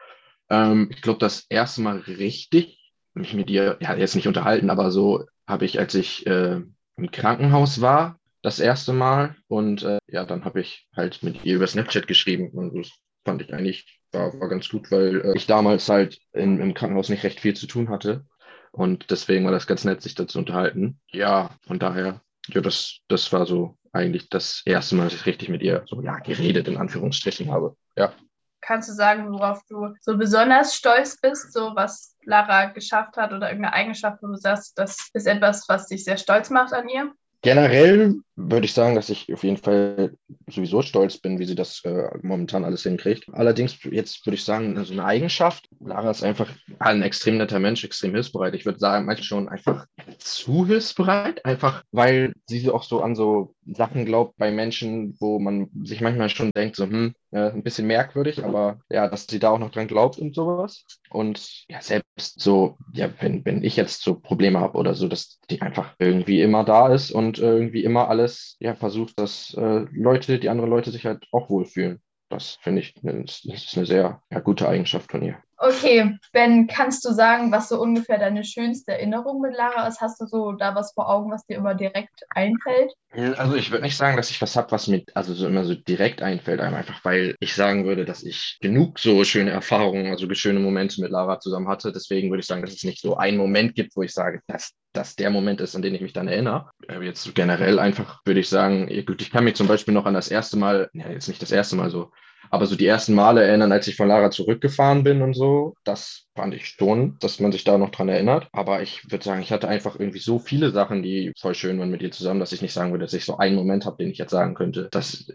Ähm, 0.50 0.90
ich 0.92 1.02
glaube, 1.02 1.20
das 1.20 1.46
erste 1.50 1.82
Mal 1.82 1.98
richtig 2.00 2.80
mich 3.14 3.34
mit 3.34 3.50
ihr, 3.50 3.78
ja, 3.82 3.96
jetzt 3.96 4.16
nicht 4.16 4.28
unterhalten, 4.28 4.70
aber 4.70 4.92
so 4.92 5.26
habe 5.48 5.66
ich, 5.66 5.80
als 5.80 5.96
ich 5.96 6.26
äh, 6.26 6.62
im 6.96 7.12
Krankenhaus 7.12 7.82
war, 7.82 8.20
das 8.42 8.60
erste 8.60 8.94
Mal 8.94 9.36
und 9.48 9.84
äh, 9.84 10.00
ja, 10.08 10.26
dann 10.26 10.46
habe 10.46 10.62
ich 10.62 10.88
halt 10.96 11.24
mit 11.24 11.44
ihr 11.46 11.56
über 11.56 11.68
Snapchat 11.68 12.08
geschrieben 12.08 12.50
und 12.52 12.78
das 12.78 12.92
fand 13.26 13.42
ich 13.42 13.54
eigentlich, 13.54 14.02
war, 14.12 14.40
war 14.40 14.50
ganz 14.50 14.70
gut, 14.70 14.92
weil 14.92 15.22
äh, 15.22 15.34
ich 15.36 15.46
damals 15.46 15.90
halt 15.90 16.20
in, 16.34 16.60
im 16.60 16.74
Krankenhaus 16.74 17.10
nicht 17.10 17.24
recht 17.24 17.40
viel 17.40 17.56
zu 17.56 17.68
tun 17.68 17.90
hatte 17.90 18.26
und 18.72 19.10
deswegen 19.12 19.46
war 19.46 19.52
das 19.52 19.68
ganz 19.68 19.84
nett, 19.84 20.02
sich 20.02 20.16
dazu 20.16 20.40
unterhalten. 20.40 21.00
Ja, 21.12 21.52
von 21.68 21.80
daher, 21.80 22.22
ja, 22.48 22.62
das, 22.62 23.00
das 23.08 23.32
war 23.34 23.46
so 23.46 23.78
eigentlich 23.92 24.30
das 24.30 24.62
erste 24.66 24.96
Mal, 24.96 25.06
dass 25.06 25.16
ich 25.16 25.26
richtig 25.26 25.50
mit 25.50 25.62
ihr 25.62 25.84
so, 25.88 26.02
ja, 26.02 26.18
geredet 26.20 26.68
in 26.68 26.78
Anführungsstrichen 26.78 27.52
habe. 27.52 27.76
Ja. 27.96 28.14
Kannst 28.62 28.90
du 28.90 28.94
sagen, 28.94 29.32
worauf 29.32 29.64
du 29.68 29.96
so 30.02 30.18
besonders 30.18 30.76
stolz 30.76 31.20
bist, 31.20 31.54
so 31.54 31.72
was 31.76 32.16
Lara 32.24 32.66
geschafft 32.66 33.18
hat 33.18 33.32
oder 33.32 33.50
irgendeine 33.50 33.74
Eigenschaft, 33.74 34.22
wo 34.22 34.28
du 34.28 34.36
sagst, 34.36 34.78
das 34.78 35.10
ist 35.14 35.28
etwas, 35.28 35.68
was 35.68 35.88
dich 35.88 36.04
sehr 36.04 36.18
stolz 36.18 36.50
macht 36.50 36.74
an 36.74 36.90
ihr? 36.90 37.12
Generell 37.42 38.18
würde 38.42 38.66
ich 38.66 38.74
sagen, 38.74 38.96
dass 38.96 39.10
ich 39.10 39.32
auf 39.34 39.44
jeden 39.44 39.58
Fall 39.58 40.14
sowieso 40.48 40.82
stolz 40.82 41.18
bin, 41.18 41.40
wie 41.40 41.46
sie 41.46 41.56
das 41.56 41.84
äh, 41.84 42.10
momentan 42.22 42.64
alles 42.64 42.84
hinkriegt. 42.84 43.26
Allerdings, 43.34 43.84
jetzt 43.84 44.26
würde 44.26 44.36
ich 44.36 44.46
sagen, 44.46 44.82
so 44.86 44.94
eine 44.94 45.04
Eigenschaft. 45.04 45.68
Lara 45.80 46.10
ist 46.10 46.24
einfach 46.24 46.50
ein 46.80 47.02
extrem 47.02 47.38
netter 47.38 47.60
Mensch, 47.60 47.84
extrem 47.84 48.14
hilfsbereit. 48.14 48.56
Ich 48.56 48.66
würde 48.66 48.80
sagen, 48.80 49.06
manchmal 49.06 49.26
schon 49.26 49.50
einfach 49.50 49.86
zu 50.18 50.66
hilfsbereit, 50.66 51.44
einfach 51.44 51.84
weil 51.92 52.34
sie 52.48 52.70
auch 52.70 52.84
so 52.84 53.02
an 53.02 53.16
so 53.16 53.56
Sachen 53.66 54.06
glaubt 54.06 54.38
bei 54.38 54.52
Menschen, 54.52 55.18
wo 55.20 55.40
man 55.40 55.70
sich 55.84 56.02
manchmal 56.02 56.30
schon 56.30 56.52
denkt, 56.56 56.76
so, 56.76 56.86
hm, 56.86 57.14
äh, 57.32 57.52
ein 57.52 57.64
bisschen 57.64 57.88
merkwürdig, 57.88 58.44
aber 58.44 58.80
ja, 58.90 59.08
dass 59.08 59.28
sie 59.28 59.40
da 59.40 59.52
auch 59.52 59.60
noch 59.60 59.72
dran 59.72 59.88
glaubt 59.88 60.18
und 60.18 60.34
sowas. 60.34 60.86
Und 61.10 61.66
ja, 61.70 61.82
selbst 61.82 62.40
so, 62.40 62.78
ja, 62.94 63.10
wenn, 63.20 63.46
wenn 63.46 63.64
ich 63.64 63.76
jetzt 63.76 64.02
so 64.02 64.16
Probleme 64.16 64.60
habe 64.60 64.78
oder 64.78 64.96
so, 64.96 65.08
dass 65.08 65.40
die 65.50 65.62
einfach 65.62 65.96
irgendwie 66.00 66.42
immer 66.42 66.64
da 66.64 66.94
ist 66.94 67.12
und 67.12 67.40
irgendwie 67.40 67.84
immer 67.84 68.10
alles, 68.10 68.29
ja, 68.60 68.76
versucht, 68.76 69.20
dass 69.20 69.54
äh, 69.56 69.86
Leute, 69.92 70.40
die 70.40 70.50
andere 70.50 70.68
Leute 70.68 70.92
sich 70.92 71.06
halt 71.06 71.28
auch 71.32 71.50
wohlfühlen. 71.50 72.02
Das 72.30 72.60
finde 72.62 72.82
ich, 72.82 72.94
das 73.02 73.44
ist 73.44 73.76
eine 73.78 73.86
sehr 73.86 74.22
ja, 74.32 74.40
gute 74.40 74.68
Eigenschaft 74.68 75.12
von 75.12 75.24
ihr. 75.24 75.38
Okay, 75.62 76.18
Ben, 76.32 76.68
kannst 76.68 77.04
du 77.04 77.12
sagen, 77.12 77.52
was 77.52 77.68
so 77.68 77.82
ungefähr 77.82 78.18
deine 78.18 78.46
schönste 78.46 78.94
Erinnerung 78.94 79.42
mit 79.42 79.54
Lara 79.54 79.88
ist? 79.88 80.00
Hast 80.00 80.22
du 80.22 80.26
so 80.26 80.54
da 80.54 80.74
was 80.74 80.94
vor 80.94 81.10
Augen, 81.10 81.32
was 81.32 81.46
dir 81.46 81.58
immer 81.58 81.76
direkt 81.76 82.24
einfällt? 82.30 82.94
Also 83.12 83.56
ich 83.56 83.70
würde 83.70 83.84
nicht 83.84 83.98
sagen, 83.98 84.16
dass 84.16 84.30
ich 84.30 84.42
was 84.42 84.56
habe, 84.56 84.72
was 84.72 84.88
mir 84.88 85.04
also 85.16 85.34
so 85.34 85.48
immer 85.48 85.66
so 85.66 85.76
direkt 85.76 86.22
einfällt, 86.22 86.62
einfach 86.62 87.04
weil 87.04 87.36
ich 87.42 87.56
sagen 87.56 87.84
würde, 87.86 88.06
dass 88.06 88.24
ich 88.24 88.58
genug 88.62 89.00
so 89.00 89.26
schöne 89.26 89.52
Erfahrungen, 89.52 90.08
also 90.08 90.34
schöne 90.34 90.62
Momente 90.62 91.02
mit 91.02 91.12
Lara 91.12 91.42
zusammen 91.42 91.68
hatte. 91.68 91.92
Deswegen 91.92 92.30
würde 92.30 92.40
ich 92.40 92.48
sagen, 92.48 92.62
dass 92.62 92.74
es 92.74 92.84
nicht 92.84 93.02
so 93.02 93.18
einen 93.18 93.38
Moment 93.38 93.76
gibt, 93.76 93.98
wo 93.98 94.04
ich 94.04 94.14
sage, 94.14 94.40
dass 94.48 94.72
das 94.94 95.18
der 95.18 95.30
Moment 95.30 95.60
ist, 95.60 95.76
an 95.76 95.82
den 95.82 95.94
ich 95.94 96.02
mich 96.02 96.14
dann 96.14 96.30
erinnere. 96.30 96.70
Jetzt 97.02 97.36
generell 97.36 97.80
einfach 97.80 98.22
würde 98.24 98.40
ich 98.40 98.48
sagen, 98.48 98.88
ich 98.90 99.30
kann 99.30 99.44
mich 99.44 99.56
zum 99.56 99.68
Beispiel 99.68 99.94
noch 99.94 100.06
an 100.06 100.14
das 100.14 100.30
erste 100.30 100.56
Mal, 100.58 100.90
ja 100.94 101.10
jetzt 101.10 101.28
nicht 101.28 101.42
das 101.42 101.52
erste 101.52 101.76
Mal 101.76 101.90
so, 101.90 102.12
aber 102.50 102.66
so 102.66 102.76
die 102.76 102.88
ersten 102.88 103.14
Male 103.14 103.44
erinnern, 103.44 103.72
als 103.72 103.88
ich 103.88 103.96
von 103.96 104.08
Lara 104.08 104.32
zurückgefahren 104.32 105.04
bin 105.04 105.22
und 105.22 105.34
so, 105.34 105.76
das 105.84 106.26
fand 106.36 106.54
ich 106.54 106.68
schon, 106.68 107.18
dass 107.20 107.40
man 107.40 107.52
sich 107.52 107.64
da 107.64 107.78
noch 107.78 107.90
dran 107.90 108.10
erinnert. 108.10 108.48
Aber 108.52 108.82
ich 108.82 109.10
würde 109.12 109.24
sagen, 109.24 109.42
ich 109.42 109.52
hatte 109.52 109.68
einfach 109.68 110.00
irgendwie 110.00 110.20
so 110.20 110.40
viele 110.40 110.72
Sachen, 110.72 111.04
die 111.04 111.34
voll 111.40 111.56
schön 111.56 111.80
waren 111.80 111.90
mit 111.90 112.02
ihr 112.02 112.12
zusammen, 112.12 112.40
dass 112.40 112.52
ich 112.52 112.62
nicht 112.62 112.74
sagen 112.74 112.92
würde, 112.92 113.06
dass 113.06 113.14
ich 113.14 113.26
so 113.26 113.38
einen 113.38 113.56
Moment 113.56 113.86
habe, 113.86 113.98
den 113.98 114.10
ich 114.10 114.18
jetzt 114.18 114.32
sagen 114.32 114.56
könnte, 114.56 114.90
dass 114.92 115.32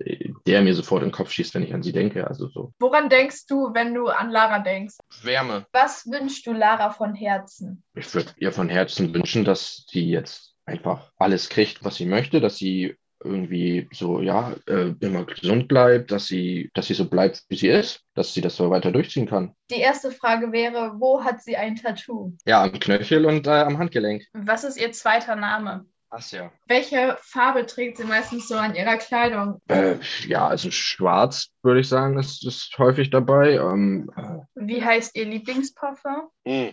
der 0.46 0.62
mir 0.62 0.74
sofort 0.74 1.03
in 1.03 1.09
den 1.09 1.14
Kopf 1.14 1.31
schießt, 1.31 1.55
wenn 1.55 1.62
ich 1.62 1.74
an 1.74 1.83
sie 1.83 1.92
denke. 1.92 2.27
Also 2.27 2.48
so. 2.48 2.72
Woran 2.79 3.09
denkst 3.09 3.46
du, 3.46 3.74
wenn 3.74 3.94
du 3.94 4.09
an 4.09 4.31
Lara 4.31 4.61
denkst? 4.61 4.96
Wärme. 5.22 5.66
Was 5.72 6.07
wünschst 6.07 6.46
du 6.46 6.53
Lara 6.53 6.90
von 6.90 7.14
Herzen? 7.14 7.83
Ich 7.94 8.12
würde 8.14 8.31
ihr 8.38 8.53
von 8.53 8.68
Herzen 8.68 9.14
wünschen, 9.14 9.44
dass 9.44 9.87
sie 9.90 10.09
jetzt 10.09 10.55
einfach 10.66 11.12
alles 11.18 11.48
kriegt, 11.48 11.85
was 11.85 11.96
sie 11.96 12.07
möchte, 12.07 12.40
dass 12.40 12.57
sie 12.57 12.96
irgendwie 13.25 13.89
so, 13.93 14.21
ja, 14.21 14.55
äh, 14.67 14.93
immer 15.01 15.25
gesund 15.25 15.69
bleibt, 15.69 16.11
dass 16.11 16.27
sie, 16.27 16.71
dass 16.75 16.87
sie 16.87 16.95
so 16.95 17.09
bleibt, 17.09 17.43
wie 17.49 17.57
sie 17.57 17.69
ist, 17.69 18.03
dass 18.15 18.35
sie 18.35 18.41
das 18.41 18.57
so 18.57 18.71
weiter 18.71 18.93
durchziehen 18.93 19.27
kann. 19.27 19.55
Die 19.71 19.81
erste 19.81 20.11
Frage 20.11 20.53
wäre, 20.53 20.95
wo 20.99 21.25
hat 21.25 21.43
sie 21.43 21.57
ein 21.57 21.77
Tattoo? 21.77 22.33
Ja, 22.47 22.63
am 22.63 22.73
Knöchel 22.73 23.25
und 23.27 23.47
äh, 23.47 23.51
am 23.51 23.79
Handgelenk. 23.79 24.25
Was 24.33 24.65
ist 24.65 24.81
ihr 24.81 24.93
zweiter 24.93 25.37
Name? 25.37 25.87
Ach 26.17 26.31
ja. 26.31 26.53
Welche 26.69 27.19
Farbe 27.23 27.67
trägt 27.67 27.97
sie 27.97 28.05
meistens 28.05 28.47
so 28.47 28.55
an 28.55 28.77
ihrer 28.77 28.99
Kleidung? 28.99 29.61
Äh, 29.67 29.97
ja, 30.29 30.47
also 30.47 30.71
schwarz 30.71 31.49
würde 31.65 31.81
ich 31.81 31.89
sagen, 31.89 32.17
ist, 32.21 32.47
ist 32.47 32.73
häufig 32.79 33.11
dabei. 33.11 33.55
Ähm, 33.55 34.09
Wie 34.55 34.85
heißt 34.85 35.17
ihr 35.17 35.25
Lieblingsparfum? 35.25 36.29
äh, 36.45 36.73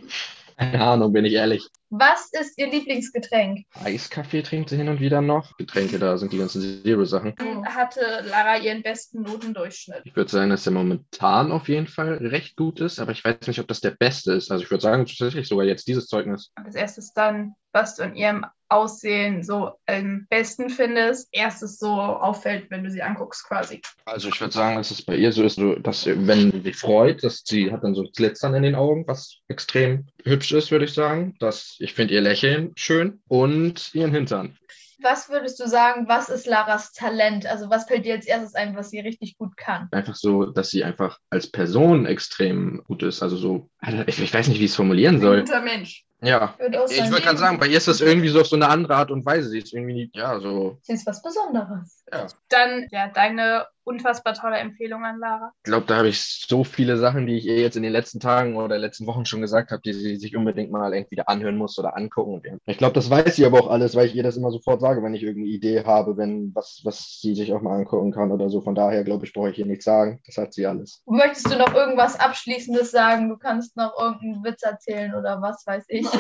keine 0.58 0.82
Ahnung, 0.82 1.14
bin 1.14 1.26
ich 1.26 1.34
ehrlich. 1.34 1.68
Was 1.90 2.30
ist 2.32 2.58
ihr 2.58 2.70
Lieblingsgetränk? 2.70 3.66
Eiskaffee 3.84 4.44
trinkt 4.44 4.70
sie 4.70 4.78
hin 4.78 4.88
und 4.88 5.02
wieder 5.02 5.22
noch. 5.22 5.58
Getränke, 5.58 6.00
da 6.00 6.18
sind 6.18 6.32
die 6.32 6.38
ganzen 6.38 6.62
Zero-Sachen. 6.62 7.36
Hatte 7.66 8.24
Lara 8.30 8.58
ihren 8.58 8.82
besten 8.82 9.24
Notendurchschnitt? 9.24 10.02
Ich 10.06 10.16
würde 10.16 10.32
sagen, 10.32 10.52
dass 10.52 10.64
der 10.64 10.72
momentan 10.72 11.52
auf 11.52 11.68
jeden 11.68 11.88
Fall 11.88 12.14
recht 12.14 12.56
gut 12.56 12.80
ist, 12.80 13.00
aber 13.00 13.12
ich 13.12 13.26
weiß 13.26 13.48
nicht, 13.48 13.60
ob 13.60 13.68
das 13.68 13.82
der 13.82 13.92
beste 13.92 14.32
ist. 14.32 14.52
Also 14.52 14.64
ich 14.64 14.72
würde 14.72 14.82
sagen, 14.82 15.06
tatsächlich 15.06 15.50
sogar 15.50 15.66
jetzt 15.66 15.88
dieses 15.88 16.08
Zeugnis. 16.08 16.52
Als 16.56 16.76
erstes 16.76 17.14
dann, 17.14 17.56
was 17.74 17.96
du 17.98 18.04
in 18.04 18.16
ihrem 18.16 18.46
Aussehen 18.72 19.44
so 19.44 19.72
am 19.86 20.26
besten 20.30 20.70
findest, 20.70 21.28
erstes 21.32 21.78
so 21.78 21.90
auffällt, 21.90 22.72
wenn 22.72 22.84
du 22.84 22.90
sie 22.90 23.02
anguckst 23.02 23.46
quasi. 23.48 23.82
Also 24.06 24.30
ich 24.30 24.40
würde 24.40 24.54
sagen, 24.54 24.78
dass 24.78 24.92
es 24.92 25.02
bei 25.02 25.16
ihr 25.16 25.32
so 25.32 25.44
ist, 25.44 25.60
dass 25.84 26.06
wenn 26.06 26.52
sie 26.52 26.62
sich 26.62 26.78
freut, 26.78 27.24
dass 27.24 27.44
sie 27.46 27.72
hat 27.72 27.84
dann 27.84 27.96
so 27.96 28.04
Glitzern 28.16 28.56
in 28.56 28.64
den 28.64 28.76
Augen, 28.76 29.06
was 29.08 29.38
extrem 29.48 30.08
hübsch 30.24 30.52
ist, 30.54 30.72
würde 30.72 30.86
ich 30.86 30.94
sagen. 30.94 31.36
Dass 31.40 31.76
ich 31.80 31.94
finde 31.94 32.14
ihr 32.14 32.22
Lächeln 32.22 32.72
schön 32.76 33.22
und 33.28 33.94
ihren 33.94 34.12
Hintern. 34.12 34.58
Was 35.02 35.30
würdest 35.30 35.60
du 35.60 35.68
sagen, 35.68 36.08
was 36.08 36.30
ist 36.30 36.48
Laras 36.48 36.94
Talent? 36.94 37.46
Also 37.46 37.70
was 37.70 37.86
fällt 37.86 38.06
dir 38.06 38.16
als 38.16 38.26
erstes 38.26 38.56
ein, 38.56 38.76
was 38.76 38.90
sie 38.90 39.00
richtig 39.00 39.38
gut 39.38 39.58
kann? 39.58 39.88
Einfach 39.92 40.16
so, 40.16 40.46
dass 40.46 40.70
sie 40.70 40.84
einfach 40.84 41.20
als 41.30 41.50
Person 41.50 42.06
extrem 42.06 42.84
gut 42.86 43.04
ist. 43.04 43.22
Also 43.24 43.38
so, 43.38 43.70
ich, 44.08 44.22
ich 44.22 44.34
weiß 44.34 44.48
nicht, 44.48 44.60
wie 44.60 44.66
ich 44.66 44.72
es 44.72 44.76
formulieren 44.76 45.20
soll. 45.20 45.42
guter 45.42 45.62
Mensch. 45.62 46.06
Ja. 46.24 46.56
Ich 46.60 46.98
sagen, 46.98 47.12
würde 47.12 47.24
gerade 47.24 47.38
sagen, 47.38 47.60
bei 47.60 47.68
ihr 47.68 47.78
ist 47.78 47.88
das 47.88 48.00
irgendwie 48.00 48.30
so 48.30 48.42
auf 48.42 48.48
so 48.48 48.56
eine 48.56 48.70
andere 48.70 48.96
Art 48.96 49.10
und 49.10 49.26
Weise. 49.26 49.50
Sie 49.50 49.58
ist 49.58 49.74
irgendwie, 49.74 50.12
ja, 50.14 50.40
so. 50.40 50.78
Sie 50.84 50.94
ist 50.94 51.08
was 51.08 51.22
Besonderes. 51.24 52.06
Dann, 52.50 52.88
ja, 52.92 53.10
deine 53.10 53.66
unfassbar 53.92 54.34
tolle 54.34 54.58
Empfehlung 54.58 55.04
an 55.04 55.20
Lara. 55.20 55.52
Ich 55.58 55.64
glaube, 55.64 55.86
da 55.86 55.98
habe 55.98 56.08
ich 56.08 56.22
so 56.48 56.64
viele 56.64 56.98
Sachen, 56.98 57.28
die 57.28 57.38
ich 57.38 57.46
ihr 57.46 57.60
jetzt 57.60 57.76
in 57.76 57.84
den 57.84 57.92
letzten 57.92 58.20
Tagen 58.20 58.56
oder 58.56 58.78
letzten 58.78 59.06
Wochen 59.06 59.26
schon 59.26 59.42
gesagt 59.42 59.72
habe, 59.72 59.82
die 59.82 59.94
sie 59.94 60.16
sich 60.16 60.36
unbedingt 60.36 60.72
mal 60.72 60.94
irgendwie 60.94 61.22
anhören 61.22 61.58
muss 61.58 61.78
oder 61.78 61.96
angucken. 61.96 62.42
Ich 62.66 62.78
glaube, 62.78 62.94
das 62.94 63.10
weiß 63.10 63.36
sie 63.36 63.46
aber 63.46 63.60
auch 63.60 63.70
alles, 63.70 63.96
weil 63.96 64.08
ich 64.08 64.16
ihr 64.16 64.24
das 64.24 64.38
immer 64.38 64.52
sofort 64.52 64.82
sage, 64.82 65.04
wenn 65.04 65.14
ich 65.14 65.24
irgendeine 65.24 65.54
Idee 65.54 65.84
habe, 65.86 66.18
wenn 66.18 66.56
was, 66.56 66.82
was 66.84 67.20
sie 67.22 67.36
sich 67.36 67.54
auch 67.54 67.62
mal 67.62 67.78
angucken 67.78 68.12
kann 68.12 68.32
oder 68.32 68.50
so. 68.50 68.62
Von 68.62 68.76
daher, 68.76 69.04
glaube 69.04 69.26
ich, 69.26 69.34
brauche 69.34 69.52
ich 69.52 69.60
ihr 69.60 69.66
nichts 69.66 69.86
sagen. 69.86 70.22
Das 70.26 70.38
hat 70.38 70.54
sie 70.54 70.66
alles. 70.66 71.04
Möchtest 71.06 71.52
du 71.52 71.58
noch 71.58 71.74
irgendwas 71.74 72.20
Abschließendes 72.20 72.92
sagen? 72.92 73.30
Du 73.30 73.38
kannst 73.38 73.76
noch 73.76 73.98
irgendeinen 74.00 74.44
Witz 74.44 74.64
erzählen 74.64 75.14
oder 75.14 75.42
was 75.42 75.66
weiß 75.66 75.86
ich. 75.90 76.08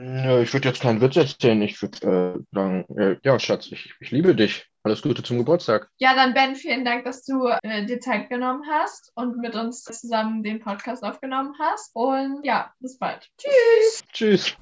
Ich 0.00 0.52
würde 0.52 0.68
jetzt 0.68 0.80
keinen 0.80 1.00
Witz 1.00 1.16
erzählen. 1.16 1.60
Ich 1.60 1.82
würde 1.82 2.38
äh, 2.38 2.54
sagen, 2.54 2.84
äh, 2.96 3.16
ja, 3.24 3.36
Schatz, 3.40 3.66
ich, 3.72 3.92
ich 3.98 4.10
liebe 4.12 4.36
dich. 4.36 4.68
Alles 4.88 5.02
Gute 5.02 5.22
zum 5.22 5.36
Geburtstag. 5.36 5.90
Ja, 5.98 6.14
dann 6.14 6.32
Ben, 6.32 6.56
vielen 6.56 6.82
Dank, 6.82 7.04
dass 7.04 7.22
du 7.22 7.46
äh, 7.62 7.84
dir 7.84 8.00
Zeit 8.00 8.30
genommen 8.30 8.62
hast 8.70 9.12
und 9.16 9.36
mit 9.36 9.54
uns 9.54 9.82
zusammen 9.84 10.42
den 10.42 10.60
Podcast 10.60 11.04
aufgenommen 11.04 11.54
hast. 11.58 11.90
Und 11.92 12.40
ja, 12.42 12.72
bis 12.80 12.96
bald. 12.96 13.28
Tschüss. 13.36 14.02
Tschüss. 14.10 14.56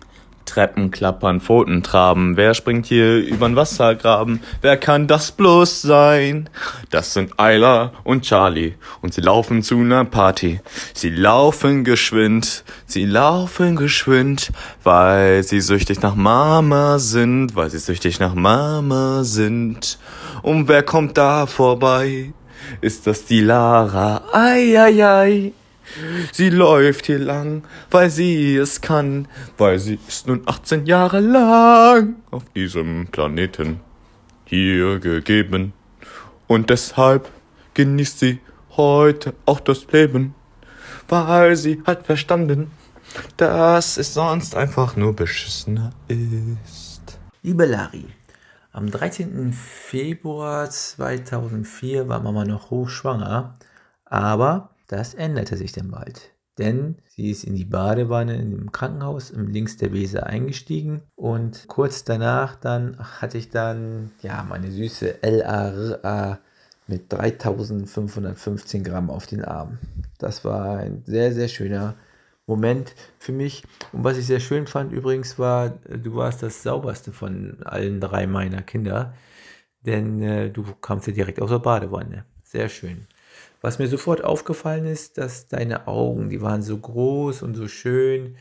Treppen 0.47 0.91
klappern, 0.91 1.41
Pfoten 1.41 1.83
traben. 1.83 2.37
Wer 2.37 2.55
springt 2.55 2.87
hier 2.87 3.19
übern 3.19 3.57
Wassergraben? 3.57 4.41
Wer 4.63 4.77
kann 4.79 5.07
das 5.07 5.33
bloß 5.33 5.83
sein? 5.83 6.49
Das 6.91 7.13
sind 7.13 7.39
Ayla 7.39 7.93
und 8.05 8.23
Charlie 8.23 8.75
und 9.03 9.13
sie 9.13 9.21
laufen 9.21 9.63
zu 9.63 9.77
ner 9.77 10.05
Party. 10.05 10.61
Sie 10.95 11.11
laufen 11.11 11.85
geschwind, 11.85 12.65
sie 12.87 13.05
laufen 13.05 13.77
geschwind, 13.77 14.53
weil 14.83 15.43
sie 15.43 15.61
süchtig 15.61 16.01
nach 16.01 16.15
Mama 16.15 16.99
sind, 16.99 17.55
weil 17.55 17.71
sie 17.71 17.79
süchtig 17.79 18.21
nach 18.21 18.35
Mama 18.35 19.25
sind. 19.25 19.99
Und 20.43 20.69
wer 20.69 20.83
kommt 20.83 21.19
da 21.19 21.47
vorbei? 21.47 22.33
Ist 22.81 23.07
das 23.07 23.25
die 23.25 23.41
Lara? 23.41 24.23
Ei, 24.33 24.81
ei, 24.81 25.05
ei. 25.05 25.53
Sie 26.33 26.51
läuft 26.51 27.07
hier 27.07 27.19
lang, 27.19 27.63
weil 27.91 28.11
sie 28.11 28.57
es 28.57 28.81
kann, 28.81 29.29
weil 29.57 29.79
sie 29.79 29.99
ist 30.07 30.27
nun 30.27 30.43
18 30.47 30.87
Jahre 30.87 31.21
lang 31.21 32.17
auf 32.31 32.45
diesem 32.55 33.07
Planeten 33.09 33.81
hier 34.45 34.99
gegeben. 34.99 35.73
Und 36.47 36.71
deshalb 36.71 37.31
genießt 37.75 38.19
sie 38.19 38.41
heute 38.77 39.35
auch 39.47 39.61
das 39.61 39.87
Leben, 39.93 40.35
weil 41.09 41.57
sie 41.57 41.83
hat 41.87 42.07
verstanden, 42.07 42.71
dass 43.37 43.97
es 43.97 44.15
sonst 44.15 44.55
einfach 44.55 44.97
nur 44.97 45.15
beschissener 45.15 45.93
ist. 46.09 47.19
Liebe 47.43 47.65
Lari, 47.65 48.07
am 48.73 48.91
13. 48.91 49.53
Februar 49.53 50.69
2004 50.69 52.09
war 52.09 52.21
Mama 52.21 52.45
noch 52.45 52.71
hochschwanger, 52.71 53.55
aber 54.05 54.71
das 54.87 55.15
änderte 55.15 55.57
sich 55.57 55.73
dann 55.73 55.91
bald. 55.91 56.33
Denn 56.59 56.97
sie 57.09 57.31
ist 57.31 57.45
in 57.45 57.55
die 57.55 57.67
Badewanne 57.67 58.37
im 58.37 58.73
Krankenhaus 58.73 59.31
im 59.31 59.49
Links 59.49 59.77
der 59.77 59.93
Weser 59.93 60.27
eingestiegen 60.27 61.03
und 61.15 61.67
kurz 61.69 62.05
danach 62.05 62.57
dann 62.57 62.97
hatte 62.99 63.37
ich 63.37 63.51
dann 63.51 64.13
ja 64.23 64.43
meine 64.49 64.71
süße 64.71 65.19
LARA 65.23 66.39
mit 66.87 67.13
3515 67.13 68.85
Gramm 68.85 69.11
auf 69.11 69.27
den 69.27 69.45
Arm. 69.45 69.79
Das 70.19 70.45
war 70.45 70.79
ein 70.79 71.03
sehr, 71.05 71.33
sehr 71.35 71.49
schöner 71.49 71.95
Moment 72.47 72.95
für 73.19 73.33
mich. 73.33 73.65
Und 73.93 74.05
was 74.05 74.17
ich 74.17 74.27
sehr 74.27 74.41
schön 74.41 74.67
fand 74.67 74.93
übrigens 74.93 75.39
war, 75.39 75.71
du 75.71 76.15
warst 76.15 76.43
das 76.43 76.63
sauberste 76.63 77.13
von 77.13 77.59
allen 77.65 78.01
drei 78.01 78.27
meiner 78.27 78.63
Kinder, 78.63 79.15
denn 79.81 80.23
äh, 80.23 80.51
du 80.51 80.63
kamst 80.81 81.07
ja 81.09 81.13
direkt 81.13 81.43
aus 81.43 81.51
der 81.51 81.59
Badewanne. 81.59 82.25
Sehr 82.45 82.69
schön. 82.69 83.07
Was 83.67 83.81
mir 83.81 83.89
sofort 83.89 84.23
aufgefallen 84.23 84.85
ist, 84.85 85.19
dass 85.19 85.49
deine 85.49 85.89
Augen, 85.89 86.31
die 86.31 86.41
waren 86.41 86.63
so 86.63 86.79
groß 86.79 87.43
und 87.43 87.57
so 87.57 87.67
schön 87.67 88.37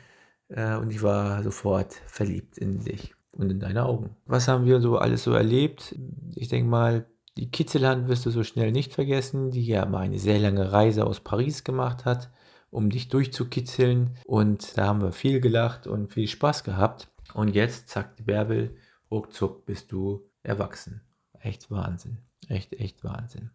äh, 0.49 0.75
und 0.75 0.91
ich 0.91 1.01
war 1.01 1.41
sofort 1.41 1.95
verliebt 2.05 2.59
in 2.59 2.83
dich 2.83 3.15
und 3.31 3.49
in 3.49 3.59
deine 3.59 3.85
Augen. 3.85 4.15
Was 4.27 4.47
haben 4.47 4.67
wir 4.67 4.79
so 4.81 4.99
alles 4.99 5.23
so 5.23 5.33
erlebt? 5.33 5.95
Ich 6.35 6.49
denke 6.49 6.69
mal, 6.69 7.07
die 7.37 7.49
Kitzelhand 7.49 8.07
wirst 8.07 8.27
du 8.27 8.29
so 8.29 8.43
schnell 8.43 8.71
nicht 8.71 8.93
vergessen, 8.93 9.49
die 9.49 9.65
ja 9.65 9.87
mal 9.87 10.01
eine 10.01 10.19
sehr 10.19 10.37
lange 10.37 10.71
Reise 10.71 11.07
aus 11.07 11.21
Paris 11.21 11.63
gemacht 11.63 12.05
hat, 12.05 12.29
um 12.69 12.91
dich 12.91 13.07
durchzukitzeln. 13.07 14.17
Und 14.27 14.77
da 14.77 14.85
haben 14.85 15.01
wir 15.01 15.11
viel 15.11 15.39
gelacht 15.39 15.87
und 15.87 16.13
viel 16.13 16.27
Spaß 16.27 16.63
gehabt. 16.63 17.07
Und 17.33 17.55
jetzt, 17.55 17.89
zack, 17.89 18.15
die 18.17 18.23
Bärbel, 18.23 18.77
ruckzuck 19.09 19.65
bist 19.65 19.91
du 19.91 20.29
erwachsen. 20.43 21.01
Echt 21.39 21.71
Wahnsinn. 21.71 22.19
Echt, 22.47 22.73
echt 22.73 23.03
Wahnsinn. 23.03 23.49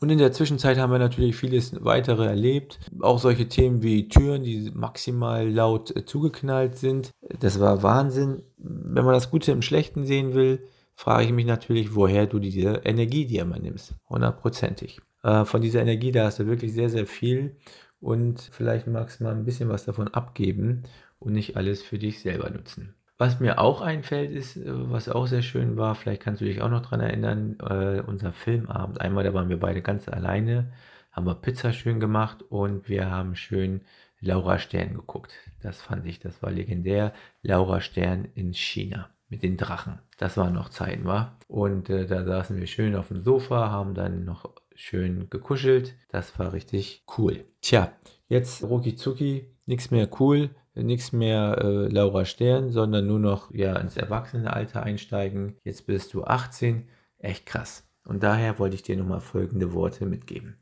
Und 0.00 0.10
in 0.10 0.18
der 0.18 0.32
Zwischenzeit 0.32 0.78
haben 0.78 0.92
wir 0.92 0.98
natürlich 0.98 1.36
vieles 1.36 1.72
weitere 1.84 2.26
erlebt. 2.26 2.78
Auch 3.00 3.18
solche 3.18 3.48
Themen 3.48 3.82
wie 3.82 4.08
Türen, 4.08 4.42
die 4.42 4.70
maximal 4.72 5.48
laut 5.48 5.94
äh, 5.96 6.04
zugeknallt 6.04 6.76
sind. 6.76 7.10
Das 7.40 7.58
war 7.60 7.82
Wahnsinn. 7.82 8.42
Wenn 8.56 9.04
man 9.04 9.14
das 9.14 9.30
Gute 9.30 9.52
im 9.52 9.62
Schlechten 9.62 10.06
sehen 10.06 10.34
will, 10.34 10.64
frage 10.94 11.24
ich 11.24 11.32
mich 11.32 11.46
natürlich, 11.46 11.94
woher 11.94 12.26
du 12.26 12.38
diese 12.38 12.82
Energie 12.84 13.26
dir 13.26 13.42
immer 13.42 13.58
nimmst. 13.58 13.94
Hundertprozentig. 14.08 15.00
Äh, 15.22 15.44
von 15.44 15.60
dieser 15.60 15.82
Energie, 15.82 16.12
da 16.12 16.24
hast 16.24 16.38
du 16.38 16.46
wirklich 16.46 16.72
sehr, 16.72 16.90
sehr 16.90 17.06
viel. 17.06 17.56
Und 18.00 18.40
vielleicht 18.52 18.86
magst 18.86 19.18
du 19.18 19.24
mal 19.24 19.34
ein 19.34 19.44
bisschen 19.44 19.68
was 19.68 19.84
davon 19.84 20.08
abgeben 20.08 20.84
und 21.18 21.32
nicht 21.32 21.56
alles 21.56 21.82
für 21.82 21.98
dich 21.98 22.20
selber 22.20 22.50
nutzen. 22.50 22.94
Was 23.18 23.40
mir 23.40 23.58
auch 23.58 23.80
einfällt, 23.80 24.30
ist, 24.30 24.56
äh, 24.56 24.62
was 24.66 25.08
auch 25.08 25.26
sehr 25.26 25.42
schön 25.42 25.76
war, 25.76 25.96
vielleicht 25.96 26.22
kannst 26.22 26.40
du 26.40 26.44
dich 26.44 26.62
auch 26.62 26.70
noch 26.70 26.82
dran 26.82 27.00
erinnern, 27.00 27.58
äh, 27.60 28.00
unser 28.00 28.32
Filmabend. 28.32 29.00
Einmal, 29.00 29.24
da 29.24 29.34
waren 29.34 29.48
wir 29.48 29.58
beide 29.58 29.82
ganz 29.82 30.08
alleine, 30.08 30.72
haben 31.10 31.26
wir 31.26 31.34
Pizza 31.34 31.72
schön 31.72 31.98
gemacht 31.98 32.44
und 32.48 32.88
wir 32.88 33.10
haben 33.10 33.34
schön 33.34 33.80
Laura 34.20 34.60
Stern 34.60 34.94
geguckt. 34.94 35.32
Das 35.60 35.82
fand 35.82 36.06
ich, 36.06 36.20
das 36.20 36.42
war 36.42 36.52
legendär. 36.52 37.12
Laura 37.42 37.80
Stern 37.80 38.28
in 38.34 38.54
China 38.54 39.10
mit 39.28 39.42
den 39.42 39.56
Drachen. 39.56 39.98
Das 40.16 40.36
waren 40.36 40.54
noch 40.54 40.68
Zeiten, 40.68 41.04
war. 41.04 41.38
Und 41.48 41.90
äh, 41.90 42.06
da 42.06 42.24
saßen 42.24 42.56
wir 42.56 42.68
schön 42.68 42.94
auf 42.94 43.08
dem 43.08 43.24
Sofa, 43.24 43.70
haben 43.70 43.94
dann 43.94 44.24
noch 44.24 44.54
schön 44.76 45.28
gekuschelt. 45.28 45.96
Das 46.08 46.38
war 46.38 46.52
richtig 46.52 47.04
cool. 47.18 47.44
Tja, 47.62 47.92
jetzt 48.28 48.62
rucki 48.62 48.94
zucki, 48.94 49.50
nichts 49.66 49.90
mehr 49.90 50.08
cool 50.20 50.50
nichts 50.82 51.12
mehr 51.12 51.58
äh, 51.62 51.88
Laura 51.88 52.24
Stern, 52.24 52.70
sondern 52.70 53.06
nur 53.06 53.18
noch 53.18 53.52
ja, 53.54 53.76
ins 53.76 53.96
Erwachsenenalter 53.96 54.82
einsteigen. 54.82 55.56
Jetzt 55.64 55.86
bist 55.86 56.14
du 56.14 56.24
18. 56.24 56.88
Echt 57.18 57.46
krass. 57.46 57.88
Und 58.06 58.22
daher 58.22 58.58
wollte 58.58 58.76
ich 58.76 58.82
dir 58.82 58.96
nochmal 58.96 59.20
folgende 59.20 59.72
Worte 59.72 60.06
mitgeben. 60.06 60.56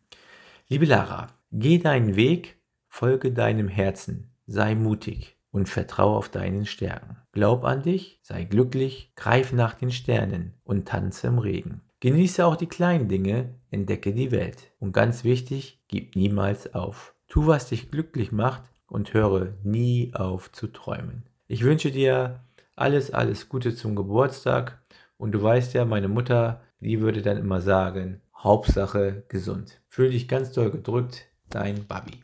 Liebe 0.68 0.86
Lara, 0.86 1.28
geh 1.53 1.78
deinen 1.78 2.16
Weg, 2.16 2.59
folge 2.88 3.30
deinem 3.30 3.68
Herzen, 3.68 4.34
sei 4.47 4.74
mutig 4.74 5.36
und 5.53 5.68
vertraue 5.68 6.16
auf 6.16 6.28
deinen 6.28 6.66
Stärken. 6.66 7.18
Glaub 7.32 7.64
an 7.64 7.82
dich, 7.82 8.18
sei 8.22 8.45
glücklich, 8.45 9.12
greif 9.14 9.53
nach 9.53 9.74
den 9.74 9.93
Sternen 9.93 10.55
und 10.64 10.88
tanze 10.88 11.28
im 11.28 11.38
Regen. 11.38 11.82
Genieße 12.01 12.45
auch 12.45 12.57
die 12.57 12.66
kleinen 12.66 13.09
Dinge, 13.09 13.55
entdecke 13.70 14.12
die 14.12 14.30
Welt. 14.30 14.72
Und 14.78 14.93
ganz 14.93 15.24
wichtig, 15.24 15.82
gib 15.88 16.14
niemals 16.14 16.74
auf. 16.74 17.14
Tu, 17.28 17.47
was 17.47 17.68
dich 17.68 17.90
glücklich 17.90 18.32
macht 18.32 18.64
und 18.89 19.14
höre 19.14 19.55
nie 19.62 20.12
auf 20.14 20.53
zu 20.53 20.68
träumen. 20.68 21.24
Ich 21.49 21.62
wünsche 21.62 21.91
dir 21.91 22.41
alles, 22.74 23.11
alles 23.12 23.49
Gute 23.49 23.74
zum 23.74 23.97
Geburtstag. 23.97 24.82
Und 25.16 25.32
du 25.32 25.43
weißt 25.43 25.74
ja, 25.74 25.84
meine 25.84 26.09
Mutter, 26.09 26.61
die 26.80 27.01
würde 27.01 27.22
dann 27.22 27.39
immer 27.39 27.61
sagen, 27.61 28.20
Hauptsache 28.37 29.24
gesund. 29.28 29.80
Fühl 29.89 30.11
dich 30.11 30.28
ganz 30.28 30.53
doll 30.53 30.70
gedrückt, 30.70 31.26
dein 31.49 31.87
Babi. 31.87 32.20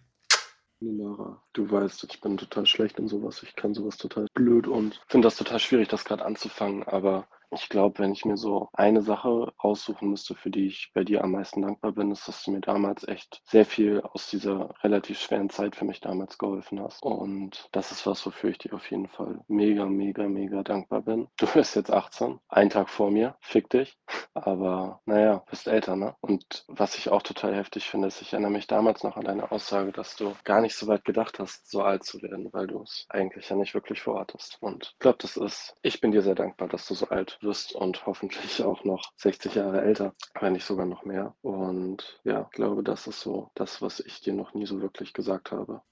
Lara, 0.81 1.41
du 1.53 1.71
weißt, 1.71 2.05
ich 2.11 2.21
bin 2.21 2.37
total 2.37 2.67
schlecht 2.67 2.99
in 2.99 3.09
sowas. 3.09 3.43
Ich 3.43 3.55
kann 3.55 3.73
sowas 3.73 3.97
total 3.97 4.27
blöd 4.35 4.67
und 4.67 5.01
finde 5.07 5.27
das 5.27 5.37
total 5.37 5.61
schwierig, 5.61 5.89
das 5.89 6.05
gerade 6.05 6.25
anzufangen. 6.25 6.83
Aber 6.83 7.27
ich 7.53 7.69
glaube, 7.69 7.99
wenn 7.99 8.13
ich 8.13 8.25
mir 8.25 8.37
so 8.37 8.69
eine 8.73 9.03
Sache 9.03 9.53
raussuchen 9.63 10.11
müsste, 10.11 10.35
für 10.35 10.51
die 10.51 10.67
ich 10.67 10.91
bei 10.95 11.05
dir 11.05 11.23
am 11.23 11.33
meisten 11.33 11.63
dankbar 11.63 11.93
bin, 11.93 12.11
ist, 12.11 12.27
dass 12.27 12.43
du 12.45 12.51
mir 12.51 12.61
damals 12.61 13.07
echt 13.07 13.43
sehr 13.45 13.67
viel 13.67 14.01
aus 14.01 14.29
dieser 14.31 14.75
relativ 14.83 15.21
schweren 15.21 15.51
Zeit 15.51 15.77
für 15.77 15.85
mich 15.85 16.01
damals 16.01 16.39
geholfen 16.39 16.81
hast. 16.81 17.03
Und 17.03 17.69
das 17.73 17.93
ist 17.93 18.07
was, 18.07 18.25
wofür 18.25 18.51
ich 18.51 18.59
dir 18.59 18.75
auf 18.75 18.91
jeden 18.91 19.09
Fall 19.09 19.41
mega, 19.49 19.85
mega, 19.87 20.29
mega 20.29 20.63
dankbar 20.63 21.03
bin. 21.03 21.29
Du 21.37 21.47
bist 21.47 21.77
jetzt 21.77 21.93
18, 21.93 22.39
ein 22.49 22.71
Tag 22.71 22.89
vor 22.89 23.11
mir, 23.11 23.37
fick 23.41 23.69
dich. 23.69 23.99
Aber 24.35 25.01
naja, 25.05 25.45
bist 25.51 25.67
älter, 25.69 25.97
ne? 25.97 26.17
Und 26.21 26.65
was 26.69 26.97
ich 26.97 27.11
auch 27.11 27.23
total 27.23 27.55
heftig 27.55 27.89
finde, 27.89 28.09
ist, 28.09 28.23
ich 28.23 28.33
erinnere 28.33 28.51
mich 28.53 28.67
damals 28.67 29.03
noch 29.03 29.17
an 29.17 29.25
deine 29.25 29.53
Aussage, 29.53 29.93
dass 29.93 30.17
du 30.17 30.35
gar 30.45 30.61
nicht 30.63 30.75
so 30.75 30.87
weit 30.87 31.05
gedacht 31.05 31.39
hast, 31.39 31.71
so 31.71 31.83
alt 31.83 32.05
zu 32.05 32.23
werden, 32.23 32.49
weil 32.53 32.67
du 32.67 32.83
es 32.83 33.07
eigentlich 33.11 33.49
ja 33.51 33.57
nicht 33.57 33.75
wirklich 33.75 34.01
vorhattest. 34.01 34.57
Und 34.61 34.93
ich 34.95 34.99
glaube, 34.99 35.19
das 35.21 35.37
ist, 35.37 35.77
ich 35.83 36.01
bin 36.01 36.13
dir 36.13 36.23
sehr 36.23 36.35
dankbar, 36.35 36.69
dass 36.69 36.87
du 36.87 36.95
so 36.95 37.09
alt 37.09 37.39
wirst 37.43 37.75
und 37.75 38.07
hoffentlich 38.07 38.63
auch 38.63 38.85
noch 38.85 39.13
60 39.17 39.55
Jahre 39.55 39.83
älter, 39.83 40.15
wenn 40.41 40.53
nicht 40.53 40.65
sogar 40.65 40.87
noch 40.87 41.05
mehr. 41.05 41.35
Und 41.43 42.21
ja, 42.25 42.49
glaube, 42.53 42.83
das 42.83 43.07
ist 43.07 43.21
so 43.21 43.51
das, 43.55 43.83
was 43.83 44.01
ich 44.01 44.21
dir 44.21 44.33
noch 44.33 44.55
nie 44.55 44.67
so 44.67 44.81
wirklich 44.81 45.13
gesagt 45.13 45.53
habe. 45.53 45.83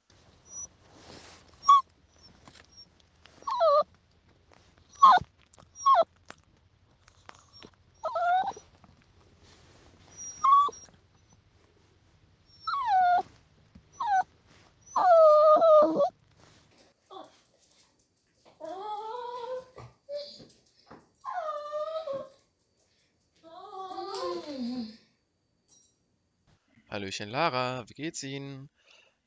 Hallöchen 26.91 27.29
Lara, 27.29 27.89
wie 27.89 27.95
geht's 27.95 28.21
Ihnen? 28.25 28.69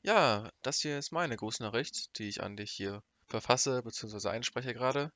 Ja, 0.02 0.50
das 0.60 0.80
hier 0.80 0.98
ist 0.98 1.12
meine 1.12 1.34
Grußnachricht, 1.34 2.18
die 2.18 2.28
ich 2.28 2.42
an 2.42 2.58
dich 2.58 2.70
hier 2.70 3.02
verfasse 3.26 3.82
bzw. 3.82 4.28
einspreche 4.28 4.74
gerade. 4.74 5.10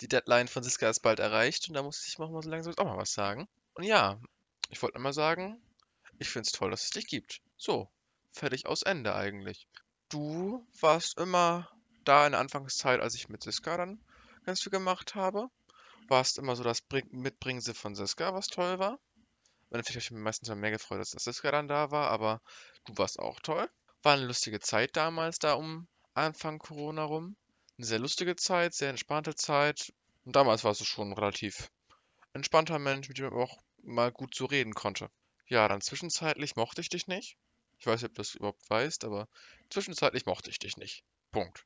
Die 0.00 0.08
Deadline 0.08 0.48
von 0.48 0.62
Siska 0.62 0.88
ist 0.88 1.00
bald 1.00 1.18
erreicht 1.18 1.68
und 1.68 1.74
da 1.74 1.82
muss 1.82 2.08
ich 2.08 2.18
mal 2.18 2.30
so 2.42 2.48
langsam 2.48 2.72
auch 2.78 2.86
mal 2.86 2.96
was 2.96 3.12
sagen. 3.12 3.46
Und 3.74 3.84
ja, 3.84 4.18
ich 4.70 4.80
wollte 4.80 4.98
mal 5.00 5.12
sagen, 5.12 5.60
ich 6.18 6.30
finde 6.30 6.46
es 6.46 6.52
toll, 6.52 6.70
dass 6.70 6.84
es 6.84 6.90
dich 6.92 7.08
gibt. 7.08 7.42
So, 7.58 7.90
fertig 8.32 8.64
aus 8.64 8.80
Ende 8.80 9.14
eigentlich. 9.14 9.68
Du 10.08 10.66
warst 10.80 11.18
immer 11.18 11.68
da 12.04 12.24
in 12.24 12.32
der 12.32 12.40
Anfangszeit, 12.40 13.02
als 13.02 13.14
ich 13.16 13.28
mit 13.28 13.42
Siska 13.42 13.76
dann 13.76 14.02
ganz 14.46 14.62
viel 14.62 14.72
gemacht 14.72 15.14
habe. 15.14 15.50
Warst 16.08 16.38
immer 16.38 16.56
so 16.56 16.64
das 16.64 16.80
Bring 16.80 17.06
Mitbringsel 17.10 17.74
von 17.74 17.94
Siska, 17.94 18.32
was 18.32 18.46
toll 18.46 18.78
war. 18.78 18.98
Im 19.72 19.76
Endeffekt 19.76 19.96
habe 19.96 20.04
ich 20.04 20.10
mich 20.10 20.20
meistens 20.20 20.54
mehr 20.54 20.70
gefreut, 20.70 21.00
dass 21.00 21.12
Siska 21.12 21.50
dann 21.50 21.66
da 21.66 21.90
war, 21.90 22.10
aber 22.10 22.42
du 22.84 22.92
warst 22.98 23.18
auch 23.18 23.40
toll. 23.40 23.70
War 24.02 24.12
eine 24.12 24.26
lustige 24.26 24.60
Zeit 24.60 24.94
damals 24.98 25.38
da 25.38 25.54
um 25.54 25.88
Anfang 26.12 26.58
Corona 26.58 27.04
rum. 27.04 27.36
Eine 27.78 27.86
sehr 27.86 27.98
lustige 27.98 28.36
Zeit, 28.36 28.74
sehr 28.74 28.90
entspannte 28.90 29.34
Zeit. 29.34 29.94
Und 30.26 30.36
damals 30.36 30.62
warst 30.64 30.82
du 30.82 30.84
schon 30.84 31.08
ein 31.08 31.14
relativ 31.14 31.70
entspannter 32.34 32.78
Mensch, 32.78 33.08
mit 33.08 33.16
dem 33.16 33.30
man 33.32 33.42
auch 33.42 33.56
mal 33.82 34.12
gut 34.12 34.34
so 34.34 34.44
reden 34.44 34.74
konnte. 34.74 35.08
Ja, 35.46 35.66
dann 35.68 35.80
zwischenzeitlich 35.80 36.54
mochte 36.54 36.82
ich 36.82 36.90
dich 36.90 37.06
nicht. 37.06 37.38
Ich 37.78 37.86
weiß 37.86 38.02
nicht, 38.02 38.10
ob 38.10 38.14
du 38.16 38.20
das 38.20 38.34
überhaupt 38.34 38.68
weißt, 38.68 39.06
aber 39.06 39.26
zwischenzeitlich 39.70 40.26
mochte 40.26 40.50
ich 40.50 40.58
dich 40.58 40.76
nicht. 40.76 41.02
Punkt. 41.30 41.64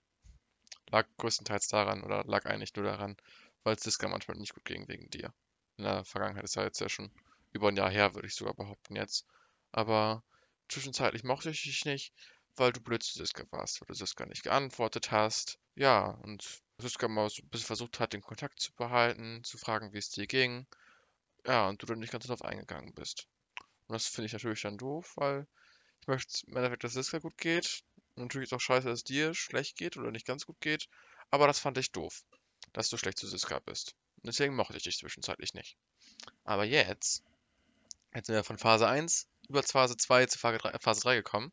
Lag 0.91 1.09
größtenteils 1.17 1.67
daran 1.67 2.05
oder 2.05 2.23
lag 2.23 2.47
eigentlich 2.47 2.73
nur 2.77 2.85
daran, 2.85 3.17
weil 3.65 3.77
Siska 3.77 4.07
manchmal 4.07 4.37
nicht 4.37 4.55
gut 4.55 4.65
ging 4.65 4.87
wegen 4.87 5.11
dir. 5.11 5.35
In 5.77 5.83
der 5.83 6.05
Vergangenheit 6.05 6.45
ist 6.45 6.55
ja 6.55 6.63
jetzt 6.63 6.81
ja 6.81 6.89
schon 6.89 7.11
über 7.53 7.69
ein 7.69 7.77
Jahr 7.77 7.91
her, 7.91 8.15
würde 8.15 8.29
ich 8.29 8.35
sogar 8.35 8.55
behaupten 8.55 8.97
jetzt. 8.97 9.27
Aber 9.73 10.23
zwischenzeitlich 10.69 11.25
mochte 11.25 11.51
ich 11.51 11.63
dich 11.63 11.85
nicht, 11.85 12.13
weil 12.57 12.73
du 12.73 12.81
blöd 12.81 13.03
zu 13.03 13.19
Siska 13.19 13.45
warst, 13.51 13.81
weil 13.81 13.87
du 13.87 13.95
Siska 13.95 14.27
nicht 14.27 14.43
geantwortet 14.43 15.11
hast. 15.11 15.59
Ja, 15.75 16.11
und 16.23 16.63
Siska 16.79 17.09
mal 17.09 17.29
so 17.29 17.43
ein 17.43 17.49
bisschen 17.49 17.67
versucht 17.67 18.01
hat, 18.01 18.13
den 18.13 18.23
Kontakt 18.23 18.61
zu 18.61 18.73
behalten, 18.75 19.43
zu 19.45 19.59
fragen, 19.59 19.93
wie 19.93 19.99
es 19.99 20.11
dir 20.11 20.27
ging. 20.27 20.67
Ja, 21.47 21.69
und 21.69 21.83
du 21.83 21.87
dann 21.87 21.99
nicht 21.99 22.13
ganz 22.13 22.27
darauf 22.27 22.43
eingegangen 22.43 22.95
bist. 22.95 23.29
Und 23.87 23.95
das 23.95 24.07
finde 24.07 24.27
ich 24.27 24.33
natürlich 24.33 24.63
dann 24.63 24.79
doof, 24.79 25.13
weil 25.17 25.47
ich 26.01 26.09
möchte 26.09 26.47
im 26.47 26.57
Endeffekt, 26.57 26.85
dass 26.85 26.93
Siska 26.95 27.19
gut 27.19 27.37
geht. 27.39 27.83
Und 28.15 28.25
natürlich 28.25 28.49
ist 28.49 28.55
auch 28.55 28.61
scheiße, 28.61 28.89
dass 28.89 29.01
es 29.01 29.05
dir 29.05 29.35
schlecht 29.35 29.77
geht 29.77 29.97
oder 29.97 30.11
nicht 30.11 30.27
ganz 30.27 30.47
gut 30.47 30.61
geht. 30.61 30.89
Aber 31.31 31.47
das 31.47 31.59
fand 31.59 31.79
ich 31.79 31.93
doof, 31.93 32.25
dass 32.73 32.89
du 32.89 32.97
schlecht 32.97 33.19
zu 33.19 33.27
Siska 33.27 33.59
bist. 33.61 33.95
Und 34.17 34.27
deswegen 34.27 34.57
mochte 34.57 34.77
ich 34.77 34.83
dich 34.85 34.99
zwischenzeitlich 34.99 35.55
nicht. 35.55 35.77
Aber 36.45 36.65
jetzt 36.65 37.23
Jetzt 38.17 38.29
sind 38.29 38.35
wir 38.35 38.45
von 38.45 38.57
Phase 38.57 38.89
1 38.89 39.29
über 39.47 39.63
Phase 39.63 39.95
2 39.95 40.25
zu 40.25 40.39
Phase 40.39 40.57
3, 40.57 40.79
Phase 40.79 41.03
3 41.03 41.17
gekommen. 41.17 41.53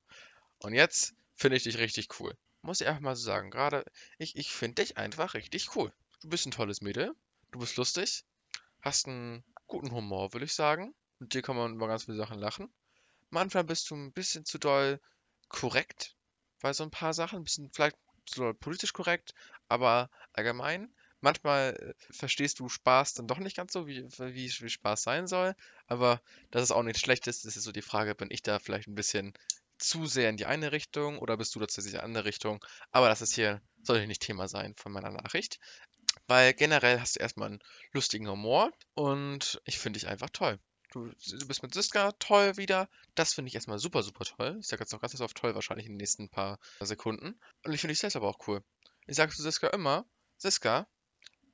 Und 0.60 0.74
jetzt 0.74 1.14
finde 1.36 1.58
ich 1.58 1.64
dich 1.64 1.78
richtig 1.78 2.22
cool. 2.22 2.38
Muss 2.62 2.80
ich 2.80 2.88
einfach 2.88 3.02
mal 3.02 3.18
so 3.18 3.26
sagen. 3.26 3.52
Gerade, 3.52 3.84
ich, 4.18 4.38
ich 4.38 4.54
finde 4.54 4.82
dich 4.82 4.96
einfach 4.96 5.34
richtig 5.34 5.76
cool. 5.76 5.92
Du 6.22 6.30
bist 6.30 6.46
ein 6.46 6.52
tolles 6.52 6.80
Mädel. 6.80 7.14
Du 7.52 7.60
bist 7.60 7.76
lustig. 7.76 8.24
Hast 8.80 9.10
einen 9.10 9.44
guten 9.68 9.92
Humor, 9.92 10.32
würde 10.32 10.46
ich 10.46 10.54
sagen. 10.54 10.96
Mit 11.20 11.34
dir 11.34 11.42
kann 11.42 11.58
man 11.58 11.74
über 11.74 11.90
ganz 11.90 12.06
viele 12.06 12.16
Sachen 12.16 12.40
lachen. 12.40 12.74
Manchmal 13.30 13.66
bist 13.66 13.90
du 13.90 13.96
ein 13.96 14.14
bisschen 14.14 14.46
zu 14.46 14.58
doll 14.58 15.02
korrekt 15.50 16.16
bei 16.62 16.72
so 16.72 16.86
ein 16.86 16.92
paar 16.92 17.14
Sachen. 17.14 17.40
Ein 17.40 17.44
bisschen 17.44 17.74
vielleicht 17.74 17.98
zu 18.26 18.40
doll 18.40 18.54
politisch 18.54 18.94
korrekt. 18.94 19.34
Aber 19.68 20.10
allgemein 20.32 20.96
manchmal 21.24 21.76
äh, 21.76 22.14
verstehst 22.14 22.60
du 22.60 22.70
Spaß 22.70 23.16
dann 23.16 23.28
doch 23.28 23.40
nicht 23.40 23.58
ganz 23.58 23.74
so, 23.74 23.88
wie, 23.88 24.04
wie, 24.04 24.52
wie 24.60 24.70
Spaß 24.70 25.04
sein 25.04 25.28
soll. 25.28 25.56
Aber 25.88 26.22
das 26.52 26.64
ist 26.64 26.72
auch 26.72 26.84
nichts 26.84 27.02
Schlechtes. 27.02 27.42
Das 27.42 27.56
ist 27.56 27.64
so 27.64 27.72
die 27.72 27.82
Frage, 27.82 28.16
bin 28.16 28.30
ich 28.32 28.44
da 28.44 28.60
vielleicht 28.60 28.88
ein 28.88 28.96
bisschen 28.96 29.34
zu 29.80 30.06
sehr 30.06 30.30
in 30.30 30.38
die 30.38 30.46
eine 30.46 30.72
Richtung 30.72 31.20
oder 31.20 31.38
bist 31.38 31.56
du 31.56 31.60
tatsächlich 31.60 31.94
in 31.94 32.00
die 32.00 32.04
andere 32.04 32.26
Richtung? 32.26 32.64
Aber 32.92 33.10
das 33.10 33.22
ist 33.22 33.34
hier, 33.34 33.62
sollte 33.82 34.08
nicht 34.08 34.22
Thema 34.22 34.48
sein 34.48 34.76
von 34.78 34.92
meiner 34.92 35.12
Nachricht. 35.12 35.60
Weil 36.28 36.54
generell 36.54 37.00
hast 37.00 37.16
du 37.16 37.20
erstmal 37.20 37.50
einen 37.50 37.64
lustigen 37.92 38.30
Humor 38.30 38.72
und 38.94 39.62
ich 39.66 39.80
finde 39.80 40.00
dich 40.00 40.08
einfach 40.08 40.30
toll. 40.30 40.60
Du, 40.92 41.08
du, 41.10 41.48
bist 41.48 41.64
mit 41.64 41.74
Siska 41.74 42.12
toll 42.20 42.56
wieder. 42.58 42.88
Das 43.16 43.34
finde 43.34 43.50
ich 43.50 43.56
erstmal 43.56 43.80
super, 43.80 44.04
super 44.04 44.26
toll. 44.26 44.58
Ich 44.60 44.68
sage 44.68 44.84
jetzt 44.84 44.94
noch 44.94 45.02
ganz 45.02 45.20
oft 45.20 45.36
toll, 45.36 45.56
wahrscheinlich 45.56 45.88
in 45.88 45.94
den 45.94 45.98
nächsten 45.98 46.30
paar 46.30 46.60
Sekunden. 46.82 47.40
Und 47.64 47.74
ich 47.74 47.82
finde 47.82 47.94
dich 47.94 48.00
selbst 48.00 48.16
aber 48.16 48.28
auch 48.28 48.48
cool. 48.48 48.64
Ich 49.08 49.16
sage 49.16 49.34
zu 49.34 49.42
Siska 49.42 49.68
immer, 49.70 50.06
Siska, 50.38 50.88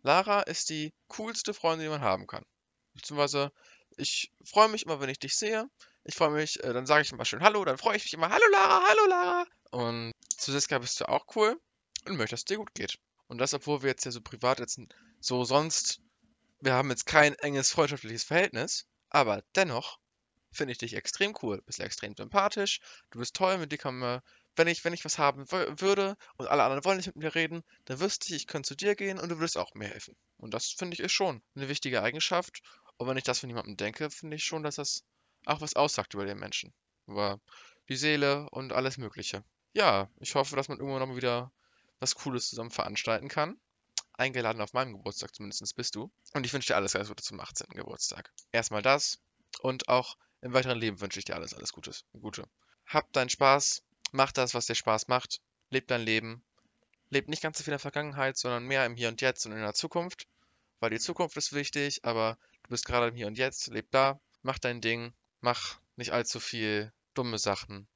Lara 0.01 0.41
ist 0.41 0.69
die 0.69 0.93
coolste 1.07 1.53
Freundin, 1.53 1.85
die 1.85 1.89
man 1.89 2.01
haben 2.01 2.27
kann. 2.27 2.45
Beziehungsweise, 2.93 3.51
ich 3.97 4.31
freue 4.43 4.69
mich 4.69 4.83
immer, 4.83 4.99
wenn 4.99 5.09
ich 5.09 5.19
dich 5.19 5.35
sehe. 5.35 5.69
Ich 6.03 6.15
freue 6.15 6.31
mich, 6.31 6.63
äh, 6.63 6.73
dann 6.73 6.85
sage 6.85 7.01
ich 7.01 7.11
immer 7.11 7.25
schön 7.25 7.43
Hallo, 7.43 7.63
dann 7.65 7.77
freue 7.77 7.97
ich 7.97 8.03
mich 8.03 8.13
immer 8.13 8.29
Hallo 8.29 8.45
Lara, 8.51 8.83
Hallo 8.87 9.05
Lara. 9.07 9.45
Und 9.71 10.13
zu 10.37 10.51
Siska 10.51 10.79
bist 10.79 10.99
du 10.99 11.09
auch 11.09 11.25
cool 11.35 11.59
und 12.05 12.17
möchte, 12.17 12.33
dass 12.33 12.41
es 12.41 12.45
dir 12.45 12.57
gut 12.57 12.73
geht. 12.73 12.97
Und 13.27 13.37
das, 13.37 13.53
obwohl 13.53 13.83
wir 13.83 13.89
jetzt 13.89 14.05
ja 14.05 14.11
so 14.11 14.21
privat 14.21 14.59
jetzt 14.59 14.79
so 15.19 15.43
sonst, 15.43 16.01
wir 16.61 16.73
haben 16.73 16.89
jetzt 16.89 17.05
kein 17.05 17.35
enges 17.35 17.71
freundschaftliches 17.71 18.23
Verhältnis, 18.23 18.87
aber 19.09 19.43
dennoch 19.55 19.99
finde 20.51 20.71
ich 20.71 20.77
dich 20.79 20.95
extrem 20.95 21.35
cool. 21.41 21.57
Du 21.57 21.63
bist 21.63 21.79
extrem 21.79 22.15
sympathisch, 22.15 22.79
du 23.11 23.19
bist 23.19 23.35
toll, 23.35 23.57
mit 23.57 23.71
dir 23.71 23.77
kann 23.77 23.99
man 23.99 24.21
wenn 24.59 24.67
ich, 24.67 24.83
wenn 24.83 24.93
ich 24.93 25.05
was 25.05 25.17
haben 25.17 25.49
würde 25.49 26.17
und 26.35 26.47
alle 26.47 26.63
anderen 26.63 26.83
wollen 26.83 26.97
nicht 26.97 27.07
mit 27.07 27.15
mir 27.15 27.33
reden, 27.33 27.63
dann 27.85 28.01
wüsste 28.01 28.27
ich, 28.27 28.41
ich 28.41 28.47
könnte 28.47 28.67
zu 28.67 28.75
dir 28.75 28.93
gehen 28.93 29.17
und 29.17 29.29
du 29.29 29.37
würdest 29.37 29.57
auch 29.57 29.73
mir 29.73 29.87
helfen. 29.87 30.17
Und 30.37 30.53
das 30.53 30.67
finde 30.67 30.95
ich 30.95 30.99
ist 30.99 31.13
schon 31.13 31.41
eine 31.55 31.69
wichtige 31.69 32.03
Eigenschaft. 32.03 32.61
Und 32.97 33.07
wenn 33.07 33.15
ich 33.15 33.23
das 33.23 33.39
von 33.39 33.49
jemandem 33.49 33.77
denke, 33.77 34.11
finde 34.11 34.35
ich 34.35 34.43
schon, 34.43 34.61
dass 34.61 34.75
das 34.75 35.05
auch 35.45 35.61
was 35.61 35.77
aussagt 35.77 36.13
über 36.13 36.25
den 36.25 36.37
Menschen. 36.37 36.73
Über 37.07 37.39
die 37.87 37.95
Seele 37.95 38.49
und 38.51 38.73
alles 38.73 38.97
Mögliche. 38.97 39.45
Ja, 39.71 40.09
ich 40.19 40.35
hoffe, 40.35 40.57
dass 40.57 40.67
man 40.67 40.79
irgendwann 40.79 41.07
noch 41.07 41.15
wieder 41.15 41.53
was 42.01 42.15
Cooles 42.15 42.49
zusammen 42.49 42.71
veranstalten 42.71 43.29
kann. 43.29 43.57
Eingeladen 44.13 44.61
auf 44.61 44.73
meinem 44.73 44.91
Geburtstag 44.91 45.33
zumindest 45.33 45.73
bist 45.77 45.95
du. 45.95 46.11
Und 46.33 46.45
ich 46.45 46.51
wünsche 46.51 46.67
dir 46.67 46.75
alles, 46.75 46.95
alles 46.95 47.07
Gute 47.07 47.23
zum 47.23 47.39
18. 47.39 47.67
Geburtstag. 47.69 48.33
Erstmal 48.51 48.81
das 48.81 49.21
und 49.61 49.87
auch 49.87 50.17
im 50.41 50.53
weiteren 50.53 50.77
Leben 50.77 50.99
wünsche 50.99 51.19
ich 51.19 51.25
dir 51.25 51.35
alles, 51.35 51.53
alles 51.53 51.71
Gutes. 51.71 52.03
Gute. 52.19 52.43
Hab 52.85 53.11
deinen 53.13 53.29
Spaß, 53.29 53.83
Mach 54.11 54.31
das, 54.31 54.53
was 54.53 54.65
dir 54.65 54.75
Spaß 54.75 55.07
macht. 55.07 55.41
Leb 55.69 55.87
dein 55.87 56.01
Leben. 56.01 56.43
lebt 57.09 57.29
nicht 57.29 57.41
ganz 57.41 57.57
so 57.57 57.63
viel 57.63 57.71
in 57.71 57.75
der 57.75 57.79
Vergangenheit, 57.79 58.37
sondern 58.37 58.65
mehr 58.65 58.85
im 58.85 58.95
Hier 58.95 59.09
und 59.09 59.21
Jetzt 59.21 59.45
und 59.45 59.51
in 59.51 59.59
der 59.59 59.73
Zukunft, 59.73 60.27
weil 60.79 60.91
die 60.91 60.99
Zukunft 60.99 61.37
ist 61.37 61.53
wichtig, 61.53 62.05
aber 62.05 62.37
du 62.63 62.69
bist 62.69 62.85
gerade 62.85 63.07
im 63.07 63.15
Hier 63.15 63.27
und 63.27 63.37
Jetzt, 63.37 63.67
leb 63.67 63.89
da, 63.91 64.19
mach 64.43 64.59
dein 64.59 64.81
Ding, 64.81 65.13
mach 65.41 65.79
nicht 65.95 66.11
allzu 66.11 66.39
viel 66.39 66.93
dumme 67.13 67.39
Sachen. 67.39 67.87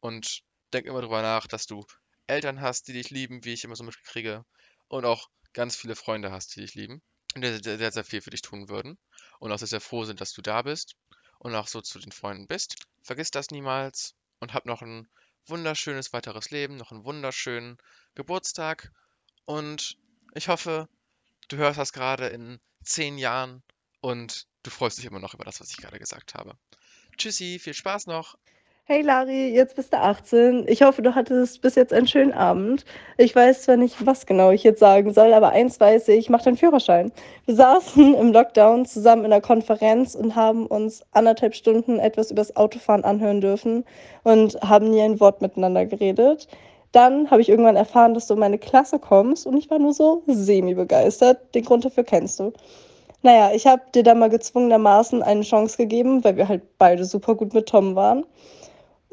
Und 0.00 0.42
denk 0.72 0.86
immer 0.86 1.02
drüber 1.02 1.22
nach, 1.22 1.46
dass 1.46 1.66
du 1.66 1.84
Eltern 2.26 2.60
hast, 2.60 2.88
die 2.88 2.92
dich 2.92 3.10
lieben, 3.10 3.44
wie 3.44 3.52
ich 3.52 3.64
immer 3.64 3.76
so 3.76 3.84
mitkriege, 3.84 4.44
und 4.88 5.04
auch 5.04 5.28
ganz 5.52 5.76
viele 5.76 5.96
Freunde 5.96 6.32
hast, 6.32 6.54
die 6.56 6.60
dich 6.60 6.74
lieben 6.74 7.02
und 7.34 7.42
die 7.42 7.62
sehr, 7.62 7.78
sehr, 7.78 7.92
sehr 7.92 8.04
viel 8.04 8.20
für 8.20 8.30
dich 8.30 8.42
tun 8.42 8.68
würden. 8.68 8.98
Und 9.38 9.52
auch 9.52 9.58
sehr, 9.58 9.68
sehr 9.68 9.80
froh 9.80 10.04
sind, 10.04 10.20
dass 10.20 10.32
du 10.32 10.42
da 10.42 10.62
bist. 10.62 10.96
Und 11.38 11.54
auch 11.54 11.68
so 11.68 11.82
zu 11.82 11.98
den 11.98 12.12
Freunden 12.12 12.46
bist. 12.46 12.76
Vergiss 13.02 13.30
das 13.30 13.50
niemals. 13.50 14.14
Und 14.40 14.54
hab 14.54 14.64
noch 14.64 14.82
ein 14.82 15.08
wunderschönes 15.46 16.12
weiteres 16.12 16.50
Leben, 16.50 16.76
noch 16.76 16.92
einen 16.92 17.04
wunderschönen 17.04 17.78
Geburtstag 18.14 18.92
und 19.44 19.96
ich 20.34 20.48
hoffe, 20.48 20.88
du 21.48 21.56
hörst 21.56 21.78
das 21.78 21.92
gerade 21.92 22.28
in 22.28 22.60
zehn 22.84 23.18
Jahren 23.18 23.62
und 24.00 24.46
du 24.62 24.70
freust 24.70 24.98
dich 24.98 25.04
immer 25.04 25.20
noch 25.20 25.34
über 25.34 25.44
das, 25.44 25.60
was 25.60 25.70
ich 25.70 25.76
gerade 25.76 25.98
gesagt 25.98 26.34
habe. 26.34 26.58
Tschüssi, 27.16 27.58
viel 27.58 27.74
Spaß 27.74 28.06
noch. 28.06 28.36
Hey 28.88 29.02
Lari, 29.02 29.48
jetzt 29.48 29.74
bist 29.74 29.92
du 29.92 29.98
18. 29.98 30.66
Ich 30.68 30.82
hoffe, 30.82 31.02
du 31.02 31.16
hattest 31.16 31.60
bis 31.60 31.74
jetzt 31.74 31.92
einen 31.92 32.06
schönen 32.06 32.32
Abend. 32.32 32.84
Ich 33.16 33.34
weiß 33.34 33.62
zwar 33.62 33.76
nicht, 33.76 34.06
was 34.06 34.26
genau 34.26 34.52
ich 34.52 34.62
jetzt 34.62 34.78
sagen 34.78 35.12
soll, 35.12 35.34
aber 35.34 35.48
eins 35.48 35.80
weiß 35.80 36.06
ich, 36.06 36.30
mach 36.30 36.42
deinen 36.42 36.56
Führerschein. 36.56 37.10
Wir 37.46 37.56
saßen 37.56 38.14
im 38.14 38.32
Lockdown 38.32 38.86
zusammen 38.86 39.24
in 39.24 39.32
einer 39.32 39.40
Konferenz 39.40 40.14
und 40.14 40.36
haben 40.36 40.66
uns 40.66 41.02
anderthalb 41.10 41.56
Stunden 41.56 41.98
etwas 41.98 42.30
übers 42.30 42.54
Autofahren 42.54 43.02
anhören 43.02 43.40
dürfen 43.40 43.84
und 44.22 44.54
haben 44.62 44.90
nie 44.90 45.02
ein 45.02 45.18
Wort 45.18 45.42
miteinander 45.42 45.84
geredet. 45.84 46.46
Dann 46.92 47.28
habe 47.28 47.40
ich 47.40 47.48
irgendwann 47.48 47.74
erfahren, 47.74 48.14
dass 48.14 48.28
du 48.28 48.34
in 48.34 48.40
meine 48.40 48.58
Klasse 48.58 49.00
kommst 49.00 49.48
und 49.48 49.56
ich 49.56 49.68
war 49.68 49.80
nur 49.80 49.94
so 49.94 50.22
semi-begeistert. 50.28 51.56
Den 51.56 51.64
Grund 51.64 51.84
dafür 51.84 52.04
kennst 52.04 52.38
du. 52.38 52.52
Naja, 53.22 53.50
ich 53.52 53.66
habe 53.66 53.82
dir 53.96 54.04
dann 54.04 54.20
mal 54.20 54.30
gezwungenermaßen 54.30 55.24
eine 55.24 55.42
Chance 55.42 55.76
gegeben, 55.76 56.22
weil 56.22 56.36
wir 56.36 56.46
halt 56.46 56.62
beide 56.78 57.04
super 57.04 57.34
gut 57.34 57.52
mit 57.52 57.68
Tom 57.68 57.96
waren 57.96 58.24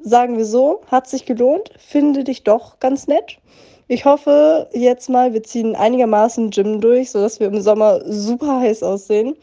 sagen 0.03 0.37
wir 0.37 0.45
so, 0.45 0.81
hat 0.87 1.07
sich 1.07 1.25
gelohnt, 1.25 1.71
finde 1.77 2.23
dich 2.23 2.43
doch 2.43 2.79
ganz 2.79 3.07
nett. 3.07 3.37
Ich 3.87 4.05
hoffe 4.05 4.69
jetzt 4.73 5.09
mal, 5.09 5.33
wir 5.33 5.43
ziehen 5.43 5.75
einigermaßen 5.75 6.51
Gym 6.51 6.79
durch, 6.81 7.11
sodass 7.11 7.39
wir 7.39 7.47
im 7.47 7.61
Sommer 7.61 8.01
super 8.05 8.59
heiß 8.59 8.83
aussehen. 8.83 9.35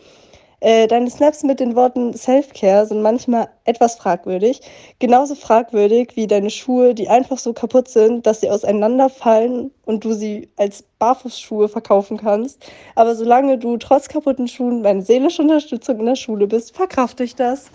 Äh, 0.62 0.88
deine 0.88 1.08
Snaps 1.08 1.42
mit 1.42 1.58
den 1.58 1.74
Worten 1.74 2.12
Self-Care 2.12 2.84
sind 2.84 3.00
manchmal 3.00 3.48
etwas 3.64 3.96
fragwürdig. 3.96 4.61
Genauso 4.98 5.34
fragwürdig 5.34 6.16
wie 6.16 6.26
deine 6.26 6.50
Schuhe, 6.50 6.94
die 6.94 7.08
einfach 7.08 7.38
so 7.38 7.54
kaputt 7.54 7.88
sind, 7.88 8.26
dass 8.26 8.42
sie 8.42 8.50
auseinanderfallen 8.50 9.70
und 9.86 10.04
du 10.04 10.12
sie 10.12 10.50
als 10.56 10.84
Barfußschuhe 10.98 11.68
verkaufen 11.68 12.18
kannst. 12.18 12.70
Aber 12.94 13.14
solange 13.14 13.56
du 13.56 13.78
trotz 13.78 14.08
kaputten 14.08 14.48
Schuhen 14.48 14.82
meine 14.82 15.00
seelische 15.00 15.40
Unterstützung 15.40 16.00
in 16.00 16.06
der 16.06 16.16
Schule 16.16 16.46
bist, 16.46 16.76
verkrafte 16.76 17.24
ich 17.24 17.34
das. 17.34 17.70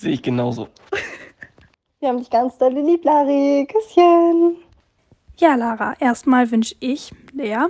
Sehe 0.00 0.12
ich 0.12 0.22
genauso. 0.22 0.68
Wir 2.02 2.08
haben 2.08 2.18
dich 2.18 2.30
ganz 2.30 2.58
doll 2.58 2.72
lieb, 2.72 3.04
Lari. 3.04 3.64
Küsschen. 3.70 4.56
Ja, 5.36 5.54
Lara, 5.54 5.94
erstmal 6.00 6.50
wünsche 6.50 6.74
ich, 6.80 7.12
Lea, 7.32 7.68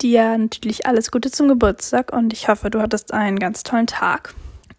dir 0.00 0.38
natürlich 0.38 0.86
alles 0.86 1.10
Gute 1.10 1.30
zum 1.30 1.48
Geburtstag 1.48 2.10
und 2.10 2.32
ich 2.32 2.48
hoffe, 2.48 2.70
du 2.70 2.80
hattest 2.80 3.12
einen 3.12 3.38
ganz 3.38 3.64
tollen 3.64 3.86
Tag. 3.86 4.32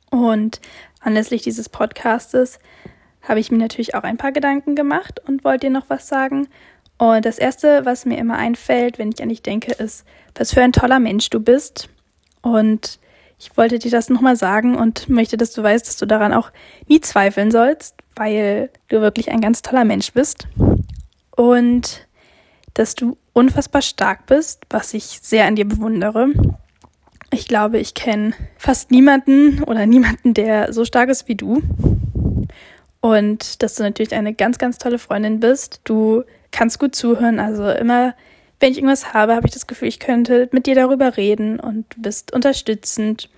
Und 0.09 0.59
anlässlich 1.01 1.43
dieses 1.43 1.69
Podcastes 1.69 2.57
habe 3.21 3.39
ich 3.39 3.51
mir 3.51 3.59
natürlich 3.59 3.93
auch 3.93 4.01
ein 4.01 4.17
paar 4.17 4.31
Gedanken 4.31 4.73
gemacht 4.73 5.21
und 5.23 5.43
wollte 5.43 5.67
dir 5.67 5.73
noch 5.73 5.91
was 5.91 6.07
sagen. 6.07 6.47
Und 6.97 7.25
das 7.25 7.37
Erste, 7.37 7.85
was 7.85 8.05
mir 8.05 8.17
immer 8.17 8.37
einfällt, 8.37 8.97
wenn 8.97 9.11
ich 9.11 9.21
an 9.21 9.29
dich 9.29 9.43
denke, 9.43 9.71
ist, 9.71 10.03
was 10.33 10.51
für 10.51 10.63
ein 10.63 10.73
toller 10.73 10.99
Mensch 10.99 11.29
du 11.29 11.39
bist. 11.39 11.89
Und 12.41 12.97
ich 13.39 13.55
wollte 13.55 13.79
dir 13.79 13.89
das 13.89 14.09
nochmal 14.09 14.35
sagen 14.35 14.75
und 14.75 15.07
möchte, 15.07 15.37
dass 15.37 15.53
du 15.53 15.63
weißt, 15.63 15.87
dass 15.87 15.95
du 15.95 16.05
daran 16.05 16.33
auch 16.33 16.51
nie 16.87 16.99
zweifeln 16.99 17.51
sollst, 17.51 17.95
weil 18.15 18.69
du 18.89 18.99
wirklich 18.99 19.31
ein 19.31 19.39
ganz 19.39 19.61
toller 19.61 19.85
Mensch 19.85 20.11
bist 20.11 20.47
und 21.35 22.05
dass 22.73 22.95
du 22.95 23.17
unfassbar 23.33 23.81
stark 23.81 24.25
bist, 24.25 24.63
was 24.69 24.93
ich 24.93 25.19
sehr 25.21 25.45
an 25.45 25.55
dir 25.55 25.65
bewundere. 25.65 26.27
Ich 27.31 27.47
glaube, 27.47 27.79
ich 27.79 27.93
kenne 27.93 28.33
fast 28.57 28.91
niemanden 28.91 29.63
oder 29.63 29.85
niemanden, 29.85 30.33
der 30.33 30.73
so 30.73 30.83
stark 30.83 31.09
ist 31.09 31.27
wie 31.27 31.35
du. 31.35 31.61
Und 33.01 33.63
dass 33.63 33.75
du 33.75 33.83
natürlich 33.83 34.13
eine 34.13 34.33
ganz, 34.33 34.57
ganz 34.57 34.77
tolle 34.77 34.99
Freundin 34.99 35.39
bist. 35.39 35.79
Du 35.85 36.23
kannst 36.51 36.79
gut 36.79 36.95
zuhören. 36.95 37.39
Also 37.39 37.69
immer, 37.69 38.13
wenn 38.59 38.71
ich 38.71 38.77
irgendwas 38.77 39.13
habe, 39.13 39.35
habe 39.35 39.47
ich 39.47 39.53
das 39.53 39.67
Gefühl, 39.67 39.87
ich 39.87 39.99
könnte 39.99 40.49
mit 40.51 40.65
dir 40.65 40.75
darüber 40.75 41.17
reden 41.17 41.59
und 41.59 41.85
du 41.95 42.01
bist 42.01 42.33
unterstützend. 42.33 43.29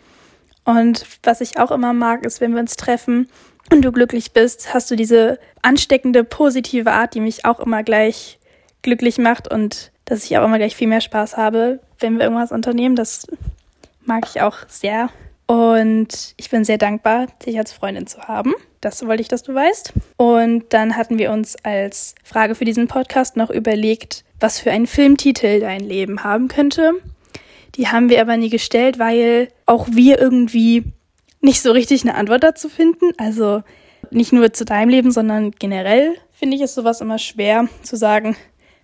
Und 0.64 1.06
was 1.24 1.42
ich 1.42 1.60
auch 1.60 1.72
immer 1.72 1.94
mag, 1.94 2.26
ist, 2.26 2.42
wenn 2.42 2.54
wir 2.54 2.60
uns 2.60 2.76
treffen, 2.76 3.28
und 3.72 3.84
du 3.84 3.92
glücklich 3.92 4.34
bist, 4.34 4.74
hast 4.74 4.92
du 4.92 4.96
diese 4.96 5.40
ansteckende, 5.62 6.24
positive 6.24 6.92
Art, 6.92 7.16
die 7.16 7.22
mich 7.22 7.46
auch 7.46 7.60
immer 7.60 7.84
gleich 7.84 8.40
glücklich 8.82 9.18
macht 9.18 9.48
und 9.48 9.92
dass 10.06 10.26
ich 10.26 10.38
auch 10.38 10.44
immer 10.44 10.58
gleich 10.58 10.76
viel 10.76 10.88
mehr 10.88 11.02
Spaß 11.02 11.38
habe, 11.38 11.80
wenn 12.00 12.18
wir 12.18 12.24
irgendwas 12.24 12.52
unternehmen. 12.52 12.96
Das 12.96 13.28
mag 14.04 14.26
ich 14.30 14.42
auch 14.42 14.58
sehr. 14.68 15.10
Und 15.48 16.34
ich 16.38 16.50
bin 16.50 16.64
sehr 16.64 16.78
dankbar, 16.78 17.28
dich 17.46 17.58
als 17.58 17.72
Freundin 17.72 18.08
zu 18.08 18.22
haben. 18.22 18.54
Das 18.82 19.06
wollte 19.06 19.22
ich, 19.22 19.28
dass 19.28 19.44
du 19.44 19.54
weißt. 19.54 19.94
Und 20.18 20.66
dann 20.70 20.98
hatten 20.98 21.18
wir 21.18 21.32
uns 21.32 21.56
als 21.64 22.16
Frage 22.24 22.56
für 22.56 22.66
diesen 22.66 22.88
Podcast 22.88 23.38
noch 23.38 23.50
überlegt, 23.50 24.24
was 24.42 24.60
für 24.60 24.72
einen 24.72 24.88
Filmtitel 24.88 25.60
dein 25.60 25.82
Leben 25.82 26.24
haben 26.24 26.48
könnte. 26.48 26.94
Die 27.76 27.88
haben 27.88 28.10
wir 28.10 28.22
aber 28.22 28.36
nie 28.38 28.50
gestellt, 28.50 29.00
weil 29.00 29.48
auch 29.66 29.88
wir 29.92 30.20
irgendwie 30.20 30.84
nicht 31.40 31.62
so 31.62 31.72
richtig 31.72 32.02
eine 32.02 32.16
Antwort 32.16 32.44
dazu 32.44 32.70
finden. 32.70 33.12
Also 33.18 33.64
nicht 34.10 34.34
nur 34.34 34.52
zu 34.54 34.66
deinem 34.66 34.90
Leben, 34.90 35.12
sondern 35.12 35.52
generell 35.52 36.16
finde 36.32 36.58
ich 36.58 36.62
es 36.62 36.76
sowas 36.76 37.02
immer 37.02 37.20
schwer 37.20 37.68
zu 37.82 37.96
sagen, 37.96 38.36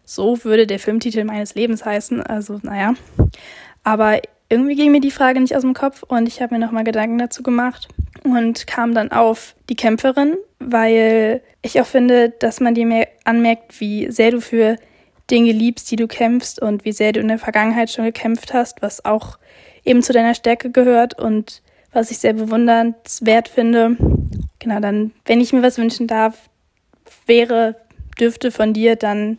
so 0.06 0.44
würde 0.44 0.68
der 0.68 0.80
Filmtitel 0.80 1.24
meines 1.24 1.56
Lebens 1.56 1.84
heißen. 1.84 2.22
Also 2.22 2.60
naja. 2.64 2.94
Aber 3.84 4.22
irgendwie 4.50 4.76
ging 4.76 4.92
mir 4.92 5.02
die 5.02 5.12
Frage 5.12 5.42
nicht 5.42 5.56
aus 5.56 5.64
dem 5.64 5.74
Kopf 5.74 6.04
und 6.04 6.28
ich 6.28 6.42
habe 6.42 6.56
mir 6.56 6.66
nochmal 6.66 6.86
Gedanken 6.86 7.18
dazu 7.18 7.44
gemacht 7.44 7.90
und 8.24 8.68
kam 8.68 8.94
dann 8.94 9.12
auf 9.12 9.56
die 9.70 9.76
Kämpferin, 9.76 10.38
weil 10.60 11.42
ich 11.62 11.82
auch 11.82 11.86
finde, 11.86 12.30
dass 12.30 12.62
man 12.62 12.76
dir 12.76 12.86
mehr 12.86 13.08
anmerkt, 13.26 13.80
wie 13.82 14.10
sehr 14.10 14.32
du 14.32 14.40
für 14.40 14.78
Dinge 15.30 15.52
liebst, 15.52 15.92
die 15.92 15.96
du 15.96 16.08
kämpfst 16.08 16.62
und 16.62 16.86
wie 16.86 16.92
sehr 16.92 17.12
du 17.12 17.20
in 17.20 17.28
der 17.28 17.40
Vergangenheit 17.40 17.92
schon 17.92 18.06
gekämpft 18.06 18.54
hast, 18.54 18.82
was 18.82 19.04
auch 19.04 19.38
eben 19.84 20.02
zu 20.02 20.14
deiner 20.14 20.36
Stärke 20.36 20.72
gehört 20.72 21.20
und 21.20 21.62
was 21.92 22.12
ich 22.12 22.20
sehr 22.20 22.34
bewundernswert 22.34 23.48
finde. 23.48 23.98
Genau, 24.60 24.80
dann, 24.80 25.12
wenn 25.26 25.42
ich 25.42 25.54
mir 25.54 25.64
was 25.64 25.78
wünschen 25.78 26.08
darf, 26.08 26.50
wäre, 27.26 27.76
dürfte 28.20 28.52
von 28.52 28.74
dir, 28.74 28.96
dann 28.96 29.38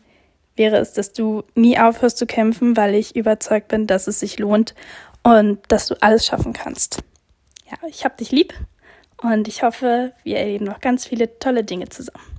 wäre 0.57 0.77
es, 0.79 0.93
dass 0.93 1.13
du 1.13 1.45
nie 1.55 1.79
aufhörst 1.79 2.19
zu 2.19 2.27
kämpfen, 2.27 2.77
weil 2.77 2.95
ich 2.95 3.17
überzeugt 3.17 3.69
bin, 3.69 3.87
dass 3.87 4.07
es 4.07 4.21
sich 4.21 4.39
lohnt 4.39 4.75
und 5.23 5.61
dass 5.69 5.87
du 5.87 5.95
alles 6.03 6.27
schaffen 6.27 6.53
kannst. 6.53 7.03
Ja, 7.71 7.77
ich 7.89 8.05
hab 8.05 8.17
dich 8.17 8.31
lieb 8.31 8.55
und 9.23 9.49
ich 9.49 9.63
hoffe, 9.63 10.13
wir 10.25 10.39
erleben 10.39 10.65
noch 10.65 10.81
ganz 10.81 11.07
viele 11.07 11.39
tolle 11.39 11.65
Dinge 11.65 11.89
zusammen. 11.89 12.38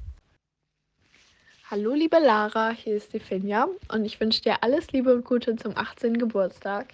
Hallo 1.71 1.93
liebe 1.93 2.17
Lara, 2.17 2.71
hier 2.71 2.95
ist 2.95 3.09
Stefania 3.09 3.67
und 3.93 4.03
ich 4.03 4.19
wünsche 4.19 4.41
dir 4.41 4.63
alles 4.63 4.91
Liebe 4.91 5.13
und 5.13 5.23
Gute 5.23 5.55
zum 5.55 5.77
18. 5.77 6.17
Geburtstag. 6.17 6.87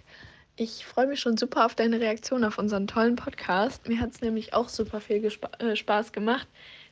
Ich 0.57 0.85
freue 0.85 1.07
mich 1.07 1.21
schon 1.21 1.37
super 1.37 1.65
auf 1.65 1.75
deine 1.75 2.01
Reaktion 2.01 2.43
auf 2.43 2.57
unseren 2.57 2.85
tollen 2.85 3.15
Podcast. 3.15 3.87
Mir 3.87 4.01
hat 4.01 4.11
es 4.11 4.19
nämlich 4.19 4.53
auch 4.53 4.67
super 4.67 4.99
viel 4.99 5.21
Gespa 5.21 5.49
äh, 5.59 5.77
Spaß 5.77 6.11
gemacht, 6.11 6.45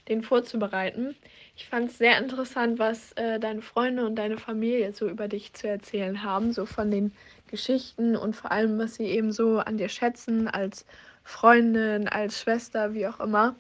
den 0.08 0.24
vorzubereiten. 0.24 1.18
Ich 1.58 1.68
fand 1.68 1.92
es 1.92 1.98
sehr 1.98 2.18
interessant, 2.20 2.80
was 2.80 3.12
äh, 3.18 3.38
deine 3.38 3.62
Freunde 3.62 4.06
und 4.06 4.16
deine 4.16 4.38
Familie 4.38 4.94
so 4.94 5.10
über 5.10 5.28
dich 5.28 5.52
zu 5.52 5.68
erzählen 5.68 6.24
haben, 6.24 6.54
so 6.54 6.66
von 6.66 6.90
den 6.90 7.12
Geschichten 7.48 8.16
und 8.16 8.34
vor 8.34 8.54
allem, 8.54 8.80
was 8.80 8.96
sie 8.96 9.08
eben 9.08 9.34
so 9.34 9.60
an 9.60 9.76
dir 9.76 9.90
schätzen, 9.90 10.48
als 10.48 10.86
Freundin, 11.26 12.08
als 12.08 12.40
Schwester, 12.40 12.94
wie 12.94 13.08
auch 13.08 13.20
immer. 13.20 13.58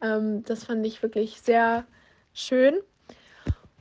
Ähm, 0.00 0.44
das 0.44 0.62
fand 0.62 0.86
ich 0.86 1.02
wirklich 1.02 1.40
sehr 1.40 1.84
schön. 2.32 2.76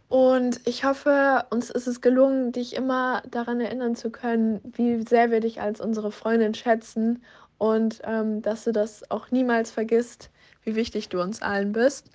Und 0.07 0.61
ich 0.67 0.85
hoffe, 0.85 1.45
uns 1.49 1.69
ist 1.69 1.87
es 1.87 2.01
gelungen, 2.01 2.51
dich 2.51 2.75
immer 2.75 3.23
daran 3.29 3.59
erinnern 3.59 3.95
zu 3.95 4.11
können, 4.11 4.61
wie 4.63 5.01
sehr 5.01 5.31
wir 5.31 5.39
dich 5.39 5.61
als 5.61 5.81
unsere 5.81 6.11
Freundin 6.11 6.53
schätzen 6.53 7.23
und 7.57 8.01
ähm, 8.03 8.41
dass 8.41 8.65
du 8.65 8.71
das 8.71 9.09
auch 9.09 9.31
niemals 9.31 9.71
vergisst, 9.71 10.29
wie 10.63 10.75
wichtig 10.75 11.09
du 11.09 11.21
uns 11.21 11.41
allen 11.41 11.71
bist. 11.71 12.11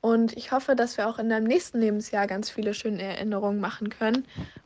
Und 0.00 0.36
ich 0.36 0.52
hoffe, 0.52 0.76
dass 0.76 0.96
wir 0.96 1.08
auch 1.08 1.18
in 1.18 1.28
deinem 1.28 1.46
nächsten 1.46 1.80
Lebensjahr 1.80 2.26
ganz 2.26 2.48
viele 2.48 2.74
schöne 2.74 3.02
Erinnerungen 3.02 3.60
machen 3.60 3.90
können, 3.90 4.24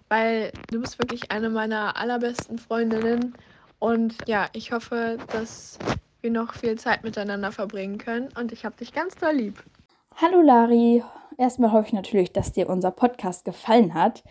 weil 0.08 0.52
du 0.70 0.80
bist 0.80 0.98
wirklich 0.98 1.30
eine 1.30 1.48
meiner 1.48 1.96
allerbesten 1.96 2.58
Freundinnen. 2.58 3.34
Und 3.78 4.16
ja, 4.26 4.48
ich 4.52 4.72
hoffe, 4.72 5.18
dass 5.32 5.78
wir 6.20 6.30
noch 6.30 6.54
viel 6.54 6.78
Zeit 6.78 7.04
miteinander 7.04 7.52
verbringen 7.52 7.98
können. 7.98 8.28
Und 8.38 8.52
ich 8.52 8.64
habe 8.64 8.76
dich 8.76 8.92
ganz 8.92 9.14
doll 9.16 9.32
lieb. 9.32 9.62
Hallo 10.16 10.42
Lari, 10.42 11.02
erstmal 11.38 11.72
hoffe 11.72 11.88
ich 11.88 11.92
natürlich, 11.92 12.32
dass 12.32 12.52
dir 12.52 12.68
unser 12.68 12.90
Podcast 12.90 13.44
gefallen 13.44 13.94
hat. 13.94 14.24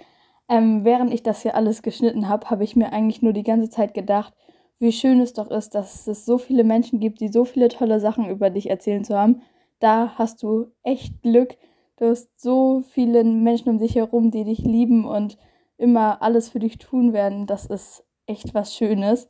Ähm, 0.47 0.83
während 0.83 1.13
ich 1.13 1.23
das 1.23 1.41
hier 1.43 1.55
alles 1.55 1.81
geschnitten 1.81 2.27
habe, 2.27 2.49
habe 2.49 2.63
ich 2.63 2.75
mir 2.75 2.91
eigentlich 2.91 3.21
nur 3.21 3.33
die 3.33 3.43
ganze 3.43 3.69
Zeit 3.69 3.93
gedacht, 3.93 4.33
wie 4.79 4.91
schön 4.91 5.19
es 5.19 5.33
doch 5.33 5.51
ist, 5.51 5.75
dass 5.75 6.07
es 6.07 6.25
so 6.25 6.37
viele 6.37 6.63
Menschen 6.63 6.99
gibt, 6.99 7.19
die 7.19 7.27
so 7.27 7.45
viele 7.45 7.67
tolle 7.67 7.99
Sachen 7.99 8.29
über 8.29 8.49
dich 8.49 8.69
erzählen 8.69 9.03
zu 9.03 9.17
haben. 9.17 9.41
Da 9.79 10.13
hast 10.15 10.41
du 10.41 10.71
echt 10.83 11.21
Glück. 11.21 11.57
Du 11.97 12.09
hast 12.09 12.29
so 12.39 12.81
viele 12.91 13.23
Menschen 13.23 13.69
um 13.69 13.77
dich 13.77 13.95
herum, 13.95 14.31
die 14.31 14.45
dich 14.45 14.59
lieben 14.59 15.05
und 15.05 15.37
immer 15.77 16.21
alles 16.21 16.49
für 16.49 16.59
dich 16.59 16.77
tun 16.77 17.13
werden. 17.13 17.45
Das 17.45 17.65
ist 17.65 18.05
echt 18.25 18.53
was 18.53 18.75
Schönes. 18.75 19.27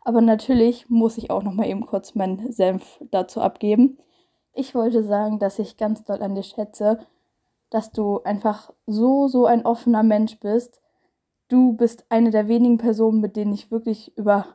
Aber 0.00 0.20
natürlich 0.20 0.88
muss 0.88 1.18
ich 1.18 1.30
auch 1.30 1.42
noch 1.42 1.52
mal 1.52 1.68
eben 1.68 1.84
kurz 1.84 2.14
meinen 2.14 2.52
Senf 2.52 3.00
dazu 3.10 3.40
abgeben. 3.40 3.98
Ich 4.58 4.74
wollte 4.74 5.04
sagen, 5.04 5.38
dass 5.38 5.58
ich 5.58 5.76
ganz 5.76 6.02
doll 6.04 6.22
an 6.22 6.34
dir 6.34 6.42
schätze, 6.42 6.98
dass 7.68 7.92
du 7.92 8.22
einfach 8.22 8.72
so, 8.86 9.28
so 9.28 9.44
ein 9.44 9.66
offener 9.66 10.02
Mensch 10.02 10.40
bist. 10.40 10.80
Du 11.48 11.74
bist 11.74 12.06
eine 12.08 12.30
der 12.30 12.48
wenigen 12.48 12.78
Personen, 12.78 13.20
mit 13.20 13.36
denen 13.36 13.52
ich 13.52 13.70
wirklich 13.70 14.16
über 14.16 14.46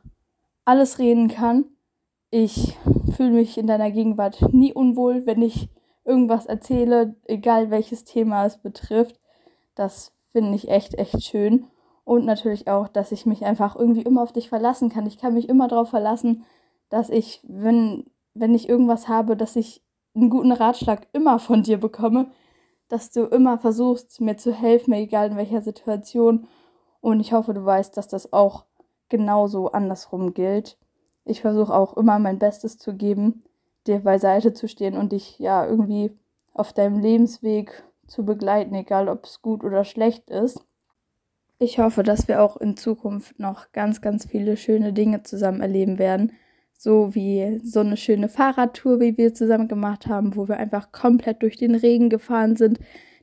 alles 0.64 0.98
reden 0.98 1.28
kann. 1.28 1.66
Ich 2.30 2.76
fühle 3.14 3.30
mich 3.30 3.56
in 3.56 3.68
deiner 3.68 3.92
Gegenwart 3.92 4.52
nie 4.52 4.72
unwohl, 4.72 5.24
wenn 5.24 5.40
ich 5.40 5.68
irgendwas 6.04 6.46
erzähle, 6.46 7.14
egal 7.26 7.70
welches 7.70 8.02
Thema 8.02 8.44
es 8.44 8.58
betrifft. 8.58 9.20
Das 9.76 10.12
finde 10.32 10.56
ich 10.56 10.68
echt, 10.68 10.98
echt 10.98 11.22
schön. 11.22 11.66
Und 12.02 12.24
natürlich 12.24 12.66
auch, 12.66 12.88
dass 12.88 13.12
ich 13.12 13.24
mich 13.24 13.44
einfach 13.44 13.76
irgendwie 13.76 14.02
immer 14.02 14.24
auf 14.24 14.32
dich 14.32 14.48
verlassen 14.48 14.88
kann. 14.88 15.06
Ich 15.06 15.18
kann 15.18 15.34
mich 15.34 15.48
immer 15.48 15.68
darauf 15.68 15.90
verlassen, 15.90 16.44
dass 16.88 17.08
ich, 17.08 17.40
wenn, 17.46 18.10
wenn 18.34 18.52
ich 18.52 18.68
irgendwas 18.68 19.06
habe, 19.06 19.36
dass 19.36 19.54
ich 19.54 19.80
einen 20.14 20.30
guten 20.30 20.52
Ratschlag 20.52 21.06
immer 21.12 21.38
von 21.38 21.62
dir 21.62 21.78
bekomme, 21.78 22.30
dass 22.88 23.10
du 23.10 23.24
immer 23.24 23.58
versuchst, 23.58 24.20
mir 24.20 24.36
zu 24.36 24.52
helfen, 24.52 24.92
egal 24.92 25.30
in 25.30 25.36
welcher 25.36 25.62
Situation. 25.62 26.46
Und 27.00 27.20
ich 27.20 27.32
hoffe, 27.32 27.54
du 27.54 27.64
weißt, 27.64 27.96
dass 27.96 28.08
das 28.08 28.32
auch 28.32 28.66
genauso 29.08 29.72
andersrum 29.72 30.34
gilt. 30.34 30.78
Ich 31.24 31.40
versuche 31.40 31.74
auch 31.74 31.96
immer 31.96 32.18
mein 32.18 32.38
Bestes 32.38 32.78
zu 32.78 32.94
geben, 32.94 33.44
dir 33.86 34.00
beiseite 34.00 34.52
zu 34.52 34.68
stehen 34.68 34.96
und 34.96 35.12
dich 35.12 35.38
ja 35.38 35.66
irgendwie 35.66 36.16
auf 36.52 36.72
deinem 36.72 37.00
Lebensweg 37.00 37.84
zu 38.06 38.24
begleiten, 38.24 38.74
egal 38.74 39.08
ob 39.08 39.24
es 39.24 39.40
gut 39.40 39.64
oder 39.64 39.84
schlecht 39.84 40.28
ist. 40.30 40.64
Ich 41.58 41.78
hoffe, 41.78 42.02
dass 42.02 42.28
wir 42.28 42.42
auch 42.42 42.56
in 42.56 42.76
Zukunft 42.76 43.38
noch 43.38 43.70
ganz, 43.72 44.00
ganz 44.00 44.26
viele 44.26 44.56
schöne 44.56 44.92
Dinge 44.92 45.22
zusammen 45.22 45.60
erleben 45.60 45.98
werden. 45.98 46.32
So 46.82 47.14
wie 47.14 47.60
so 47.62 47.78
eine 47.78 47.96
schöne 47.96 48.28
Fahrradtour, 48.28 48.98
wie 48.98 49.16
wir 49.16 49.34
zusammen 49.34 49.68
gemacht 49.68 50.08
haben, 50.08 50.34
wo 50.34 50.48
wir 50.48 50.56
einfach 50.56 50.90
komplett 50.90 51.40
durch 51.40 51.56
den 51.56 51.76
Regen 51.76 52.08
gefahren 52.10 52.56
sind. 52.56 52.80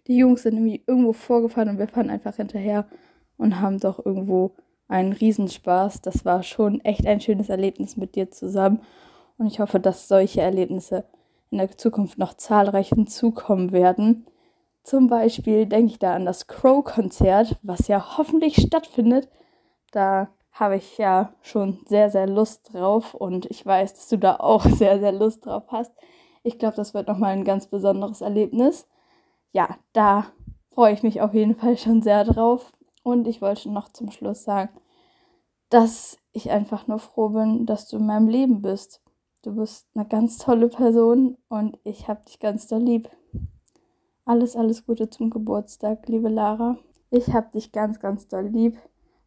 Die 0.08 0.16
Jungs 0.16 0.44
sind 0.44 0.54
irgendwie 0.54 0.82
irgendwo 0.88 1.12
vorgefahren 1.12 1.68
und 1.68 1.78
wir 1.78 1.90
fahren 1.90 2.10
einfach 2.10 2.38
hinterher 2.38 2.88
und 3.36 3.60
haben 3.60 3.78
doch 3.78 4.06
irgendwo 4.06 4.56
einen 4.88 5.12
Riesenspaß. 5.12 6.00
Das 6.00 6.24
war 6.24 6.42
schon 6.44 6.80
echt 6.86 7.06
ein 7.06 7.20
schönes 7.20 7.50
Erlebnis 7.50 7.98
mit 7.98 8.16
dir 8.16 8.32
zusammen. 8.32 8.80
Und 9.38 9.48
ich 9.48 9.60
hoffe, 9.60 9.82
dass 9.82 10.08
solche 10.08 10.40
Erlebnisse 10.40 11.04
in 11.52 11.58
der 11.58 11.76
Zukunft 11.76 12.18
noch 12.18 12.36
zahlreich 12.36 12.88
hinzukommen 12.88 13.74
werden. 13.74 14.26
Zum 14.84 15.08
Beispiel 15.08 15.66
denke 15.66 15.92
ich 15.92 16.00
da 16.00 16.16
an 16.16 16.24
das 16.24 16.48
Crow-Konzert, 16.48 17.58
was 17.62 17.90
ja 17.90 18.18
hoffentlich 18.18 18.56
stattfindet. 18.56 19.28
Da 19.92 20.30
habe 20.60 20.76
ich 20.76 20.98
ja 20.98 21.34
schon 21.42 21.80
sehr, 21.88 22.10
sehr 22.10 22.28
Lust 22.28 22.74
drauf 22.74 23.14
und 23.14 23.46
ich 23.46 23.66
weiß, 23.66 23.94
dass 23.94 24.10
du 24.10 24.18
da 24.18 24.36
auch 24.36 24.64
sehr, 24.66 25.00
sehr 25.00 25.14
Lust 25.14 25.46
drauf 25.46 25.64
hast. 25.70 25.92
Ich 26.44 26.60
glaube, 26.60 26.76
das 26.76 26.94
wird 26.94 27.08
nochmal 27.08 27.32
ein 27.32 27.46
ganz 27.46 27.68
besonderes 27.68 28.22
Erlebnis. 28.22 28.88
Ja, 29.52 29.78
da 29.94 30.26
freue 30.72 30.94
ich 30.94 31.04
mich 31.04 31.22
auf 31.22 31.34
jeden 31.34 31.56
Fall 31.56 31.78
schon 31.78 32.02
sehr 32.02 32.24
drauf. 32.24 32.72
Und 33.04 33.28
ich 33.28 33.42
wollte 33.42 33.72
noch 33.72 33.90
zum 33.90 34.12
Schluss 34.12 34.44
sagen, 34.44 34.70
dass 35.70 36.18
ich 36.32 36.52
einfach 36.52 36.88
nur 36.88 37.00
froh 37.00 37.30
bin, 37.30 37.66
dass 37.66 37.88
du 37.88 37.98
in 37.98 38.06
meinem 38.06 38.28
Leben 38.28 38.62
bist. 38.62 39.02
Du 39.42 39.56
bist 39.56 39.88
eine 39.96 40.06
ganz 40.06 40.38
tolle 40.38 40.68
Person 40.68 41.38
und 41.48 41.78
ich 41.84 42.08
habe 42.08 42.24
dich 42.26 42.40
ganz 42.40 42.68
doll 42.68 42.82
lieb. 42.82 43.10
Alles, 44.26 44.56
alles 44.56 44.86
Gute 44.86 45.10
zum 45.10 45.30
Geburtstag, 45.30 46.08
liebe 46.08 46.30
Lara. 46.30 46.78
Ich 47.10 47.34
hab 47.34 47.52
dich 47.54 47.72
ganz, 47.72 48.00
ganz 48.00 48.28
doll 48.28 48.48
lieb. 48.48 48.78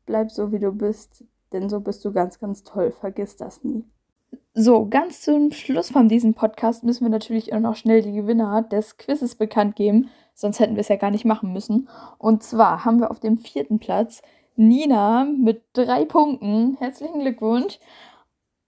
Bleib 0.07 0.31
so, 0.31 0.53
wie 0.53 0.59
du 0.59 0.73
bist, 0.73 1.25
denn 1.53 1.69
so 1.69 1.81
bist 1.81 2.05
du 2.05 2.13
ganz, 2.13 2.39
ganz 2.39 2.65
toll. 2.65 2.93
Vergiss 2.93 3.37
das 3.37 3.63
nie. 3.63 3.85
So, 4.55 4.87
ganz 4.87 5.23
zum 5.23 5.51
Schluss 5.51 5.91
von 5.91 6.09
diesem 6.09 6.35
Podcast 6.35 6.85
müssen 6.85 7.05
wir 7.05 7.11
natürlich 7.11 7.55
auch 7.55 7.61
noch 7.61 7.77
schnell 7.77 8.03
die 8.03 8.13
Gewinner 8.13 8.63
des 8.63 8.99
Quizzes 8.99 9.35
bekannt 9.35 9.77
geben. 9.77 10.11
Sonst 10.35 10.61
hätten 10.61 10.75
wir 10.75 10.81
es 10.81 10.89
ja 10.89 10.97
gar 10.97 11.11
nicht 11.11 11.25
machen 11.25 11.53
müssen. 11.53 11.89
Und 12.19 12.43
zwar 12.43 12.85
haben 12.85 13.01
wir 13.01 13.11
auf 13.11 13.21
dem 13.21 13.39
vierten 13.39 13.79
Platz 13.79 14.23
Nina 14.57 15.25
mit 15.25 15.63
drei 15.73 16.05
Punkten. 16.05 16.77
Herzlichen 16.79 17.21
Glückwunsch. 17.21 17.79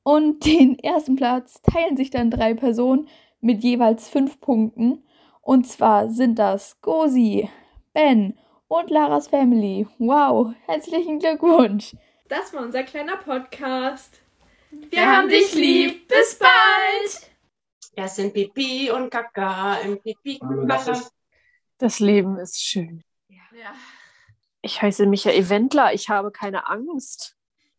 Und 0.03 0.45
den 0.47 0.79
ersten 0.79 1.17
Platz 1.17 1.61
teilen 1.63 1.97
sich 1.97 2.11
dann 2.11 2.31
drei 2.31 2.55
Personen 2.55 3.09
mit 3.41 3.63
jeweils 3.63 4.09
fünf 4.09 4.41
Punkten. 4.41 5.03
Und 5.43 5.67
zwar 5.67 6.09
sind 6.09 6.39
das 6.39 6.81
Gosi, 6.81 7.51
Ben 7.93 8.39
und 8.75 8.91
Laras 8.91 9.29
Family. 9.29 9.87
Wow, 9.99 10.53
herzlichen 10.67 11.21
Glückwunsch. 11.21 11.95
Das 12.29 12.53
war 12.53 12.63
unser 12.63 12.83
kleiner 12.83 13.17
Podcast. 13.17 14.21
Wir, 14.71 14.91
Wir 14.91 15.17
haben 15.17 15.29
dich 15.29 15.55
lieb. 15.55 16.09
Bis 16.09 16.37
bald. 16.37 17.31
Erst 17.95 18.19
in 18.19 18.33
Pipi 18.33 18.91
und 18.91 19.11
Kaka, 19.11 19.77
im 19.77 20.01
Pipi 20.01 20.41
Das 20.67 21.13
Das 21.79 22.01
Leben 22.01 22.37
ist 22.39 22.65
schön. 22.65 23.05
Ja. 23.29 23.73
Ich 24.63 24.83
heiße 24.83 25.07
Michael 25.07 25.49
Wendler, 25.49 25.95
ich 25.95 26.09
habe 26.09 26.33
keine 26.33 26.67
Angst. 26.67 27.37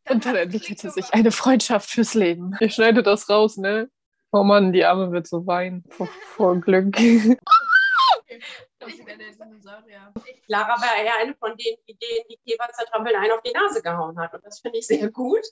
Und 0.08 0.26
dann 0.26 0.38
entwickelte 0.38 0.90
sich 0.92 1.14
eine 1.14 1.32
Freundschaft 1.32 1.90
fürs 1.90 2.14
Leben. 2.14 2.56
Ich 2.62 2.76
schneide 2.76 3.04
das 3.04 3.28
raus, 3.28 3.58
ne? 3.58 3.90
Oh 4.32 4.44
Mann, 4.44 4.72
die 4.72 4.86
Arme 4.86 5.12
wird 5.12 5.28
so 5.28 5.46
weinen 5.46 5.84
vor, 5.90 6.08
vor 6.36 6.56
Glück. 6.62 6.96
Ich 8.88 9.04
bin 9.04 9.18
der 9.20 9.32
Dinosaurier. 9.32 10.14
Lara 10.48 10.80
war 10.82 11.04
ja 11.04 11.14
eine 11.22 11.36
von 11.36 11.56
den 11.58 11.76
Ideen, 11.86 12.26
die 12.30 12.38
Keva 12.46 12.68
zertrampeln 12.72 13.16
einen 13.16 13.32
auf 13.32 13.42
die 13.42 13.52
Nase 13.52 13.82
gehauen 13.82 14.18
hat. 14.20 14.34
Und 14.34 14.46
das 14.46 14.60
finde 14.60 14.80
ich 14.80 14.88
sehr 14.88 15.10
gut. 15.10 15.46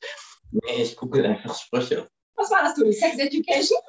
Nee, 0.52 0.84
ich 0.84 0.96
google 0.96 1.26
einfach 1.26 1.56
Sprüche. 1.58 2.08
Was 2.36 2.50
war 2.52 2.64
das, 2.64 2.76
Toni? 2.76 2.94
Sex 2.94 3.18
Education? 3.18 3.80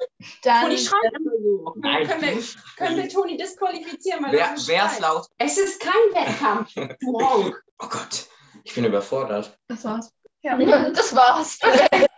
Dann 0.43 0.63
Toni 0.63 0.77
schreibt 0.77 1.15
immer 1.17 1.31
so. 1.41 1.73
Nein, 1.77 2.07
können, 2.07 2.21
wir, 2.21 2.43
können 2.77 2.97
wir 2.97 3.09
Toni 3.09 3.37
disqualifizieren? 3.37 4.23
Weil 4.23 4.33
Wer, 4.33 4.45
er 4.45 4.55
wer 4.67 4.85
ist 4.85 4.91
schreit? 4.91 4.99
laut? 5.01 5.27
Es 5.37 5.57
ist 5.57 5.79
kein 5.81 5.91
Wettkampf, 6.13 6.73
du 7.01 7.19
Honk. 7.19 7.63
Oh 7.79 7.87
Gott, 7.89 8.27
ich 8.63 8.73
bin 8.75 8.85
überfordert. 8.85 9.57
Das 9.67 9.83
war's. 9.83 10.13
Ja. 10.41 10.57
Das 10.91 11.15
war's. 11.15 11.59